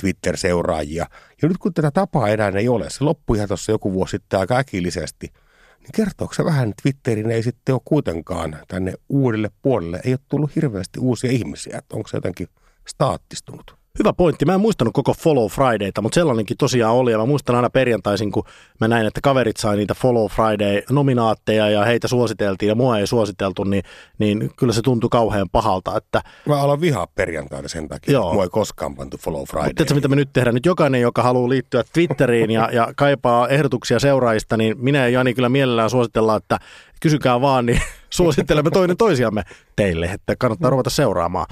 Twitter-seuraajia. 0.00 1.06
Ja 1.42 1.48
nyt 1.48 1.58
kun 1.58 1.74
tätä 1.74 1.90
tapaa 1.90 2.28
enää 2.28 2.48
ei 2.48 2.68
ole, 2.68 2.90
se 2.90 3.04
loppui 3.04 3.36
ihan 3.36 3.48
tuossa 3.48 3.72
joku 3.72 3.92
vuosi 3.92 4.10
sitten 4.10 4.40
aika 4.40 4.56
äkillisesti, 4.56 5.32
niin 5.80 5.90
kertooko 5.94 6.34
se 6.34 6.44
vähän, 6.44 6.68
että 6.68 6.82
Twitterin 6.82 7.30
ei 7.30 7.42
sitten 7.42 7.74
ole 7.74 7.82
kuitenkaan 7.84 8.58
tänne 8.68 8.94
uudelle 9.08 9.50
puolelle, 9.62 10.00
ei 10.04 10.12
ole 10.12 10.20
tullut 10.28 10.56
hirveästi 10.56 11.00
uusia 11.00 11.30
ihmisiä, 11.30 11.78
että 11.78 11.96
onko 11.96 12.08
se 12.08 12.16
jotenkin 12.16 12.48
staattistunut? 12.88 13.85
Hyvä 13.98 14.12
pointti. 14.12 14.44
Mä 14.44 14.54
en 14.54 14.60
muistanut 14.60 14.94
koko 14.94 15.14
Follow 15.14 15.46
Fridayta, 15.46 16.02
mutta 16.02 16.14
sellainenkin 16.14 16.56
tosiaan 16.56 16.94
oli. 16.94 17.12
Ja 17.12 17.18
mä 17.18 17.26
muistan 17.26 17.56
aina 17.56 17.70
perjantaisin, 17.70 18.32
kun 18.32 18.44
mä 18.80 18.88
näin, 18.88 19.06
että 19.06 19.20
kaverit 19.20 19.56
sai 19.56 19.76
niitä 19.76 19.94
Follow 19.94 20.26
Friday-nominaatteja 20.26 21.70
ja 21.70 21.84
heitä 21.84 22.08
suositeltiin 22.08 22.68
ja 22.68 22.74
mua 22.74 22.98
ei 22.98 23.06
suositeltu, 23.06 23.64
niin, 23.64 23.82
niin 24.18 24.50
kyllä 24.56 24.72
se 24.72 24.82
tuntui 24.82 25.10
kauhean 25.10 25.48
pahalta. 25.52 25.96
Että, 25.96 26.22
Mä 26.46 26.60
alan 26.60 26.80
vihaa 26.80 27.06
perjantaina 27.06 27.68
sen 27.68 27.88
takia, 27.88 28.12
Joo. 28.12 28.32
mua 28.32 28.42
ei 28.42 28.48
koskaan 28.48 28.94
pantu 28.96 29.16
Follow 29.16 29.44
Friday. 29.44 29.72
mutta 29.78 29.94
mitä 29.94 30.08
me 30.08 30.16
nyt 30.16 30.32
tehdään? 30.32 30.54
Nyt 30.54 30.66
jokainen, 30.66 31.00
joka 31.00 31.22
haluaa 31.22 31.48
liittyä 31.48 31.84
Twitteriin 31.92 32.50
ja, 32.50 32.68
ja 32.72 32.92
kaipaa 32.96 33.48
ehdotuksia 33.48 33.98
seuraajista, 33.98 34.56
niin 34.56 34.76
minä 34.78 34.98
ja 34.98 35.08
Jani 35.08 35.34
kyllä 35.34 35.48
mielellään 35.48 35.90
suositellaan, 35.90 36.36
että 36.36 36.58
kysykää 37.00 37.40
vaan, 37.40 37.66
niin 37.66 37.80
suosittelemme 38.10 38.70
toinen 38.70 38.96
toisiamme 38.96 39.42
teille, 39.76 40.06
että 40.06 40.36
kannattaa 40.38 40.70
ruveta 40.70 40.90
seuraamaan. 40.90 41.46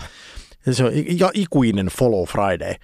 Ja 0.66 0.74
se 0.74 0.84
on 0.84 0.92
ja 1.18 1.30
ikuinen 1.34 1.86
Follow 1.86 2.24
Friday. 2.24 2.74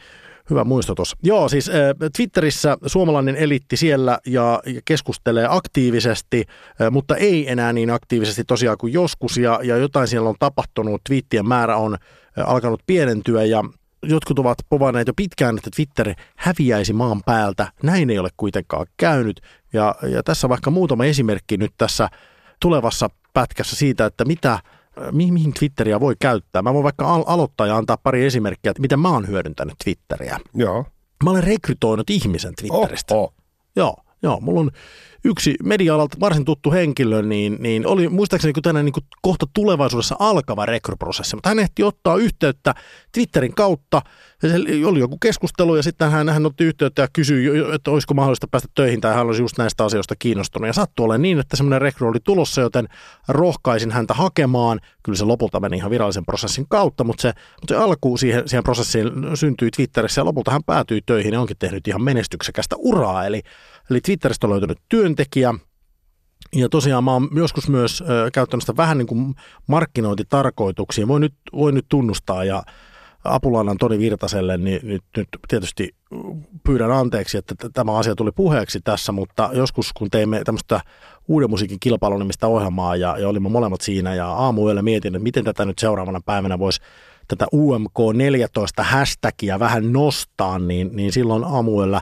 Hyvä 0.50 0.64
muistutus. 0.64 1.16
Joo, 1.22 1.48
siis 1.48 1.68
äh, 1.68 1.74
Twitterissä 2.16 2.76
suomalainen 2.86 3.36
elitti 3.36 3.76
siellä 3.76 4.18
ja, 4.26 4.62
keskustelee 4.84 5.46
aktiivisesti, 5.48 6.44
äh, 6.80 6.90
mutta 6.90 7.16
ei 7.16 7.50
enää 7.50 7.72
niin 7.72 7.90
aktiivisesti 7.90 8.44
tosiaan 8.44 8.78
kuin 8.78 8.92
joskus. 8.92 9.36
Ja, 9.36 9.60
ja 9.62 9.76
jotain 9.76 10.08
siellä 10.08 10.28
on 10.28 10.34
tapahtunut. 10.38 11.00
Twiittien 11.08 11.48
määrä 11.48 11.76
on 11.76 11.94
äh, 11.94 12.50
alkanut 12.50 12.82
pienentyä 12.86 13.44
ja 13.44 13.64
jotkut 14.02 14.38
ovat 14.38 14.58
povaneet 14.68 15.06
jo 15.06 15.14
pitkään, 15.16 15.56
että 15.56 15.70
Twitter 15.76 16.14
häviäisi 16.36 16.92
maan 16.92 17.20
päältä. 17.26 17.72
Näin 17.82 18.10
ei 18.10 18.18
ole 18.18 18.28
kuitenkaan 18.36 18.86
käynyt. 18.96 19.40
Ja, 19.72 19.94
ja 20.02 20.22
tässä 20.22 20.48
vaikka 20.48 20.70
muutama 20.70 21.04
esimerkki 21.04 21.56
nyt 21.56 21.72
tässä 21.78 22.08
tulevassa 22.60 23.08
pätkässä 23.32 23.76
siitä, 23.76 24.06
että 24.06 24.24
mitä 24.24 24.58
mi- 25.12 25.30
mihin 25.32 25.52
Twitteriä 25.54 26.00
voi 26.00 26.14
käyttää. 26.18 26.62
Mä 26.62 26.74
voin 26.74 26.84
vaikka 26.84 27.14
al- 27.14 27.24
aloittaa 27.26 27.66
ja 27.66 27.76
antaa 27.76 27.96
pari 27.96 28.24
esimerkkiä, 28.26 28.70
että 28.70 28.80
miten 28.80 29.00
mä 29.00 29.08
oon 29.08 29.28
hyödyntänyt 29.28 29.74
Twitteriä. 29.84 30.38
Joo. 30.54 30.84
Mä 31.24 31.30
olen 31.30 31.44
rekrytoinut 31.44 32.10
ihmisen 32.10 32.54
Twitteristä. 32.60 33.14
Oh, 33.14 33.22
oh. 33.22 33.34
Joo, 33.76 33.96
joo, 34.22 34.40
mulla 34.40 34.60
on 34.60 34.70
yksi 35.24 35.54
media-alalta 35.64 36.16
varsin 36.20 36.44
tuttu 36.44 36.72
henkilö, 36.72 37.22
niin, 37.22 37.56
niin 37.60 37.86
oli 37.86 38.08
muistaakseni 38.08 38.52
kun 38.52 38.62
tänne 38.62 38.82
niin 38.82 38.92
kuin 38.92 39.04
kohta 39.22 39.46
tulevaisuudessa 39.54 40.16
alkava 40.18 40.66
rekryprosessi, 40.66 41.36
mutta 41.36 41.48
hän 41.48 41.58
ehti 41.58 41.82
ottaa 41.82 42.16
yhteyttä 42.16 42.74
Twitterin 43.12 43.54
kautta, 43.54 44.02
se 44.40 44.54
oli 44.86 44.98
joku 44.98 45.18
keskustelu 45.18 45.76
ja 45.76 45.82
sitten 45.82 46.10
hän, 46.10 46.28
hän 46.28 46.46
otti 46.46 46.64
yhteyttä 46.64 47.02
ja 47.02 47.08
kysyi, 47.12 47.74
että 47.74 47.90
olisiko 47.90 48.14
mahdollista 48.14 48.48
päästä 48.50 48.68
töihin 48.74 49.00
tai 49.00 49.14
hän 49.14 49.26
olisi 49.26 49.42
just 49.42 49.58
näistä 49.58 49.84
asioista 49.84 50.14
kiinnostunut. 50.18 50.66
Ja 50.66 50.72
sattui 50.72 51.04
olemaan 51.04 51.22
niin, 51.22 51.40
että 51.40 51.56
semmoinen 51.56 51.82
rekry 51.82 52.08
oli 52.08 52.18
tulossa, 52.24 52.60
joten 52.60 52.88
rohkaisin 53.28 53.90
häntä 53.90 54.14
hakemaan. 54.14 54.80
Kyllä 55.02 55.18
se 55.18 55.24
lopulta 55.24 55.60
meni 55.60 55.76
ihan 55.76 55.90
virallisen 55.90 56.26
prosessin 56.26 56.66
kautta, 56.68 57.04
mutta 57.04 57.22
se, 57.22 57.32
mutta 57.60 57.74
se 57.74 57.76
alku 57.76 58.16
siihen, 58.16 58.48
siihen 58.48 58.64
prosessiin 58.64 59.10
syntyi 59.34 59.70
Twitterissä 59.70 60.20
ja 60.20 60.24
lopulta 60.24 60.50
hän 60.50 60.64
päätyi 60.64 61.00
töihin 61.06 61.32
ja 61.32 61.40
onkin 61.40 61.56
tehnyt 61.58 61.88
ihan 61.88 62.02
menestyksekästä 62.02 62.76
uraa. 62.78 63.26
Eli, 63.26 63.42
eli 63.90 64.00
Twitteristä 64.00 64.46
on 64.46 64.50
löytynyt 64.50 64.78
työntekijä, 64.88 65.54
ja 66.54 66.68
tosiaan 66.68 67.04
mä 67.04 67.12
oon 67.12 67.28
joskus 67.34 67.68
myös 67.68 68.04
käyttänyt 68.32 68.62
sitä 68.62 68.76
vähän 68.76 68.98
niin 68.98 69.06
kuin 69.06 69.34
markkinointitarkoituksiin. 69.66 71.08
Voi 71.08 71.20
nyt, 71.20 71.34
voi 71.52 71.72
nyt 71.72 71.86
tunnustaa 71.88 72.44
ja 72.44 72.62
apulainan 73.24 73.78
Toni 73.78 73.98
Virtaselle, 73.98 74.56
niin 74.56 74.80
nyt, 74.82 75.04
nyt 75.16 75.28
tietysti 75.48 75.94
pyydän 76.64 76.92
anteeksi, 76.92 77.38
että 77.38 77.54
tämä 77.72 77.98
asia 77.98 78.14
tuli 78.14 78.32
puheeksi 78.32 78.80
tässä, 78.80 79.12
mutta 79.12 79.50
joskus 79.52 79.92
kun 79.92 80.10
teimme 80.10 80.42
tämmöistä 80.44 80.80
uuden 81.28 81.50
musiikin 81.50 81.80
kilpailunimistä 81.80 82.46
ohjelmaa 82.46 82.96
ja, 82.96 83.18
ja 83.18 83.28
olimme 83.28 83.48
molemmat 83.48 83.80
siinä 83.80 84.14
ja 84.14 84.28
aamuyöllä 84.28 84.82
mietin, 84.82 85.14
että 85.14 85.22
miten 85.22 85.44
tätä 85.44 85.64
nyt 85.64 85.78
seuraavana 85.78 86.20
päivänä 86.26 86.58
voisi 86.58 86.80
tätä 87.28 87.46
UMK14 87.54 88.82
hashtagia 88.82 89.58
vähän 89.58 89.92
nostaa, 89.92 90.58
niin, 90.58 90.90
niin 90.92 91.12
silloin 91.12 91.44
aamuyöllä 91.44 92.00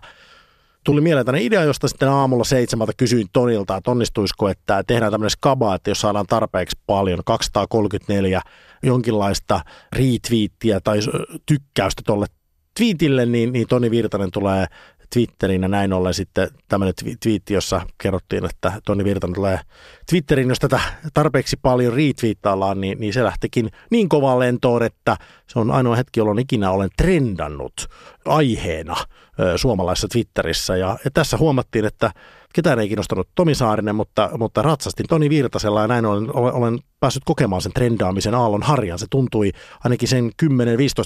tuli 0.88 1.00
mieleen 1.00 1.26
tänne 1.26 1.42
idea, 1.42 1.64
josta 1.64 1.88
sitten 1.88 2.08
aamulla 2.08 2.44
seitsemältä 2.44 2.92
kysyin 2.96 3.26
Tonilta, 3.32 3.76
että 3.76 3.90
onnistuisiko, 3.90 4.48
että 4.48 4.84
tehdään 4.86 5.12
tämmöinen 5.12 5.30
skaba, 5.30 5.74
että 5.74 5.90
jos 5.90 6.00
saadaan 6.00 6.26
tarpeeksi 6.26 6.78
paljon, 6.86 7.20
234 7.24 8.40
jonkinlaista 8.82 9.60
retweettiä 9.92 10.80
tai 10.80 10.98
tykkäystä 11.46 12.02
tuolle 12.06 12.26
twiitille, 12.78 13.26
niin, 13.26 13.52
niin 13.52 13.68
Toni 13.68 13.90
Virtanen 13.90 14.30
tulee 14.30 14.66
Twitteriin 15.12 15.62
ja 15.62 15.68
näin 15.68 15.92
ollen 15.92 16.14
sitten 16.14 16.48
tämmöinen 16.68 16.94
twi- 17.04 17.16
twiitti, 17.22 17.54
jossa 17.54 17.80
kerrottiin, 17.98 18.44
että 18.44 18.72
Toni 18.86 19.04
Virtanen 19.04 19.34
tulee 19.34 19.60
Twitteriin, 20.10 20.48
jos 20.48 20.58
tätä 20.58 20.80
tarpeeksi 21.14 21.56
paljon 21.62 21.94
retweettaillaan, 21.94 22.80
niin, 22.80 23.00
niin 23.00 23.12
se 23.12 23.24
lähtikin 23.24 23.70
niin 23.90 24.08
kovaan 24.08 24.38
lentoon, 24.38 24.82
että 24.82 25.16
se 25.46 25.58
on 25.58 25.70
ainoa 25.70 25.96
hetki, 25.96 26.20
jolloin 26.20 26.38
ikinä 26.38 26.70
olen 26.70 26.90
trendannut 26.96 27.86
aiheena 28.24 28.96
suomalaisessa 29.56 30.08
Twitterissä. 30.08 30.76
Ja, 30.76 30.98
ja 31.04 31.10
tässä 31.10 31.36
huomattiin, 31.36 31.84
että 31.84 32.10
ketään 32.52 32.78
ei 32.78 32.88
kiinnostanut 32.88 33.28
Tomi 33.34 33.54
Saarinen, 33.54 33.94
mutta, 33.94 34.30
mutta 34.38 34.62
ratsastin 34.62 35.06
Toni 35.08 35.30
Virtasella 35.30 35.80
ja 35.80 35.88
näin 35.88 36.06
olen, 36.06 36.36
olen, 36.36 36.54
olen 36.54 36.78
päässyt 37.00 37.22
kokemaan 37.24 37.62
sen 37.62 37.72
trendaamisen 37.72 38.34
aallon 38.34 38.62
harjan. 38.62 38.98
Se 38.98 39.06
tuntui 39.10 39.52
ainakin 39.84 40.08
sen 40.08 40.30
10-15 40.42 40.48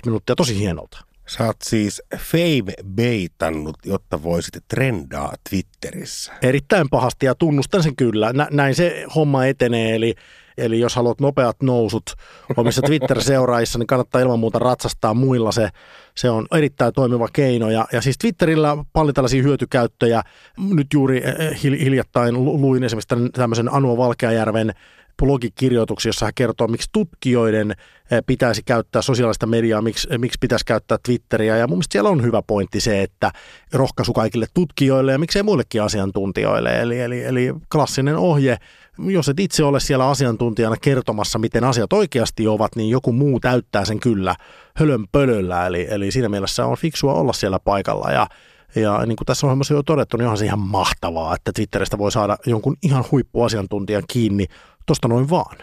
minuuttia 0.07 0.37
tosi 0.37 0.59
hienolta. 0.59 1.12
Sä 1.33 1.45
oot 1.45 1.57
siis 1.63 2.03
fame-beitannut, 2.17 3.77
jotta 3.85 4.23
voisit 4.23 4.65
trendaa 4.69 5.35
Twitterissä. 5.51 6.33
Erittäin 6.43 6.89
pahasti 6.91 7.27
ja 7.27 7.35
tunnustan 7.35 7.83
sen 7.83 7.97
kyllä. 7.97 8.33
Nä, 8.33 8.49
näin 8.51 8.75
se 8.75 9.05
homma 9.15 9.47
etenee, 9.47 9.95
eli 9.95 10.15
Eli 10.59 10.81
jos 10.81 10.97
haluat 10.97 11.21
nopeat 11.21 11.63
nousut 11.63 12.15
omissa 12.57 12.83
Twitter-seuraissa, 12.87 13.79
niin 13.79 13.87
kannattaa 13.87 14.21
ilman 14.21 14.39
muuta 14.39 14.59
ratsastaa 14.59 15.15
muilla. 15.15 15.53
Se, 15.53 15.69
se 16.15 16.31
on 16.31 16.47
erittäin 16.55 16.93
toimiva 16.93 17.29
keino. 17.33 17.71
Ja, 17.71 17.87
ja 17.93 18.01
siis 18.01 18.19
Twitterillä 18.19 18.77
paljon 18.93 19.15
tällaisia 19.15 19.43
hyötykäyttöjä. 19.43 20.23
Nyt 20.59 20.87
juuri 20.95 21.23
eh, 21.25 21.35
eh, 21.39 21.63
hiljattain 21.63 22.45
luin 22.45 22.85
esimerkiksi 22.85 23.15
tämmöisen 23.33 23.73
Anuo 23.73 23.97
Valkeajärven 23.97 24.73
blogikirjoituksia, 25.19 26.09
jossa 26.09 26.27
hän 26.27 26.35
kertoo, 26.35 26.69
miksi 26.69 26.89
tutkijoiden 26.93 27.71
eh, 27.71 28.23
pitäisi 28.27 28.63
käyttää 28.63 29.03
sosiaalista 29.03 29.47
mediaa, 29.47 29.83
miksi, 29.83 30.09
miksi 30.19 30.39
pitäisi 30.41 30.65
käyttää 30.65 30.99
Twitteriä. 31.07 31.57
Ja 31.57 31.67
mun 31.67 31.77
mielestä 31.77 31.93
siellä 31.93 32.11
on 32.11 32.23
hyvä 32.23 32.43
pointti 32.43 32.81
se, 32.81 33.03
että 33.03 33.31
rohkaisu 33.73 34.13
kaikille 34.13 34.47
tutkijoille 34.55 35.13
ja 35.13 35.19
miksei 35.19 35.43
muillekin 35.43 35.83
asiantuntijoille. 35.83 36.81
Eli, 36.81 37.01
eli, 37.01 37.25
eli 37.25 37.55
klassinen 37.73 38.17
ohje– 38.17 38.57
jos 38.99 39.29
et 39.29 39.41
itse 39.41 39.65
ole 39.65 39.81
siellä 39.81 40.09
asiantuntijana 40.09 40.77
kertomassa, 40.81 41.39
miten 41.39 41.65
asiat 41.65 41.93
oikeasti 41.93 42.49
ovat, 42.49 42.77
niin 42.77 42.91
joku 42.91 43.13
muu 43.13 43.41
täyttää 43.41 43.85
sen 43.85 44.01
kyllä 44.01 44.35
hölönpölöllä. 44.77 45.67
Eli, 45.67 45.87
eli 45.91 46.11
siinä 46.11 46.29
mielessä 46.29 46.67
on 46.67 46.77
fiksua 46.77 47.15
olla 47.15 47.33
siellä 47.33 47.59
paikalla 47.59 48.11
ja 48.11 48.27
ja 48.75 49.07
niin 49.07 49.17
kuin 49.17 49.27
tässä 49.27 49.47
ohjelmassa 49.47 49.75
jo 49.75 49.83
todettu, 49.83 50.17
niin 50.17 50.25
onhan 50.25 50.39
se 50.39 50.45
ihan 50.45 50.59
mahtavaa, 50.59 51.35
että 51.35 51.53
Twitteristä 51.53 51.99
voi 51.99 52.13
saada 52.13 52.37
jonkun 52.47 52.77
ihan 52.83 53.05
huippuasiantuntijan 53.11 54.03
kiinni 54.13 54.47
tuosta 54.87 55.09
noin 55.09 55.31
vaan. 55.31 55.57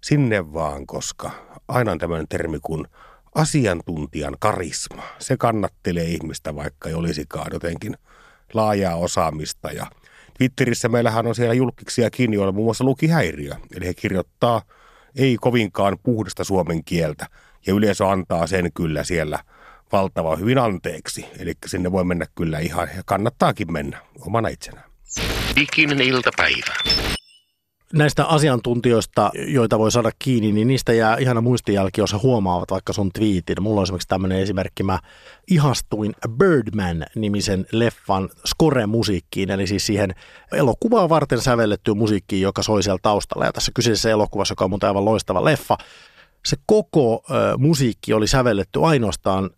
Sinne 0.00 0.52
vaan, 0.52 0.86
koska 0.86 1.30
aina 1.68 1.92
on 1.92 1.98
tämmöinen 1.98 2.28
termi 2.28 2.58
kuin 2.62 2.86
asiantuntijan 3.34 4.36
karisma. 4.38 5.02
Se 5.18 5.36
kannattelee 5.36 6.04
ihmistä, 6.04 6.54
vaikka 6.54 6.88
ei 6.88 6.94
olisikaan 6.94 7.50
jotenkin 7.52 7.96
laajaa 8.54 8.96
osaamista 8.96 9.72
ja– 9.72 9.86
Twitterissä 10.40 10.88
meillähän 10.88 11.26
on 11.26 11.34
siellä 11.34 11.54
julkiksia 11.54 12.10
kiinni, 12.10 12.36
joilla 12.36 12.52
muun 12.52 12.66
muassa 12.66 12.84
lukihäiriö. 12.84 13.54
Eli 13.76 13.86
he 13.86 13.94
kirjoittaa 13.94 14.62
ei 15.16 15.36
kovinkaan 15.40 15.98
puhdasta 16.02 16.44
suomen 16.44 16.84
kieltä. 16.84 17.26
Ja 17.66 17.74
yleisö 17.74 18.08
antaa 18.08 18.46
sen 18.46 18.72
kyllä 18.72 19.04
siellä 19.04 19.38
valtava 19.92 20.36
hyvin 20.36 20.58
anteeksi. 20.58 21.26
Eli 21.38 21.52
sinne 21.66 21.92
voi 21.92 22.04
mennä 22.04 22.26
kyllä 22.34 22.58
ihan, 22.58 22.88
ja 22.96 23.02
kannattaakin 23.06 23.72
mennä 23.72 23.98
omana 24.20 24.48
itsenään. 24.48 24.90
Ikinen 25.56 26.00
iltapäivä 26.00 26.74
näistä 27.92 28.24
asiantuntijoista, 28.24 29.30
joita 29.46 29.78
voi 29.78 29.92
saada 29.92 30.10
kiinni, 30.18 30.52
niin 30.52 30.68
niistä 30.68 30.92
jää 30.92 31.16
ihana 31.16 31.40
muistijälki, 31.40 32.00
jos 32.00 32.12
he 32.12 32.18
huomaavat 32.22 32.70
vaikka 32.70 32.92
sun 32.92 33.10
twiitin. 33.12 33.62
Mulla 33.62 33.80
on 33.80 33.82
esimerkiksi 33.82 34.08
tämmöinen 34.08 34.38
esimerkki, 34.38 34.82
mä 34.82 34.98
ihastuin 35.50 36.14
Birdman-nimisen 36.28 37.66
leffan 37.72 38.28
score-musiikkiin, 38.46 39.50
eli 39.50 39.66
siis 39.66 39.86
siihen 39.86 40.14
elokuvaa 40.52 41.08
varten 41.08 41.40
sävellettyyn 41.40 41.98
musiikkiin, 41.98 42.42
joka 42.42 42.62
soi 42.62 42.82
siellä 42.82 42.98
taustalla. 43.02 43.44
Ja 43.44 43.52
tässä 43.52 43.72
kyseisessä 43.74 44.10
elokuvassa, 44.10 44.52
joka 44.52 44.64
on 44.64 44.70
muuten 44.70 44.88
aivan 44.88 45.04
loistava 45.04 45.44
leffa, 45.44 45.76
se 46.46 46.56
koko 46.66 47.22
ö, 47.30 47.58
musiikki 47.58 48.12
oli 48.12 48.26
sävelletty 48.26 48.80
ainoastaan 48.82 49.50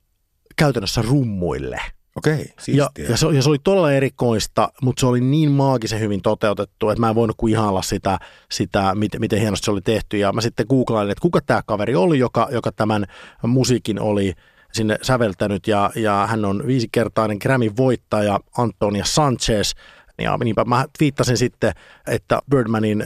käytännössä 0.57 1.03
rummuille– 1.03 1.81
Okei, 2.17 2.53
ja, 2.69 2.91
ja, 3.09 3.17
se, 3.17 3.27
ja 3.27 3.43
se 3.43 3.49
oli 3.49 3.59
todella 3.65 3.93
erikoista, 3.93 4.73
mutta 4.83 5.01
se 5.01 5.07
oli 5.07 5.21
niin 5.21 5.51
maagisen 5.51 6.01
hyvin 6.01 6.23
toteutettu, 6.23 6.91
että 6.91 7.01
mä 7.01 7.09
en 7.09 7.15
voinut 7.15 7.37
kuin 7.37 7.53
ihailla 7.53 7.83
sitä, 7.83 8.19
sitä 8.51 8.95
miten, 8.95 9.21
miten 9.21 9.41
hienosti 9.41 9.65
se 9.65 9.71
oli 9.71 9.81
tehty. 9.81 10.19
Ja 10.19 10.33
mä 10.33 10.41
sitten 10.41 10.67
googlailin, 10.69 11.13
että 11.13 11.23
kuka 11.23 11.41
tämä 11.47 11.63
kaveri 11.67 11.95
oli, 11.95 12.19
joka, 12.19 12.49
joka 12.51 12.73
tämän 12.73 13.07
musiikin 13.43 14.01
oli 14.01 14.33
sinne 14.73 14.99
säveltänyt. 15.03 15.67
Ja, 15.67 15.91
ja 15.95 16.27
hän 16.31 16.45
on 16.45 16.67
viisikertainen 16.67 17.39
Grammy-voittaja 17.43 18.39
Antonia 18.59 19.05
Sanchez– 19.05 19.73
ja 20.19 20.39
niinpä 20.45 20.65
mä 20.65 20.87
viittasin 21.01 21.37
sitten, 21.37 21.73
että 22.07 22.41
Birdmanin 22.51 23.05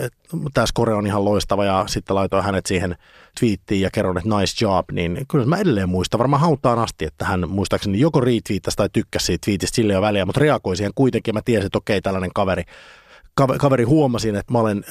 tämä 0.54 0.66
score 0.66 0.94
on 0.94 1.06
ihan 1.06 1.24
loistava 1.24 1.64
ja 1.64 1.84
sitten 1.88 2.16
laitoin 2.16 2.44
hänet 2.44 2.66
siihen 2.66 2.96
twiittiin 3.40 3.80
ja 3.80 3.90
kerron, 3.92 4.18
että 4.18 4.36
nice 4.38 4.64
job, 4.64 4.90
niin 4.92 5.18
kyllä 5.28 5.46
mä 5.46 5.56
edelleen 5.56 5.88
muistan, 5.88 6.18
varmaan 6.18 6.40
hautaan 6.40 6.78
asti, 6.78 7.04
että 7.04 7.24
hän 7.24 7.50
muistaakseni 7.50 8.00
joko 8.00 8.20
retweettasi 8.20 8.76
tai 8.76 8.88
tykkäsi 8.92 9.26
siitä 9.26 9.44
twiitistä 9.44 9.76
sille 9.76 9.92
jo 9.92 10.00
väliä, 10.00 10.26
mutta 10.26 10.40
reagoi 10.40 10.76
siihen 10.76 10.92
kuitenkin, 10.94 11.34
mä 11.34 11.42
tiesin, 11.44 11.66
että 11.66 11.78
okei, 11.78 12.00
tällainen 12.00 12.30
kaveri 12.34 12.62
kaveri 13.36 13.84
huomasin, 13.84 14.36
että 14.36 14.52
mä 14.52 14.58
olen 14.58 14.84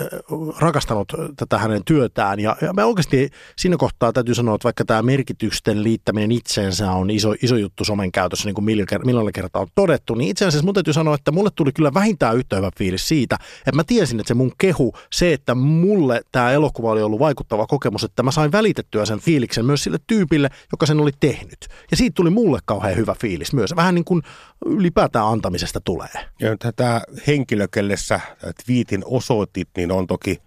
rakastanut 0.60 1.14
tätä 1.38 1.58
hänen 1.58 1.82
työtään. 1.86 2.40
Ja, 2.40 2.56
ja 2.62 2.74
mä 2.74 2.86
oikeasti 2.86 3.30
siinä 3.58 3.78
kohtaa 3.78 4.14
täytyy 4.14 4.36
sanoa, 4.36 4.56
että 4.56 4.64
vaikka 4.64 4.86
tämä 4.86 5.02
merkitysten 5.02 5.84
liittäminen 5.84 6.32
itseensä 6.32 6.92
on 6.92 7.10
iso, 7.10 7.36
iso 7.44 7.56
juttu 7.56 7.86
somen 7.86 8.12
käytössä, 8.12 8.48
niin 8.48 8.56
kuin 8.56 8.66
milloin 9.06 9.34
kertaa 9.34 9.62
on 9.62 9.68
todettu, 9.76 10.16
niin 10.16 10.30
itse 10.30 10.46
asiassa 10.46 10.66
mun 10.66 10.74
täytyy 10.74 10.94
sanoa, 10.94 11.16
että 11.16 11.32
mulle 11.32 11.50
tuli 11.56 11.72
kyllä 11.72 11.94
vähintään 11.94 12.38
yhtä 12.38 12.56
hyvä 12.56 12.70
fiilis 12.78 13.08
siitä, 13.08 13.38
että 13.60 13.76
mä 13.76 13.84
tiesin, 13.84 14.20
että 14.20 14.28
se 14.28 14.34
mun 14.34 14.52
kehu, 14.58 14.94
se, 15.12 15.34
että 15.34 15.56
mulle 15.56 16.22
tämä 16.32 16.52
elokuva 16.52 16.92
oli 16.92 17.02
ollut 17.02 17.20
vaikuttava 17.20 17.68
kokemus, 17.68 18.04
että 18.04 18.24
mä 18.24 18.32
sain 18.32 18.52
välitettyä 18.52 19.06
sen 19.06 19.20
fiiliksen 19.20 19.66
myös 19.66 19.84
sille 19.84 19.98
tyypille, 20.08 20.50
joka 20.72 20.86
sen 20.86 21.00
oli 21.00 21.12
tehnyt. 21.20 21.68
Ja 21.92 21.98
siitä 21.98 22.16
tuli 22.16 22.30
mulle 22.30 22.60
kauhean 22.66 22.96
hyvä 22.96 23.16
fiilis 23.22 23.54
myös. 23.54 23.76
Vähän 23.76 23.96
niin 23.96 24.06
kuin 24.06 24.22
ylipäätään 24.66 25.28
antamisesta 25.28 25.82
tulee. 25.82 26.10
Ja 26.40 26.58
tätä 26.58 27.02
henkilö, 27.28 27.68
kelle 27.72 27.98
sä 27.98 28.20
twiitin 28.66 29.02
osoitit, 29.06 29.70
niin 29.78 29.92
on 29.92 30.08
toki 30.08 30.42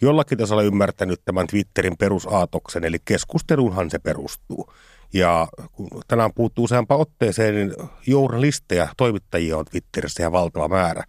jollakin 0.00 0.38
tasolla 0.38 0.62
ymmärtänyt 0.62 1.20
tämän 1.24 1.46
Twitterin 1.46 1.96
perusaatoksen, 1.98 2.84
eli 2.84 2.98
keskustelunhan 3.04 3.90
se 3.90 3.98
perustuu. 3.98 4.72
Ja 5.12 5.48
kun 5.72 5.88
tänään 6.08 6.32
puuttuu 6.34 6.64
useampaan 6.64 7.00
otteeseen, 7.00 7.54
niin 7.54 7.74
journalisteja, 8.06 8.88
toimittajia 8.96 9.56
on 9.58 9.64
Twitterissä 9.64 10.22
ihan 10.22 10.32
valtava 10.32 10.68
määrä. 10.68 11.04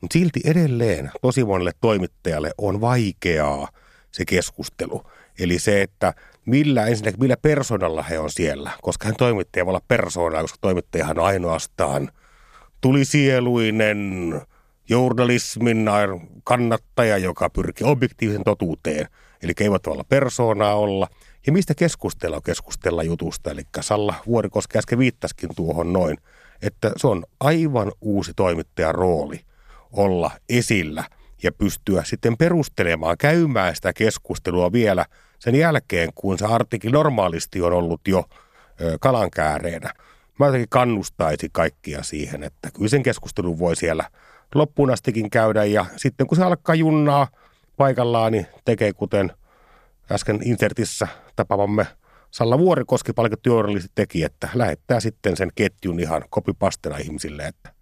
Mutta 0.00 0.12
silti 0.12 0.40
edelleen 0.44 1.10
tosi 1.22 1.44
monelle 1.44 1.72
toimittajalle 1.80 2.50
on 2.58 2.80
vaikeaa 2.80 3.68
se 4.10 4.24
keskustelu. 4.24 5.02
Eli 5.38 5.58
se, 5.58 5.82
että 5.82 6.14
millä 6.44 6.86
ensinnäkin, 6.86 7.20
millä 7.20 7.36
persoonalla 7.36 8.02
he 8.02 8.18
on 8.18 8.30
siellä, 8.30 8.70
koska 8.82 9.06
hän 9.06 9.16
toimittaja 9.16 9.66
voi 9.66 9.70
olla 9.70 9.82
persoona, 9.88 10.40
koska 10.40 10.58
toimittajahan 10.60 11.18
on 11.18 11.26
ainoastaan 11.26 12.10
tulisieluinen 12.80 14.32
journalismin 14.88 15.84
kannattaja, 16.44 17.18
joka 17.18 17.50
pyrkii 17.50 17.86
objektiivisen 17.86 18.44
totuuteen. 18.44 19.06
Eli 19.42 19.52
ei 19.60 19.70
voi 19.70 19.78
olla 19.86 20.04
persoonaa 20.04 20.74
olla. 20.74 21.08
Ja 21.46 21.52
mistä 21.52 21.74
keskustella 21.74 22.40
keskustella 22.40 23.02
jutusta. 23.02 23.50
Eli 23.50 23.62
Salla 23.80 24.14
Vuorikoski 24.26 24.78
äsken 24.78 24.98
viittaskin 24.98 25.50
tuohon 25.56 25.92
noin, 25.92 26.18
että 26.62 26.92
se 26.96 27.06
on 27.06 27.24
aivan 27.40 27.92
uusi 28.00 28.32
toimittajan 28.36 28.94
rooli 28.94 29.40
olla 29.92 30.30
esillä 30.48 31.04
ja 31.42 31.52
pystyä 31.52 32.04
sitten 32.04 32.36
perustelemaan, 32.36 33.18
käymään 33.18 33.76
sitä 33.76 33.92
keskustelua 33.92 34.72
vielä– 34.72 35.06
sen 35.38 35.54
jälkeen, 35.54 36.10
kun 36.14 36.38
se 36.38 36.46
artikki 36.46 36.90
normaalisti 36.90 37.62
on 37.62 37.72
ollut 37.72 38.00
jo 38.08 38.24
kalankääreenä. 39.00 39.92
Mä 40.38 40.46
jotenkin 40.46 40.68
kannustaisin 40.68 41.50
kaikkia 41.52 42.02
siihen, 42.02 42.42
että 42.42 42.70
kyllä 42.70 42.88
sen 42.88 43.02
keskustelun 43.02 43.58
voi 43.58 43.76
siellä 43.76 44.04
loppuun 44.54 44.90
astikin 44.90 45.30
käydä 45.30 45.64
ja 45.64 45.86
sitten 45.96 46.26
kun 46.26 46.36
se 46.36 46.44
alkaa 46.44 46.74
junnaa 46.74 47.28
paikallaan, 47.76 48.32
niin 48.32 48.46
tekee 48.64 48.92
kuten 48.92 49.32
äsken 50.10 50.40
Insertissä 50.44 51.08
tapaamamme 51.36 51.86
Salla 52.30 52.58
Vuorikoski 52.58 53.12
palkittu 53.12 53.48
journalisti 53.48 53.88
teki, 53.94 54.24
että 54.24 54.48
lähettää 54.54 55.00
sitten 55.00 55.36
sen 55.36 55.50
ketjun 55.54 56.00
ihan 56.00 56.24
kopipastena 56.30 56.96
ihmisille, 56.96 57.46
että 57.46 57.72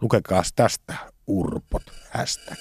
lukekaa 0.00 0.42
tästä 0.56 0.94
urpot, 1.26 1.82
hashtag. 2.10 2.58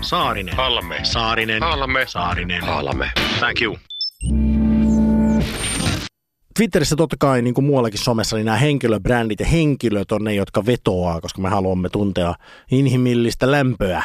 Saarinen. 0.00 0.56
Halme. 0.56 1.00
Saarinen. 1.02 1.62
Halme. 1.62 2.06
Saarinen. 2.06 2.62
Halme. 2.62 3.10
Thank 3.38 3.62
you. 3.62 3.78
Twitterissä 6.60 6.96
totta 6.96 7.16
kai, 7.18 7.42
niin 7.42 7.54
kuin 7.54 7.64
muuallakin 7.64 8.00
somessa, 8.00 8.36
niin 8.36 8.44
nämä 8.44 8.56
henkilöbrändit 8.56 9.40
ja 9.40 9.46
henkilöt 9.46 10.12
on 10.12 10.24
ne, 10.24 10.34
jotka 10.34 10.66
vetoaa, 10.66 11.20
koska 11.20 11.42
me 11.42 11.48
haluamme 11.48 11.88
tuntea 11.88 12.34
inhimillistä 12.70 13.50
lämpöä. 13.50 14.02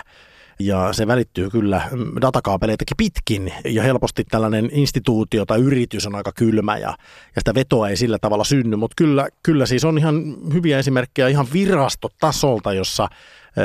Ja 0.59 0.93
se 0.93 1.07
välittyy 1.07 1.49
kyllä 1.49 1.81
datakaapeleitakin 2.21 2.97
pitkin 2.97 3.53
ja 3.65 3.83
helposti 3.83 4.23
tällainen 4.23 4.69
instituutio 4.73 5.45
tai 5.45 5.59
yritys 5.61 6.07
on 6.07 6.15
aika 6.15 6.31
kylmä 6.31 6.77
ja, 6.77 6.89
ja 7.35 7.41
sitä 7.41 7.53
vetoa 7.55 7.89
ei 7.89 7.97
sillä 7.97 8.17
tavalla 8.19 8.43
synny. 8.43 8.75
Mutta 8.75 8.95
kyllä, 8.97 9.27
kyllä 9.43 9.65
siis 9.65 9.85
on 9.85 9.97
ihan 9.97 10.35
hyviä 10.53 10.79
esimerkkejä 10.79 11.27
ihan 11.27 11.47
virastotasolta, 11.53 12.73
jossa 12.73 13.07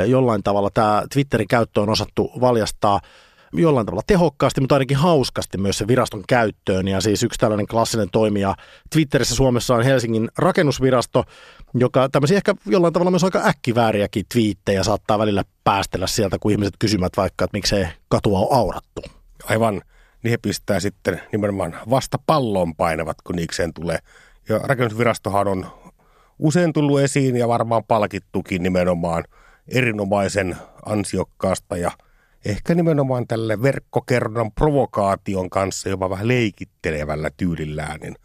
jollain 0.07 0.43
tavalla 0.43 0.69
tämä 0.69 1.03
Twitterin 1.13 1.47
käyttö 1.47 1.81
on 1.81 1.89
osattu 1.89 2.31
valjastaa 2.41 2.99
jollain 3.53 3.85
tavalla 3.85 4.03
tehokkaasti, 4.07 4.61
mutta 4.61 4.75
ainakin 4.75 4.97
hauskasti 4.97 5.57
myös 5.57 5.77
se 5.77 5.87
viraston 5.87 6.23
käyttöön. 6.27 6.87
Ja 6.87 7.01
siis 7.01 7.23
yksi 7.23 7.39
tällainen 7.39 7.67
klassinen 7.67 8.09
toimija 8.11 8.55
Twitterissä 8.89 9.35
Suomessa 9.35 9.75
on 9.75 9.83
Helsingin 9.83 10.29
rakennusvirasto, 10.37 11.23
joka 11.73 12.09
tämmöisiä 12.09 12.37
ehkä 12.37 12.55
jollain 12.65 12.93
tavalla 12.93 13.11
myös 13.11 13.23
aika 13.23 13.45
äkkivääriäkin 13.45 14.25
twiittejä 14.33 14.83
saattaa 14.83 15.19
välillä 15.19 15.43
päästellä 15.63 16.07
sieltä, 16.07 16.37
kun 16.39 16.51
ihmiset 16.51 16.73
kysymät 16.79 17.11
vaikka, 17.17 17.45
että 17.45 17.57
miksei 17.57 17.87
katua 18.09 18.39
on 18.39 18.47
aurattu. 18.57 19.01
Aivan. 19.49 19.81
niin 20.23 20.29
he 20.29 20.37
pistää 20.37 20.79
sitten 20.79 21.21
nimenomaan 21.31 21.77
vasta 21.89 22.17
pallon 22.25 22.75
painavat, 22.75 23.17
kun 23.23 23.35
niikseen 23.35 23.73
tulee. 23.73 23.99
Ja 24.49 24.57
rakennusvirastohan 24.57 25.47
on 25.47 25.65
usein 26.39 26.73
tullut 26.73 26.99
esiin 26.99 27.35
ja 27.35 27.47
varmaan 27.47 27.83
palkittukin 27.83 28.63
nimenomaan 28.63 29.23
erinomaisen 29.67 30.57
ansiokkaasta 30.85 31.77
ja 31.77 31.91
ehkä 32.45 32.75
nimenomaan 32.75 33.27
tälle 33.27 33.61
verkkokerronnan 33.61 34.51
provokaation 34.51 35.49
kanssa 35.49 35.89
jopa 35.89 36.09
vähän 36.09 36.27
leikittelevällä 36.27 37.29
tyylillään, 37.37 37.99
niin 37.99 38.15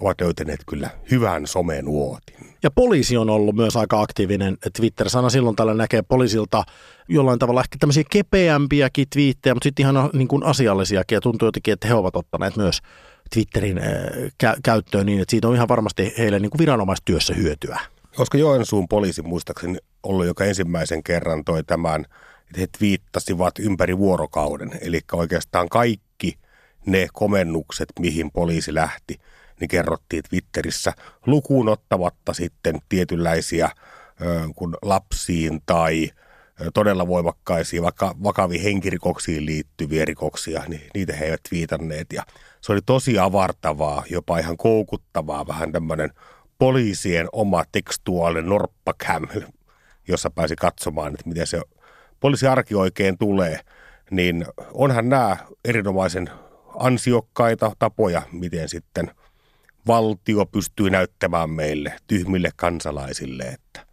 ovat 0.00 0.20
löytäneet 0.20 0.60
kyllä 0.66 0.90
hyvän 1.10 1.46
somenuotin. 1.46 2.36
Ja 2.62 2.70
poliisi 2.70 3.16
on 3.16 3.30
ollut 3.30 3.56
myös 3.56 3.76
aika 3.76 4.00
aktiivinen 4.00 4.58
Twitterissä. 4.76 5.18
Aina 5.18 5.30
silloin 5.30 5.56
tällä 5.56 5.74
näkee 5.74 6.02
poliisilta 6.02 6.64
jollain 7.08 7.38
tavalla 7.38 7.60
ehkä 7.60 7.76
tämmöisiä 7.80 8.04
kepeämpiäkin 8.10 9.06
twiittejä, 9.12 9.54
mutta 9.54 9.64
sitten 9.64 9.82
ihan 9.82 10.10
niin 10.12 10.28
kuin 10.28 10.44
asiallisiakin. 10.44 11.16
Ja 11.16 11.20
tuntuu 11.20 11.48
jotenkin, 11.48 11.72
että 11.72 11.88
he 11.88 11.94
ovat 11.94 12.16
ottaneet 12.16 12.56
myös 12.56 12.78
Twitterin 13.34 13.78
äh, 13.78 13.84
kä- 14.44 14.60
käyttöön 14.64 15.06
niin, 15.06 15.20
että 15.20 15.30
siitä 15.30 15.48
on 15.48 15.54
ihan 15.54 15.68
varmasti 15.68 16.14
heille 16.18 16.38
niin 16.38 16.50
kuin 16.50 16.58
viranomaistyössä 16.58 17.34
hyötyä. 17.34 17.80
Koska 18.16 18.38
Joensuun 18.38 18.88
poliisi 18.88 19.22
muistaakseni 19.22 19.78
ollut 20.02 20.26
joka 20.26 20.44
ensimmäisen 20.44 21.02
kerran 21.02 21.44
toi 21.44 21.64
tämän, 21.64 22.04
että 22.52 22.60
he 22.60 22.66
twiittasivat 22.78 23.58
ympäri 23.58 23.98
vuorokauden. 23.98 24.70
Eli 24.80 25.00
oikeastaan 25.12 25.68
kaikki 25.68 26.38
ne 26.86 27.08
komennukset, 27.12 27.88
mihin 28.00 28.30
poliisi 28.30 28.74
lähti, 28.74 29.20
niin 29.60 29.68
kerrottiin 29.68 30.22
Twitterissä 30.28 30.92
lukuun 31.26 31.68
ottamatta 31.68 32.32
sitten 32.32 32.80
tietynlaisia 32.88 33.70
kun 34.56 34.76
lapsiin 34.82 35.60
tai 35.66 36.10
todella 36.74 37.06
voimakkaisiin, 37.06 37.82
vaikka 37.82 38.14
vakaviin 38.22 38.62
henkirikoksiin 38.62 39.46
liittyviä 39.46 40.04
rikoksia, 40.04 40.62
niin 40.68 40.90
niitä 40.94 41.12
he 41.12 41.24
eivät 41.24 41.40
viitanneet. 41.50 42.12
Ja 42.12 42.22
se 42.60 42.72
oli 42.72 42.80
tosi 42.86 43.18
avartavaa, 43.18 44.04
jopa 44.10 44.38
ihan 44.38 44.56
koukuttavaa, 44.56 45.46
vähän 45.46 45.72
tämmöinen 45.72 46.10
poliisien 46.58 47.28
oma 47.32 47.64
tekstuaalinen 47.72 48.48
norppacam, 48.48 49.28
jossa 50.08 50.30
pääsi 50.30 50.56
katsomaan, 50.56 51.14
että 51.14 51.28
miten 51.28 51.46
se 51.46 51.60
poliisiarki 52.22 52.74
oikein 52.74 53.18
tulee. 53.18 53.60
Niin 54.10 54.46
onhan 54.72 55.08
nämä 55.08 55.36
erinomaisen 55.64 56.30
ansiokkaita 56.78 57.72
tapoja, 57.78 58.22
miten 58.32 58.68
sitten 58.68 59.10
valtio 59.86 60.46
pystyy 60.46 60.90
näyttämään 60.90 61.50
meille, 61.50 61.92
tyhmille 62.06 62.50
kansalaisille, 62.56 63.42
että 63.42 63.86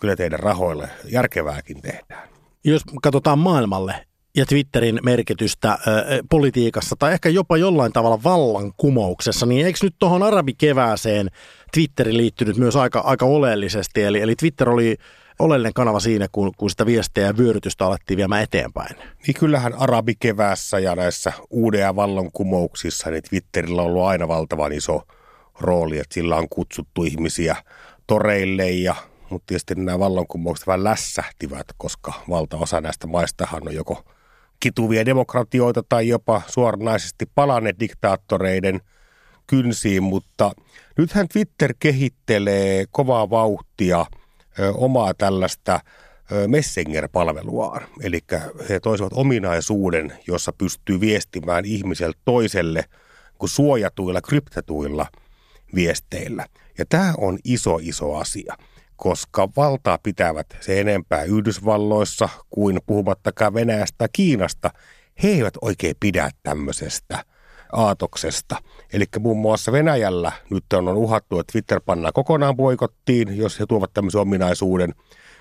kyllä 0.00 0.16
teidän 0.16 0.40
rahoille 0.40 0.88
järkevääkin 1.12 1.82
tehdään. 1.82 2.28
Jos 2.64 2.82
katsotaan 3.02 3.38
maailmalle 3.38 4.06
ja 4.36 4.46
Twitterin 4.46 5.00
merkitystä 5.02 5.72
ö, 5.72 6.22
politiikassa 6.30 6.96
tai 6.98 7.12
ehkä 7.12 7.28
jopa 7.28 7.56
jollain 7.56 7.92
tavalla 7.92 8.22
vallankumouksessa, 8.22 9.46
niin 9.46 9.66
eikö 9.66 9.78
nyt 9.82 9.94
tuohon 9.98 10.22
arabikevääseen 10.22 11.28
Twitteri 11.74 12.16
liittynyt 12.16 12.56
myös 12.56 12.76
aika, 12.76 13.00
aika 13.00 13.26
oleellisesti? 13.26 14.02
Eli, 14.02 14.20
eli 14.20 14.34
Twitter 14.36 14.70
oli 14.70 14.96
oleellinen 15.38 15.74
kanava 15.74 16.00
siinä, 16.00 16.26
kun, 16.32 16.52
kun 16.56 16.70
sitä 16.70 16.86
viestejä 16.86 17.26
ja 17.26 17.36
vyörytystä 17.36 17.86
alettiin 17.86 18.16
viemään 18.16 18.42
eteenpäin. 18.42 18.96
Niin 19.26 19.34
kyllähän 19.40 19.74
arabikeväässä 19.74 20.78
ja 20.78 20.94
näissä 20.94 21.32
uudeja 21.50 21.96
vallankumouksissa, 21.96 23.10
niin 23.10 23.22
Twitterillä 23.22 23.82
on 23.82 23.88
ollut 23.88 24.04
aina 24.04 24.28
valtavan 24.28 24.72
iso 24.72 25.02
rooli, 25.60 25.98
että 25.98 26.14
sillä 26.14 26.36
on 26.36 26.48
kutsuttu 26.48 27.04
ihmisiä 27.04 27.56
toreille 28.06 28.70
ja 28.70 28.94
mutta 29.30 29.46
tietysti 29.46 29.74
nämä 29.74 29.98
vallankumoukset 29.98 30.66
vähän 30.66 30.84
lässähtivät, 30.84 31.66
koska 31.76 32.12
valtaosa 32.28 32.80
näistä 32.80 33.06
maistahan 33.06 33.68
on 33.68 33.74
joko 33.74 34.02
kituvia 34.60 35.06
demokratioita 35.06 35.82
tai 35.88 36.08
jopa 36.08 36.42
suoranaisesti 36.46 37.26
palanneet 37.34 37.80
diktaattoreiden 37.80 38.80
kynsiin, 39.46 40.02
mutta 40.02 40.52
nythän 40.98 41.28
Twitter 41.28 41.74
kehittelee 41.78 42.84
kovaa 42.90 43.30
vauhtia 43.30 44.06
omaa 44.74 45.14
tällaista 45.14 45.80
Messenger-palveluaan. 46.46 47.86
Eli 48.02 48.20
he 48.68 48.80
toisivat 48.80 49.12
ominaisuuden, 49.12 50.12
jossa 50.26 50.52
pystyy 50.52 51.00
viestimään 51.00 51.64
ihmiseltä 51.64 52.18
toiselle 52.24 52.84
kuin 53.38 53.50
suojatuilla, 53.50 54.20
kryptetuilla 54.20 55.06
viesteillä. 55.74 56.46
Ja 56.78 56.84
tämä 56.88 57.14
on 57.18 57.38
iso, 57.44 57.78
iso 57.82 58.14
asia 58.14 58.56
koska 58.96 59.48
valtaa 59.56 59.98
pitävät 60.02 60.46
se 60.60 60.80
enempää 60.80 61.22
Yhdysvalloissa 61.22 62.28
kuin 62.50 62.80
puhumattakaan 62.86 63.54
Venäjästä 63.54 64.08
Kiinasta. 64.12 64.70
He 65.22 65.28
eivät 65.28 65.54
oikein 65.60 65.96
pidä 66.00 66.30
tämmöisestä 66.42 67.24
aatoksesta. 67.72 68.56
Eli 68.92 69.04
muun 69.18 69.38
muassa 69.38 69.72
Venäjällä 69.72 70.32
nyt 70.50 70.64
on 70.72 70.88
uhattu, 70.88 71.40
että 71.40 71.52
Twitter 71.52 71.80
pannaan 71.86 72.12
kokonaan 72.12 72.56
boikottiin, 72.56 73.36
jos 73.36 73.60
he 73.60 73.66
tuovat 73.68 73.92
tämmöisen 73.94 74.20
ominaisuuden, 74.20 74.94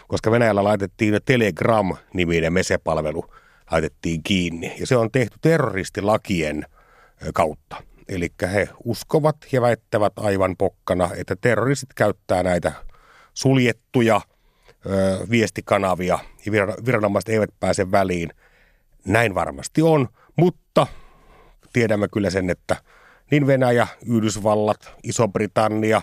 koska 0.08 0.32
Venäjällä 0.32 0.64
laitettiin 0.64 1.20
Telegram-niminen 1.26 2.54
mesepalvelu 2.54 3.26
laitettiin 3.72 4.24
kiinni. 4.24 4.76
Ja 4.80 4.88
se 4.88 4.98
on 4.98 5.12
tehty 5.12 5.38
terroristilakien 5.42 6.66
kautta. 7.34 7.76
Eli 8.10 8.30
he 8.42 8.70
uskovat 8.84 9.38
ja 9.52 9.62
väittävät 9.62 10.14
aivan 10.18 10.56
pokkana, 10.58 11.10
että 11.18 11.36
terroristit 11.42 11.94
käyttää 11.94 12.44
näitä 12.44 12.72
suljettuja 13.34 14.22
ö, 14.86 15.28
viestikanavia 15.30 16.20
ja 16.46 16.52
viranomaiset 16.86 17.30
eivät 17.30 17.50
pääse 17.60 17.92
väliin. 17.92 18.30
Näin 19.06 19.36
varmasti 19.36 19.82
on, 19.82 20.08
mutta 20.36 20.88
tiedämme 21.76 22.08
kyllä 22.08 22.30
sen, 22.30 22.50
että 22.50 22.76
niin 23.32 23.48
Venäjä, 23.48 23.88
Yhdysvallat, 24.06 24.94
Iso-Britannia, 25.04 26.02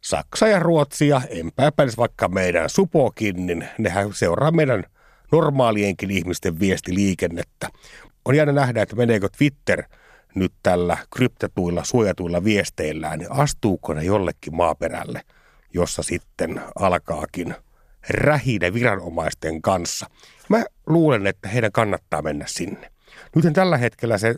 Saksa 0.00 0.48
ja 0.48 0.58
Ruotsi 0.58 1.08
ja 1.08 1.20
enpä 1.28 1.66
epäilisi 1.66 1.96
vaikka 1.96 2.28
meidän 2.28 2.70
supokin, 2.70 3.46
niin 3.46 3.68
nehän 3.78 4.12
seuraa 4.12 4.50
meidän 4.50 4.84
normaalienkin 5.32 6.10
ihmisten 6.10 6.60
viestiliikennettä. 6.60 7.68
On 8.24 8.34
jäänyt 8.34 8.54
nähdä, 8.54 8.82
että 8.82 8.96
meneekö 8.96 9.28
Twitter 9.38 9.82
nyt 10.34 10.52
tällä 10.62 10.96
kryptetuilla, 11.14 11.84
suojatuilla 11.84 12.44
viesteillään, 12.44 13.18
niin 13.18 13.32
astuuko 13.32 13.94
ne 13.94 14.04
jollekin 14.04 14.56
maaperälle– 14.56 15.22
jossa 15.74 16.02
sitten 16.02 16.60
alkaakin 16.78 17.54
rähinä 18.10 18.74
viranomaisten 18.74 19.62
kanssa. 19.62 20.06
Mä 20.48 20.64
luulen, 20.86 21.26
että 21.26 21.48
heidän 21.48 21.72
kannattaa 21.72 22.22
mennä 22.22 22.44
sinne. 22.48 22.90
Nyt 23.36 23.54
tällä 23.54 23.76
hetkellä 23.76 24.18
se 24.18 24.34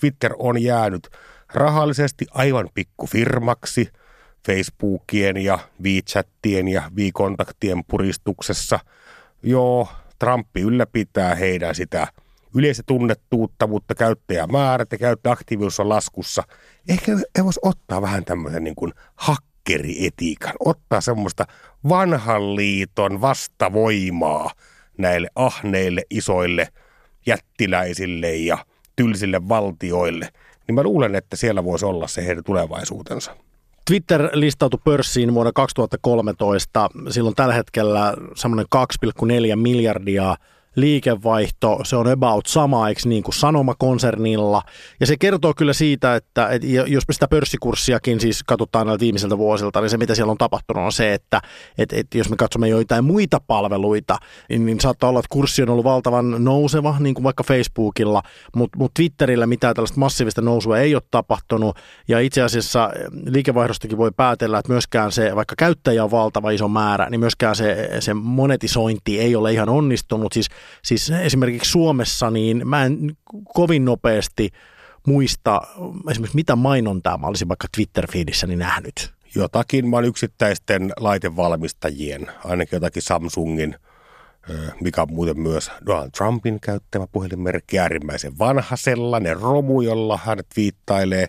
Twitter 0.00 0.34
on 0.38 0.62
jäänyt 0.62 1.08
rahallisesti 1.54 2.26
aivan 2.30 2.68
pikkufirmaksi 2.74 3.88
Facebookien 4.46 5.36
ja 5.36 5.58
WeChatien 5.82 6.68
ja 6.68 6.90
WeContactien 6.96 7.84
puristuksessa. 7.84 8.78
Joo, 9.42 9.88
Trumpi 10.18 10.60
ylläpitää 10.60 11.34
heidän 11.34 11.74
sitä 11.74 12.06
yleistä 12.54 12.82
tunnettuutta, 12.86 13.66
mutta 13.66 13.94
käyttäjämäärät 13.94 14.92
ja 14.92 14.98
käyttäjäaktiivisuus 14.98 15.80
on 15.80 15.88
laskussa. 15.88 16.42
Ehkä 16.88 17.12
he 17.38 17.44
voisi 17.44 17.60
ottaa 17.62 18.02
vähän 18.02 18.24
tämmöisen 18.24 18.64
niin 18.64 18.74
kuin 18.74 18.92
hak 19.14 19.44
hakkerietiikan, 19.62 20.52
ottaa 20.60 21.00
semmoista 21.00 21.46
vanhan 21.88 22.56
liiton 22.56 23.20
vastavoimaa 23.20 24.50
näille 24.98 25.28
ahneille, 25.34 26.02
isoille 26.10 26.68
jättiläisille 27.26 28.34
ja 28.34 28.58
tylsille 28.96 29.48
valtioille, 29.48 30.28
niin 30.66 30.74
mä 30.74 30.82
luulen, 30.82 31.14
että 31.14 31.36
siellä 31.36 31.64
voisi 31.64 31.84
olla 31.84 32.06
se 32.08 32.26
heidän 32.26 32.44
tulevaisuutensa. 32.44 33.36
Twitter 33.86 34.28
listautui 34.32 34.80
pörssiin 34.84 35.34
vuonna 35.34 35.52
2013. 35.52 36.88
Silloin 37.10 37.34
tällä 37.34 37.54
hetkellä 37.54 38.14
semmoinen 38.34 38.66
2,4 38.76 39.56
miljardia 39.56 40.36
liikevaihto, 40.76 41.80
se 41.84 41.96
on 41.96 42.08
about 42.08 42.46
sama, 42.46 42.88
eikö 42.88 43.00
niin 43.04 43.22
kuin 43.22 43.34
Sanoma-konsernilla. 43.34 44.62
Ja 45.00 45.06
se 45.06 45.16
kertoo 45.16 45.54
kyllä 45.56 45.72
siitä, 45.72 46.16
että, 46.16 46.48
että 46.48 46.66
jos 46.66 47.08
me 47.08 47.14
sitä 47.14 47.28
pörssikurssiakin 47.28 48.20
siis 48.20 48.42
katsotaan 48.42 48.86
näiltä 48.86 49.00
viimeisiltä 49.00 49.38
vuosilta, 49.38 49.80
niin 49.80 49.90
se 49.90 49.96
mitä 49.96 50.14
siellä 50.14 50.30
on 50.30 50.38
tapahtunut 50.38 50.84
on 50.84 50.92
se, 50.92 51.14
että, 51.14 51.40
että, 51.78 51.96
että 51.96 52.18
jos 52.18 52.30
me 52.30 52.36
katsomme 52.36 52.68
joitain 52.68 53.04
muita 53.04 53.40
palveluita, 53.46 54.18
niin, 54.48 54.66
niin 54.66 54.80
saattaa 54.80 55.10
olla, 55.10 55.20
että 55.20 55.32
kurssi 55.32 55.62
on 55.62 55.70
ollut 55.70 55.84
valtavan 55.84 56.44
nouseva, 56.44 56.96
niin 56.98 57.14
kuin 57.14 57.24
vaikka 57.24 57.42
Facebookilla, 57.42 58.22
mutta 58.56 58.78
mut 58.78 58.94
Twitterillä 58.94 59.46
mitään 59.46 59.74
tällaista 59.74 60.00
massiivista 60.00 60.42
nousua 60.42 60.78
ei 60.78 60.94
ole 60.94 61.02
tapahtunut. 61.10 61.76
Ja 62.08 62.20
itse 62.20 62.42
asiassa 62.42 62.90
liikevaihdostakin 63.26 63.98
voi 63.98 64.10
päätellä, 64.16 64.58
että 64.58 64.72
myöskään 64.72 65.12
se, 65.12 65.36
vaikka 65.36 65.54
käyttäjä 65.58 66.04
on 66.04 66.10
valtava 66.10 66.50
iso 66.50 66.68
määrä, 66.68 67.10
niin 67.10 67.20
myöskään 67.20 67.56
se, 67.56 67.88
se 68.00 68.14
monetisointi 68.14 69.20
ei 69.20 69.36
ole 69.36 69.52
ihan 69.52 69.68
onnistunut. 69.68 70.32
Siis 70.32 70.48
Siis 70.82 71.10
esimerkiksi 71.10 71.70
Suomessa, 71.70 72.30
niin 72.30 72.68
mä 72.68 72.84
en 72.84 73.16
kovin 73.54 73.84
nopeasti 73.84 74.50
muista 75.06 75.62
esimerkiksi 76.10 76.36
mitä 76.36 76.56
mainontaa 76.56 77.18
mä 77.18 77.26
olisin 77.26 77.48
vaikka 77.48 77.68
Twitter-feedissä 77.76 78.46
nähnyt. 78.46 79.12
Jotakin, 79.34 79.88
mä 79.88 79.96
olen 79.96 80.08
yksittäisten 80.08 80.92
laitevalmistajien, 80.96 82.26
ainakin 82.44 82.76
jotakin 82.76 83.02
Samsungin 83.02 83.76
mikä 84.80 85.02
on 85.02 85.12
muuten 85.12 85.40
myös 85.40 85.70
Donald 85.86 86.10
Trumpin 86.10 86.60
käyttämä 86.60 87.06
puhelinmerkki, 87.06 87.78
äärimmäisen 87.78 88.38
vanha 88.38 88.76
sellainen 88.76 89.40
romu, 89.40 89.80
jolla 89.80 90.18
hän 90.24 90.38
viittailee 90.56 91.26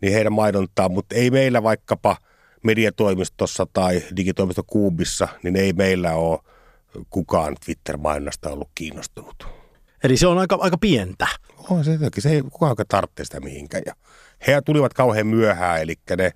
niin 0.00 0.12
heidän 0.12 0.32
mainontaa, 0.32 0.88
mutta 0.88 1.14
ei 1.14 1.30
meillä 1.30 1.62
vaikkapa 1.62 2.16
mediatoimistossa 2.62 3.66
tai 3.72 4.02
digitoimisto 4.16 4.62
Kuubissa, 4.66 5.28
niin 5.42 5.56
ei 5.56 5.72
meillä 5.72 6.12
ole 6.14 6.38
kukaan 7.10 7.56
Twitter-mainonnasta 7.64 8.50
ollut 8.50 8.70
kiinnostunut. 8.74 9.46
Eli 10.04 10.16
se 10.16 10.26
on 10.26 10.38
aika, 10.38 10.58
aika 10.60 10.78
pientä. 10.78 11.26
On 11.70 11.84
se 11.84 11.98
se 12.18 12.30
ei 12.30 12.42
kukaan 12.42 12.76
tarvitse 12.88 13.24
sitä 13.24 13.40
mihinkään. 13.40 13.82
Ja 13.86 13.94
he 14.46 14.62
tulivat 14.64 14.94
kauhean 14.94 15.26
myöhään, 15.26 15.82
eli 15.82 15.94
ne 16.16 16.32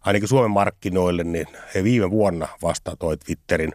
ainakin 0.00 0.28
Suomen 0.28 0.50
markkinoille, 0.50 1.24
niin 1.24 1.46
he 1.74 1.84
viime 1.84 2.10
vuonna 2.10 2.48
vasta 2.62 2.96
toi 2.96 3.16
Twitterin 3.16 3.72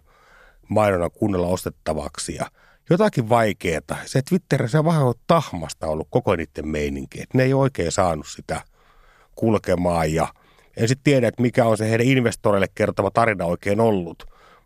mainonnan 0.70 1.12
kunnolla 1.12 1.48
ostettavaksi 1.48 2.36
ja 2.36 2.46
jotakin 2.90 3.30
vaikeaa. 3.30 3.82
Se 4.06 4.22
Twitter, 4.22 4.70
se 4.70 4.80
on 4.80 4.86
vähän 4.86 5.14
tahmasta 5.28 5.88
ollut 5.88 6.08
koko 6.10 6.36
niiden 6.36 6.68
meininki, 6.68 7.22
että 7.22 7.38
ne 7.38 7.44
ei 7.44 7.54
oikein 7.54 7.92
saanut 7.92 8.28
sitä 8.28 8.62
kulkemaan 9.36 10.14
ja 10.14 10.28
en 10.78 10.88
sitten 10.88 11.04
tiedä, 11.04 11.28
että 11.28 11.42
mikä 11.42 11.66
on 11.66 11.78
se 11.78 11.90
heidän 11.90 12.08
investoreille 12.08 12.68
kertova 12.76 13.12
tarina 13.12 13.46
oikein 13.46 13.80
ollut, 13.80 14.24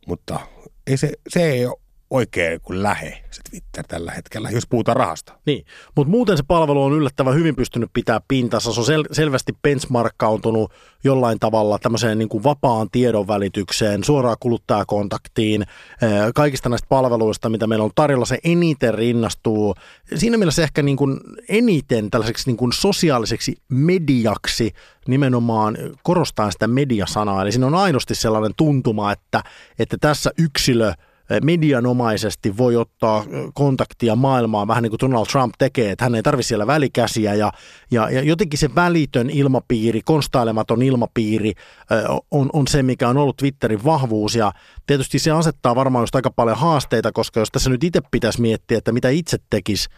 mutta 0.07 0.39
ei 0.87 0.97
se, 0.97 1.11
se 1.29 1.43
ei 1.43 1.65
ole 1.65 1.82
oikein 2.13 2.61
kuin 2.61 2.83
lähe 2.83 3.23
se 3.31 3.41
Twitter 3.49 3.87
tällä 3.87 4.11
hetkellä, 4.11 4.49
jos 4.49 4.67
puhutaan 4.67 4.95
rahasta. 4.95 5.33
Niin, 5.45 5.65
mutta 5.95 6.11
muuten 6.11 6.37
se 6.37 6.43
palvelu 6.47 6.83
on 6.83 6.93
yllättävän 6.93 7.35
hyvin 7.35 7.55
pystynyt 7.55 7.89
pitää 7.93 8.21
pintansa. 8.27 8.73
Se 8.73 8.79
on 8.79 8.85
sel- 8.85 9.13
selvästi 9.13 9.53
benchmarkkautunut 9.61 10.71
jollain 11.03 11.39
tavalla 11.39 11.79
tämmöiseen 11.79 12.17
niin 12.17 12.29
kuin 12.29 12.43
vapaan 12.43 12.89
tiedon 12.91 13.27
välitykseen, 13.27 14.03
suoraan 14.03 14.37
kuluttajakontaktiin, 14.39 15.63
kaikista 16.35 16.69
näistä 16.69 16.87
palveluista, 16.89 17.49
mitä 17.49 17.67
meillä 17.67 17.85
on 17.85 17.91
tarjolla, 17.95 18.25
se 18.25 18.39
eniten 18.43 18.93
rinnastuu. 18.93 19.75
Siinä 20.15 20.37
mielessä 20.37 20.63
ehkä 20.63 20.81
niin 20.81 20.97
kuin 20.97 21.19
eniten 21.49 22.11
tällaiseksi 22.11 22.49
niin 22.49 22.57
kuin 22.57 22.73
sosiaaliseksi 22.73 23.55
mediaksi 23.69 24.73
nimenomaan 25.07 25.77
korostaa 26.03 26.51
sitä 26.51 26.67
mediasanaa. 26.67 27.41
Eli 27.41 27.51
siinä 27.51 27.67
on 27.67 27.75
aidosti 27.75 28.15
sellainen 28.15 28.51
tuntuma, 28.57 29.11
että, 29.11 29.43
että 29.79 29.97
tässä 30.01 30.31
yksilö– 30.37 30.93
medianomaisesti 31.43 32.57
voi 32.57 32.75
ottaa 32.75 33.25
kontaktia 33.53 34.15
maailmaan, 34.15 34.67
vähän 34.67 34.83
niin 34.83 34.91
kuin 34.91 34.99
Donald 34.99 35.25
Trump 35.25 35.53
tekee, 35.57 35.91
että 35.91 36.05
hän 36.05 36.15
ei 36.15 36.23
tarvitse 36.23 36.47
siellä 36.47 36.67
välikäsiä 36.67 37.33
ja, 37.33 37.51
ja, 37.91 38.09
ja 38.09 38.21
jotenkin 38.21 38.59
se 38.59 38.75
välitön 38.75 39.29
ilmapiiri, 39.29 40.01
konstailematon 40.05 40.81
ilmapiiri 40.81 41.53
on, 42.31 42.49
on 42.53 42.67
se, 42.67 42.83
mikä 42.83 43.09
on 43.09 43.17
ollut 43.17 43.37
Twitterin 43.37 43.83
vahvuus. 43.83 44.35
Ja 44.35 44.51
tietysti 44.87 45.19
se 45.19 45.31
asettaa 45.31 45.75
varmaan 45.75 46.03
just 46.03 46.15
aika 46.15 46.31
paljon 46.31 46.57
haasteita, 46.57 47.11
koska 47.11 47.39
jos 47.39 47.51
tässä 47.51 47.69
nyt 47.69 47.83
itse 47.83 48.01
pitäisi 48.11 48.41
miettiä, 48.41 48.77
että 48.77 48.91
mitä 48.91 49.09
itse 49.09 49.37
tekisi, 49.49 49.89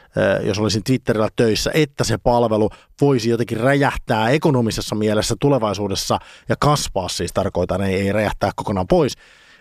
jos 0.43 0.59
olisin 0.59 0.83
Twitterillä 0.83 1.29
töissä, 1.35 1.71
että 1.73 2.03
se 2.03 2.17
palvelu 2.17 2.69
voisi 3.01 3.29
jotenkin 3.29 3.59
räjähtää 3.59 4.29
ekonomisessa 4.29 4.95
mielessä 4.95 5.35
tulevaisuudessa 5.39 6.19
ja 6.49 6.55
kasvaa, 6.59 7.09
siis 7.09 7.33
tarkoitan, 7.33 7.81
ei, 7.81 7.95
ei 7.95 8.11
räjähtää 8.11 8.51
kokonaan 8.55 8.87
pois, 8.87 9.13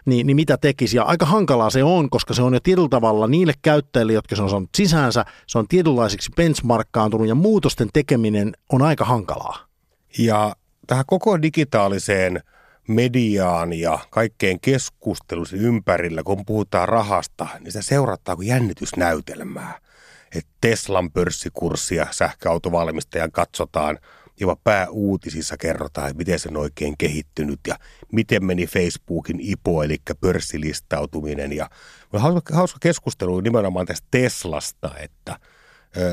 niin, 0.05 0.27
niin 0.27 0.37
mitä 0.37 0.57
tekisi. 0.57 0.97
Ja 0.97 1.03
aika 1.03 1.27
hankalaa 1.27 1.71
se 1.71 1.85
on, 1.85 2.11
koska 2.11 2.35
se 2.35 2.43
on 2.43 2.55
jo 2.55 2.61
tietyllä 2.61 2.89
tavalla 2.89 3.27
niille 3.27 3.53
käyttäjille, 3.63 4.13
jotka 4.13 4.37
se 4.37 4.43
on 4.43 4.51
saanut 4.51 4.71
sisäänsä, 4.77 5.25
se 5.47 5.59
on 5.59 5.69
tietynlaiseksi 5.69 6.31
benchmarkkaantunut 6.37 7.29
ja 7.29 7.35
muutosten 7.35 7.89
tekeminen 7.93 8.53
on 8.73 8.83
aika 8.83 9.05
hankalaa. 9.05 9.67
Ja 10.19 10.57
tähän 10.87 11.05
koko 11.07 11.43
digitaaliseen 11.43 12.43
mediaan 12.89 13.73
ja 13.73 13.99
kaikkeen 14.11 14.61
keskustelussa 14.61 15.57
ympärillä, 15.57 16.23
kun 16.23 16.45
puhutaan 16.47 16.89
rahasta, 16.89 17.47
niin 17.61 17.73
se 17.73 17.83
seurattaa 17.83 18.37
kuin 18.37 18.49
jännitysnäytelmää. 18.49 19.79
että 20.35 20.51
Teslan 20.61 21.11
pörssikurssia 21.11 22.07
sähköautovalmistajan 22.11 23.33
katsotaan– 23.33 23.99
jopa 24.41 24.57
pääuutisissa 24.65 25.57
kerrotaan, 25.57 26.09
että 26.09 26.19
miten 26.19 26.39
se 26.39 26.49
on 26.49 26.57
oikein 26.57 26.95
kehittynyt 26.99 27.61
ja 27.67 27.77
miten 28.13 28.45
meni 28.45 28.67
Facebookin 28.67 29.41
IPO, 29.41 29.83
eli 29.83 29.97
pörssilistautuminen. 30.21 31.53
Ja 31.53 31.71
hauska, 32.13 32.55
hauska 32.55 32.79
keskustelu 32.81 33.41
nimenomaan 33.41 33.87
tästä 33.87 34.09
Teslasta, 34.11 34.91
että 34.99 35.39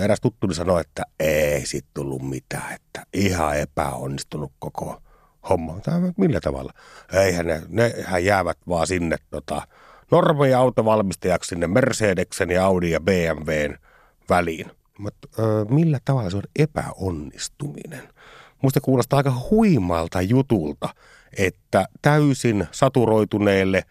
eräs 0.03 0.21
tuttuni 0.21 0.53
sanoi, 0.53 0.81
että 0.81 1.03
ei 1.19 1.65
sit 1.65 1.85
tullut 1.93 2.29
mitään, 2.29 2.73
että 2.73 3.05
ihan 3.13 3.57
epäonnistunut 3.57 4.51
koko 4.59 5.01
homma. 5.49 5.79
Tämä, 5.79 6.13
millä 6.17 6.39
tavalla? 6.39 6.73
Eihän 7.13 7.47
ne, 7.47 7.61
nehän 7.69 8.25
jäävät 8.25 8.57
vaan 8.67 8.87
sinne 8.87 9.17
tota, 9.29 9.67
normeja 10.11 10.59
autovalmistajaksi 10.59 11.49
sinne 11.49 11.67
Mercedeksen 11.67 12.49
ja 12.49 12.65
Audi 12.65 12.91
ja 12.91 12.99
BMWn 12.99 13.77
väliin. 14.29 14.71
Mutta 14.97 15.27
millä 15.69 15.99
tavalla 16.05 16.29
se 16.29 16.37
on 16.37 16.43
epäonnistuminen? 16.59 18.10
Musta 18.61 18.81
kuulostaa 18.81 19.17
aika 19.17 19.33
huimalta 19.49 20.21
jutulta, 20.21 20.89
että 21.37 21.85
täysin 22.01 22.67
saturoituneelle 22.71 23.83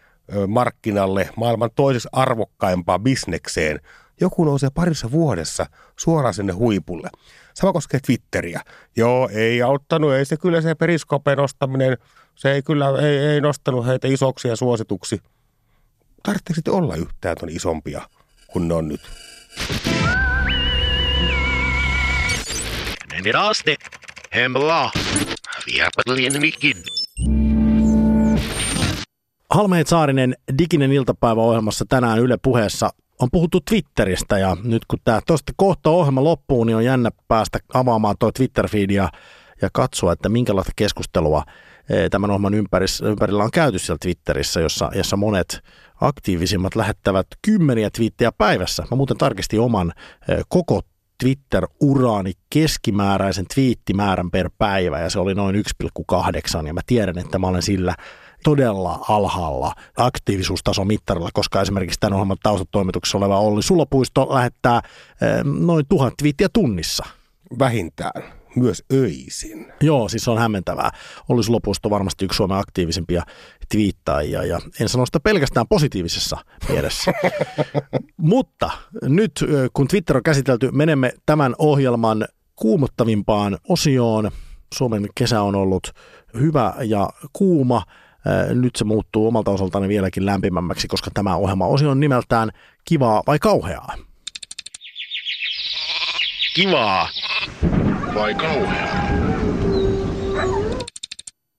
markkinalle 0.47 1.29
maailman 1.35 1.69
toiseksi 1.75 2.09
arvokkaimpaan 2.11 3.03
bisnekseen 3.03 3.79
joku 4.21 4.43
nousee 4.43 4.69
parissa 4.73 5.11
vuodessa 5.11 5.65
suoraan 5.99 6.33
sinne 6.33 6.53
huipulle. 6.53 7.09
Sama 7.53 7.73
koskee 7.73 7.99
Twitteriä. 7.99 8.61
Joo, 8.95 9.29
ei 9.33 9.61
auttanut, 9.61 10.13
ei 10.13 10.25
se 10.25 10.37
kyllä 10.37 10.61
se 10.61 10.75
periskopen 10.75 11.37
nostaminen, 11.37 11.97
se 12.35 12.51
ei 12.51 12.61
kyllä, 12.61 12.89
ei, 13.01 13.17
ei 13.17 13.41
nostanut 13.41 13.85
heitä 13.85 14.07
isoksi 14.07 14.47
ja 14.47 14.55
suosituksi. 14.55 15.21
Tarvitseeko 16.23 16.55
sitten 16.55 16.73
olla 16.73 16.95
yhtään 16.95 17.37
ton 17.39 17.49
isompia 17.49 18.01
kuin 18.47 18.67
ne 18.67 18.73
on 18.73 18.87
nyt? 18.87 19.01
Idag 23.25 23.53
Hemla. 24.35 24.91
Vierpattelien 25.65 26.41
mikin. 26.41 26.77
Halmeet 29.49 29.87
Saarinen 29.87 30.35
Diginen 30.57 30.91
iltapäiväohjelmassa 30.91 31.85
tänään 31.89 32.19
Yle 32.19 32.37
puheessa 32.41 32.89
on 33.19 33.27
puhuttu 33.31 33.59
Twitteristä 33.61 34.37
ja 34.37 34.57
nyt 34.63 34.85
kun 34.85 34.99
tämä 35.03 35.21
tuosta 35.27 35.53
kohta 35.55 35.89
ohjelma 35.89 36.23
loppuu, 36.23 36.63
niin 36.63 36.75
on 36.75 36.85
jännä 36.85 37.09
päästä 37.27 37.59
avaamaan 37.73 38.15
tuo 38.19 38.31
Twitter-feed 38.31 38.91
ja, 38.91 39.09
ja 39.61 39.69
katsoa, 39.73 40.13
että 40.13 40.29
minkälaista 40.29 40.71
keskustelua 40.75 41.43
e, 41.89 42.09
tämän 42.09 42.29
ohjelman 42.29 42.53
ympärillä 43.03 43.43
on 43.43 43.51
käyty 43.51 43.79
siellä 43.79 43.97
Twitterissä, 44.01 44.59
jossa, 44.59 44.91
jossa 44.95 45.17
monet 45.17 45.59
aktiivisimmat 46.01 46.75
lähettävät 46.75 47.27
kymmeniä 47.41 47.89
twiittejä 47.89 48.31
päivässä. 48.31 48.83
Mä 48.91 48.97
muuten 48.97 49.17
tarkistin 49.17 49.59
oman 49.59 49.93
e, 50.29 50.41
koko 50.49 50.81
Twitter-uraani 51.21 52.31
keskimääräisen 52.49 53.45
twiittimäärän 53.53 54.31
per 54.31 54.49
päivä 54.57 54.99
ja 54.99 55.09
se 55.09 55.19
oli 55.19 55.33
noin 55.33 55.55
1,8 55.55 56.67
ja 56.67 56.73
mä 56.73 56.81
tiedän, 56.85 57.17
että 57.17 57.39
mä 57.39 57.47
olen 57.47 57.61
sillä 57.61 57.95
todella 58.43 59.05
alhaalla 59.09 59.73
aktiivisuustason 59.97 60.87
mittarilla, 60.87 61.29
koska 61.33 61.61
esimerkiksi 61.61 61.99
tämän 61.99 62.13
ohjelman 62.13 62.37
taustatoimituksessa 62.43 63.17
oleva 63.17 63.39
Olli 63.39 63.63
Sulopuisto 63.63 64.27
lähettää 64.29 64.81
eh, 65.21 65.43
noin 65.43 65.85
tuhat 65.89 66.13
twiittiä 66.17 66.47
tunnissa. 66.53 67.05
Vähintään 67.59 68.40
myös 68.55 68.83
öisin. 68.93 69.73
Joo, 69.81 70.09
siis 70.09 70.23
se 70.23 70.31
on 70.31 70.37
hämmentävää. 70.37 70.91
Olisi 71.29 71.51
lopusta 71.51 71.89
varmasti 71.89 72.25
yksi 72.25 72.37
Suomen 72.37 72.57
aktiivisimpia 72.57 73.23
twiittaajia 73.71 74.43
ja 74.43 74.59
en 74.79 74.89
sano 74.89 75.05
sitä 75.05 75.19
pelkästään 75.19 75.67
positiivisessa 75.67 76.37
mielessä. 76.69 77.11
Mutta 78.17 78.71
nyt 79.01 79.45
kun 79.73 79.87
Twitter 79.87 80.17
on 80.17 80.23
käsitelty, 80.23 80.71
menemme 80.71 81.13
tämän 81.25 81.55
ohjelman 81.57 82.25
kuumottavimpaan 82.55 83.57
osioon. 83.69 84.31
Suomen 84.73 85.09
kesä 85.15 85.41
on 85.41 85.55
ollut 85.55 85.91
hyvä 86.33 86.73
ja 86.81 87.09
kuuma. 87.33 87.83
Nyt 88.53 88.75
se 88.75 88.83
muuttuu 88.83 89.27
omalta 89.27 89.51
osaltani 89.51 89.87
vieläkin 89.87 90.25
lämpimämmäksi, 90.25 90.87
koska 90.87 91.11
tämä 91.13 91.35
ohjelma-osio 91.35 91.89
on 91.89 91.99
nimeltään 91.99 92.49
Kivaa 92.85 93.23
vai 93.27 93.39
kauheaa? 93.39 93.95
Kivaa 96.55 97.09
vai 98.15 98.35
kauheaa? 98.35 99.07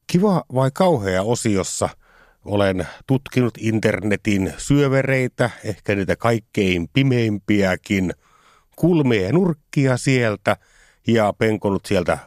Kiva 0.07 0.45
vai 0.55 0.71
kauhea 0.75 1.23
osiossa 1.23 1.89
olen 2.45 2.87
tutkinut 3.07 3.55
internetin 3.59 4.55
syövereitä, 4.59 5.51
ehkä 5.65 5.95
niitä 5.95 6.17
kaikkein 6.17 6.89
pimeimpiäkin, 6.93 8.13
kulmia 8.77 9.33
nurkkia 9.33 9.97
sieltä 9.97 10.57
ja 11.07 11.33
penkonut 11.39 11.87
sieltä 11.87 12.19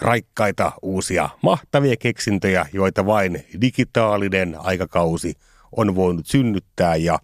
raikkaita 0.00 0.72
uusia 0.82 1.28
mahtavia 1.42 1.96
keksintöjä, 1.96 2.66
joita 2.72 3.06
vain 3.06 3.44
digitaalinen 3.60 4.56
aikakausi 4.58 5.34
on 5.76 5.94
voinut 5.94 6.26
synnyttää. 6.26 6.96
Ja 6.96 7.18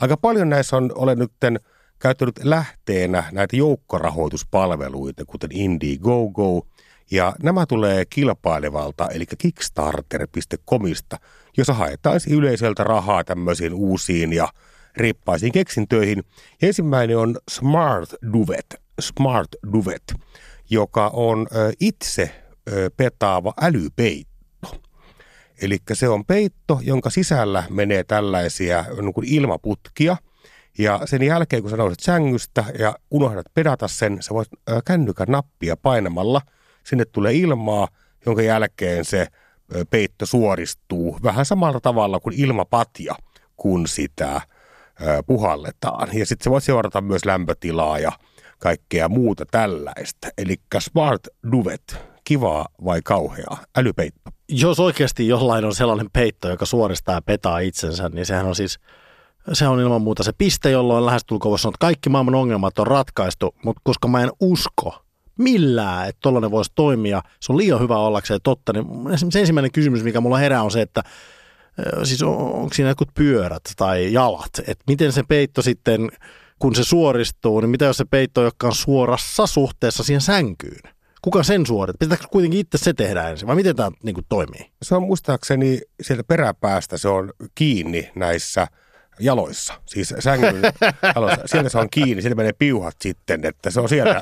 aika 0.00 0.16
paljon 0.16 0.48
näissä 0.48 0.76
on, 0.76 0.92
olen 0.94 1.18
nytten 1.18 1.60
käyttänyt 2.02 2.40
lähteenä 2.42 3.24
näitä 3.32 3.56
joukkorahoituspalveluita, 3.56 5.24
kuten 5.24 5.50
Indiegogo, 5.52 6.66
ja 7.10 7.34
nämä 7.42 7.66
tulee 7.66 8.04
kilpailevalta, 8.04 9.08
eli 9.08 9.24
kickstarter.comista, 9.38 11.18
jossa 11.56 11.72
haetaan 11.72 12.20
yleiseltä 12.30 12.84
rahaa 12.84 13.24
tämmöisiin 13.24 13.74
uusiin 13.74 14.32
ja 14.32 14.48
riippaisiin 14.96 15.52
keksintöihin. 15.52 16.22
Ja 16.62 16.68
ensimmäinen 16.68 17.18
on 17.18 17.38
Smart 17.50 18.10
Duvet, 18.32 18.66
Smart 19.00 19.48
Duvet, 19.72 20.14
joka 20.70 21.10
on 21.12 21.46
itse 21.80 22.44
petaava 22.96 23.54
älypeitto. 23.60 24.80
Eli 25.62 25.78
se 25.92 26.08
on 26.08 26.24
peitto, 26.24 26.80
jonka 26.82 27.10
sisällä 27.10 27.64
menee 27.70 28.04
tällaisia 28.04 28.84
niin 29.00 29.34
ilmaputkia. 29.34 30.16
Ja 30.78 31.00
sen 31.04 31.22
jälkeen, 31.22 31.62
kun 31.62 31.70
sä 31.70 31.76
nouset 31.76 32.00
sängystä 32.00 32.64
ja 32.78 32.94
unohdat 33.10 33.46
pedata 33.54 33.88
sen, 33.88 34.22
sä 34.22 34.34
voit 34.34 34.48
kännykän 34.84 35.28
nappia 35.28 35.76
painamalla. 35.76 36.40
Sinne 36.84 37.04
tulee 37.04 37.32
ilmaa, 37.32 37.88
jonka 38.26 38.42
jälkeen 38.42 39.04
se 39.04 39.26
peitto 39.90 40.26
suoristuu 40.26 41.18
vähän 41.22 41.44
samalla 41.44 41.80
tavalla 41.80 42.20
kuin 42.20 42.40
ilmapatja, 42.40 43.14
kun 43.56 43.86
sitä 43.86 44.40
puhalletaan. 45.26 46.08
Ja 46.12 46.26
sitten 46.26 46.44
se 46.44 46.50
voi 46.50 46.60
seurata 46.60 47.00
myös 47.00 47.24
lämpötilaa 47.24 47.98
ja 47.98 48.12
kaikkea 48.58 49.08
muuta 49.08 49.44
tällaista. 49.50 50.28
Eli 50.38 50.56
Smart 50.78 51.28
Duvet, 51.52 51.96
kivaa 52.24 52.66
vai 52.84 53.00
kauheaa? 53.04 53.58
Älypeitto. 53.76 54.30
Jos 54.48 54.80
oikeasti 54.80 55.28
jollain 55.28 55.64
on 55.64 55.74
sellainen 55.74 56.10
peitto, 56.12 56.48
joka 56.48 56.66
suoristaa 56.66 57.14
ja 57.14 57.22
petaa 57.22 57.58
itsensä, 57.58 58.08
niin 58.08 58.26
sehän 58.26 58.46
on 58.46 58.54
siis, 58.54 58.78
se 59.52 59.68
on 59.68 59.80
ilman 59.80 60.02
muuta 60.02 60.22
se 60.22 60.32
piste, 60.38 60.70
jolloin 60.70 61.06
lähestulkoon 61.06 61.50
voisi 61.50 61.62
sanoa, 61.62 61.70
että 61.74 61.86
kaikki 61.86 62.08
maailman 62.08 62.34
ongelmat 62.34 62.78
on 62.78 62.86
ratkaistu, 62.86 63.54
mutta 63.64 63.80
koska 63.84 64.08
mä 64.08 64.22
en 64.22 64.30
usko 64.40 65.04
millään, 65.38 66.08
että 66.08 66.20
tollainen 66.20 66.50
voisi 66.50 66.72
toimia, 66.74 67.22
se 67.40 67.52
on 67.52 67.58
liian 67.58 67.80
hyvä 67.80 67.96
ollakseen 67.96 68.40
totta, 68.42 68.72
niin 68.72 68.86
se 69.30 69.40
ensimmäinen 69.40 69.72
kysymys, 69.72 70.02
mikä 70.02 70.20
mulla 70.20 70.38
herää 70.38 70.62
on 70.62 70.70
se, 70.70 70.82
että 70.82 71.02
siis 72.04 72.22
on, 72.22 72.36
onko 72.36 72.74
siinä 72.74 72.90
jotkut 72.90 73.14
pyörät 73.14 73.62
tai 73.76 74.12
jalat, 74.12 74.58
että 74.58 74.84
miten 74.86 75.12
se 75.12 75.22
peitto 75.22 75.62
sitten, 75.62 76.10
kun 76.58 76.74
se 76.74 76.84
suoristuu, 76.84 77.60
niin 77.60 77.70
mitä 77.70 77.84
jos 77.84 77.96
se 77.96 78.04
peitto, 78.04 78.42
joka 78.42 78.66
on 78.66 78.74
suorassa 78.74 79.46
suhteessa 79.46 80.02
siihen 80.02 80.20
sänkyyn? 80.20 80.92
Kuka 81.22 81.42
sen 81.42 81.66
suorittaa? 81.66 82.06
Pitääkö 82.06 82.24
kuitenkin 82.30 82.60
itse 82.60 82.78
se 82.78 82.92
tehdä 82.92 83.28
ensin, 83.28 83.48
vai 83.48 83.56
miten 83.56 83.76
tämä 83.76 83.90
niin 84.02 84.14
kuin, 84.14 84.26
toimii? 84.28 84.70
Se 84.82 84.94
on 84.94 85.02
muistaakseni 85.02 85.80
sieltä 86.02 86.24
peräpäästä 86.24 86.98
se 86.98 87.08
on 87.08 87.32
kiinni 87.54 88.10
näissä 88.14 88.66
jaloissa, 89.20 89.74
siis 89.86 90.14
sängyn 90.18 90.62
jaloissa. 91.14 91.42
Sieltä 91.46 91.68
se 91.68 91.78
on 91.78 91.90
kiinni, 91.90 92.22
sieltä 92.22 92.36
menee 92.36 92.52
piuhat 92.52 92.96
sitten, 93.00 93.44
että 93.44 93.70
se 93.70 93.80
on 93.80 93.88
sieltä, 93.88 94.20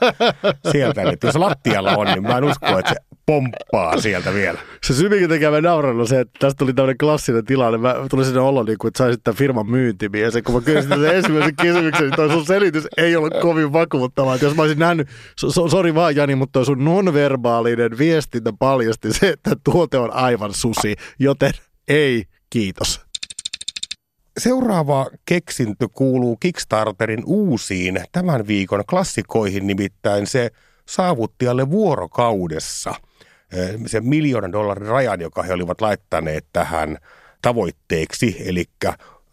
sieltä 0.72 1.03
että 1.03 1.26
jos 1.26 1.36
lattialla 1.36 1.97
on, 1.97 2.07
niin 2.07 2.22
mä 2.22 2.38
en 2.38 2.45
usko, 2.45 2.78
että 2.78 2.88
se 2.88 3.11
pomppaa 3.26 4.01
sieltä 4.01 4.34
vielä. 4.34 4.59
Se 4.86 4.95
syy, 4.95 5.09
mikä 5.09 5.28
tekee 5.28 5.51
mä 5.51 5.61
nauran, 5.61 6.01
on 6.01 6.09
se, 6.09 6.20
että 6.20 6.38
tästä 6.38 6.59
tuli 6.59 6.74
tämmöinen 6.74 6.99
klassinen 6.99 7.45
tilanne. 7.45 7.78
Mä 7.78 7.95
tulin 8.11 8.24
sinne 8.24 8.41
olo, 8.41 8.62
niin 8.62 8.78
kuin, 8.78 8.88
että 8.88 8.99
saisit 8.99 9.24
tämän 9.24 9.36
firman 9.36 9.70
myyntimiä. 9.70 10.22
Ja 10.22 10.30
se, 10.30 10.43
kun 10.43 10.55
mä 10.55 10.61
kysyin 10.61 10.88
sen 10.88 11.16
ensimmäisen 11.16 11.57
kysymyksen, 11.57 12.03
niin 12.03 12.16
toi 12.16 12.30
sun 12.30 12.47
selitys 12.47 12.86
ei 12.97 13.16
ollut 13.16 13.34
kovin 13.43 13.72
vakuuttavaa. 13.72 14.34
Että 14.34 14.47
jos 14.47 14.57
mä 14.57 14.62
olisin 14.62 14.78
nähnyt, 14.78 15.09
so, 15.36 15.51
so, 15.51 15.68
sori 15.68 15.95
vaan 15.95 16.16
Jani, 16.16 16.34
mutta 16.34 16.53
toi 16.53 16.64
sun 16.64 16.84
nonverbaalinen 16.84 17.99
viestintä 17.99 18.53
paljasti 18.59 19.12
se, 19.12 19.28
että 19.28 19.57
tuote 19.64 19.99
on 19.99 20.12
aivan 20.12 20.55
susi. 20.55 20.97
Joten 21.18 21.53
ei, 21.88 22.24
kiitos. 22.51 23.09
Seuraava 24.41 25.07
keksintö 25.24 25.88
kuuluu 25.88 26.36
Kickstarterin 26.36 27.22
uusiin 27.26 28.01
tämän 28.12 28.47
viikon 28.47 28.84
klassikoihin, 28.91 29.66
nimittäin 29.66 30.26
se 30.26 30.51
saavutti 30.88 31.49
alle 31.49 31.70
vuorokaudessa 31.70 32.95
sen 33.86 34.07
miljoonan 34.09 34.53
dollarin 34.53 34.88
rajan, 34.88 35.20
joka 35.20 35.43
he 35.43 35.53
olivat 35.53 35.80
laittaneet 35.80 36.47
tähän 36.53 36.99
tavoitteeksi. 37.43 38.36
Eli 38.45 38.64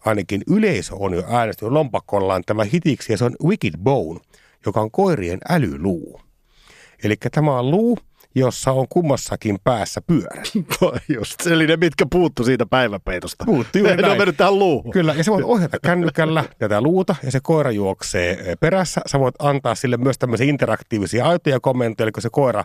ainakin 0.04 0.42
yleisö 0.46 0.94
on 0.94 1.14
jo 1.14 1.22
äänestynyt 1.28 1.72
lompakollaan 1.72 2.42
tämä 2.46 2.64
hitiksi 2.64 3.12
ja 3.12 3.18
se 3.18 3.24
on 3.24 3.36
Wicked 3.44 3.74
Bone, 3.78 4.20
joka 4.66 4.80
on 4.80 4.90
koirien 4.90 5.38
älyluu. 5.48 6.20
Eli 7.04 7.16
tämä 7.16 7.58
on 7.58 7.70
luu, 7.70 7.98
jossa 8.38 8.72
on 8.72 8.86
kummassakin 8.88 9.58
päässä 9.64 10.00
pyörä. 10.00 10.42
Just 11.16 11.46
eli 11.46 11.66
ne, 11.66 11.76
mitkä 11.76 12.06
puuttu 12.10 12.44
siitä 12.44 12.66
päiväpeitosta. 12.66 13.44
Puuttu 13.44 13.78
juuri 13.78 13.96
ne 13.96 14.02
on 14.02 14.08
näin. 14.08 14.20
mennyt 14.20 14.36
tähän 14.36 14.58
luuhun. 14.58 14.92
Kyllä, 14.92 15.14
ja 15.14 15.24
sä 15.24 15.32
voit 15.32 15.44
ohjata 15.44 15.78
kännykällä 15.82 16.44
tätä 16.58 16.80
luuta, 16.80 17.16
ja 17.22 17.30
se 17.30 17.40
koira 17.42 17.70
juoksee 17.70 18.30
eh, 18.30 18.56
perässä. 18.60 19.00
Sä 19.06 19.20
voit 19.20 19.34
antaa 19.38 19.74
sille 19.74 19.96
myös 19.96 20.18
tämmöisiä 20.18 20.46
interaktiivisia 20.46 21.26
aitoja 21.26 21.60
komentoja, 21.60 22.04
eli 22.04 22.12
kun 22.12 22.22
se 22.22 22.30
koira 22.32 22.64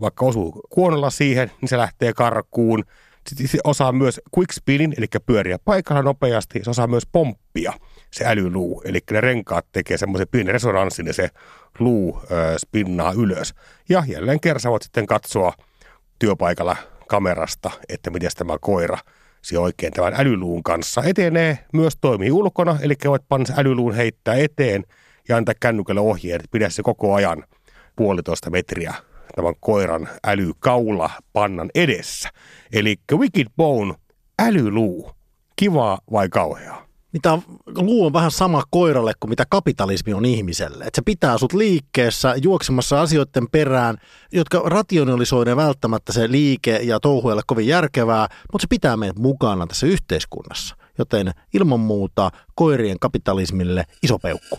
vaikka 0.00 0.24
osuu 0.24 0.60
kuonolla 0.70 1.10
siihen, 1.10 1.50
niin 1.60 1.68
se 1.68 1.78
lähtee 1.78 2.12
karkuun. 2.12 2.84
Sitten 3.28 3.48
se 3.48 3.58
osaa 3.64 3.92
myös 3.92 4.20
quick 4.38 4.52
spinin, 4.52 4.94
eli 4.98 5.06
pyöriä 5.26 5.58
paikalla 5.64 6.02
nopeasti. 6.02 6.60
Se 6.62 6.70
osaa 6.70 6.86
myös 6.86 7.06
pomppia, 7.12 7.72
se 8.10 8.24
älyluu. 8.26 8.82
Eli 8.84 8.98
ne 9.10 9.20
renkaat 9.20 9.66
tekee 9.72 9.98
semmoisen 9.98 10.28
pienen 10.30 10.52
resonanssin, 10.52 11.06
ja 11.06 11.12
se 11.12 11.28
luu 11.78 12.20
ö, 12.22 12.58
spinnaa 12.58 13.12
ylös. 13.12 13.54
Ja 13.88 14.02
jälleen 14.06 14.40
kerran 14.40 14.70
voit 14.70 14.82
sitten 14.82 15.06
katsoa 15.06 15.52
työpaikalla 16.18 16.76
kamerasta, 17.08 17.70
että 17.88 18.10
miten 18.10 18.30
tämä 18.36 18.56
koira 18.60 18.98
se 19.42 19.58
oikein 19.58 19.92
tämän 19.92 20.14
älyluun 20.16 20.62
kanssa 20.62 21.02
etenee, 21.02 21.58
myös 21.72 21.96
toimii 22.00 22.32
ulkona, 22.32 22.78
eli 22.82 22.94
voit 23.04 23.22
panna 23.28 23.46
se 23.46 23.52
älyluun 23.56 23.94
heittää 23.94 24.34
eteen 24.34 24.84
ja 25.28 25.36
antaa 25.36 25.54
kännykälle 25.60 26.00
ohjeet, 26.00 26.40
että 26.40 26.52
pidä 26.52 26.68
se 26.68 26.82
koko 26.82 27.14
ajan 27.14 27.44
puolitoista 27.96 28.50
metriä 28.50 28.94
tämän 29.36 29.54
koiran 29.60 30.08
älykaula 30.24 31.10
pannan 31.32 31.70
edessä. 31.74 32.28
Eli 32.72 32.96
Wicked 33.12 33.46
Bone, 33.56 33.94
älyluu, 34.42 35.10
kivaa 35.56 35.98
vai 36.12 36.28
kauheaa? 36.28 36.86
Mitä 37.12 37.38
luu 37.66 38.06
on 38.06 38.12
vähän 38.12 38.30
sama 38.30 38.62
koiralle 38.70 39.12
kuin 39.20 39.28
mitä 39.30 39.44
kapitalismi 39.50 40.14
on 40.14 40.24
ihmiselle. 40.24 40.84
Että 40.84 40.96
se 40.96 41.02
pitää 41.04 41.38
sut 41.38 41.52
liikkeessä, 41.52 42.34
juoksemassa 42.42 43.00
asioiden 43.00 43.48
perään, 43.52 43.96
jotka 44.32 44.62
rationalisoiden 44.64 45.56
välttämättä 45.56 46.12
se 46.12 46.30
liike 46.30 46.76
ja 46.82 47.00
touhu 47.00 47.28
ei 47.28 47.32
ole 47.32 47.42
kovin 47.46 47.66
järkevää, 47.66 48.28
mutta 48.52 48.62
se 48.62 48.66
pitää 48.70 48.96
meidät 48.96 49.18
mukana 49.18 49.66
tässä 49.66 49.86
yhteiskunnassa. 49.86 50.76
Joten 50.98 51.32
ilman 51.54 51.80
muuta 51.80 52.30
koirien 52.54 52.98
kapitalismille 52.98 53.84
iso 54.02 54.18
peukku. 54.18 54.58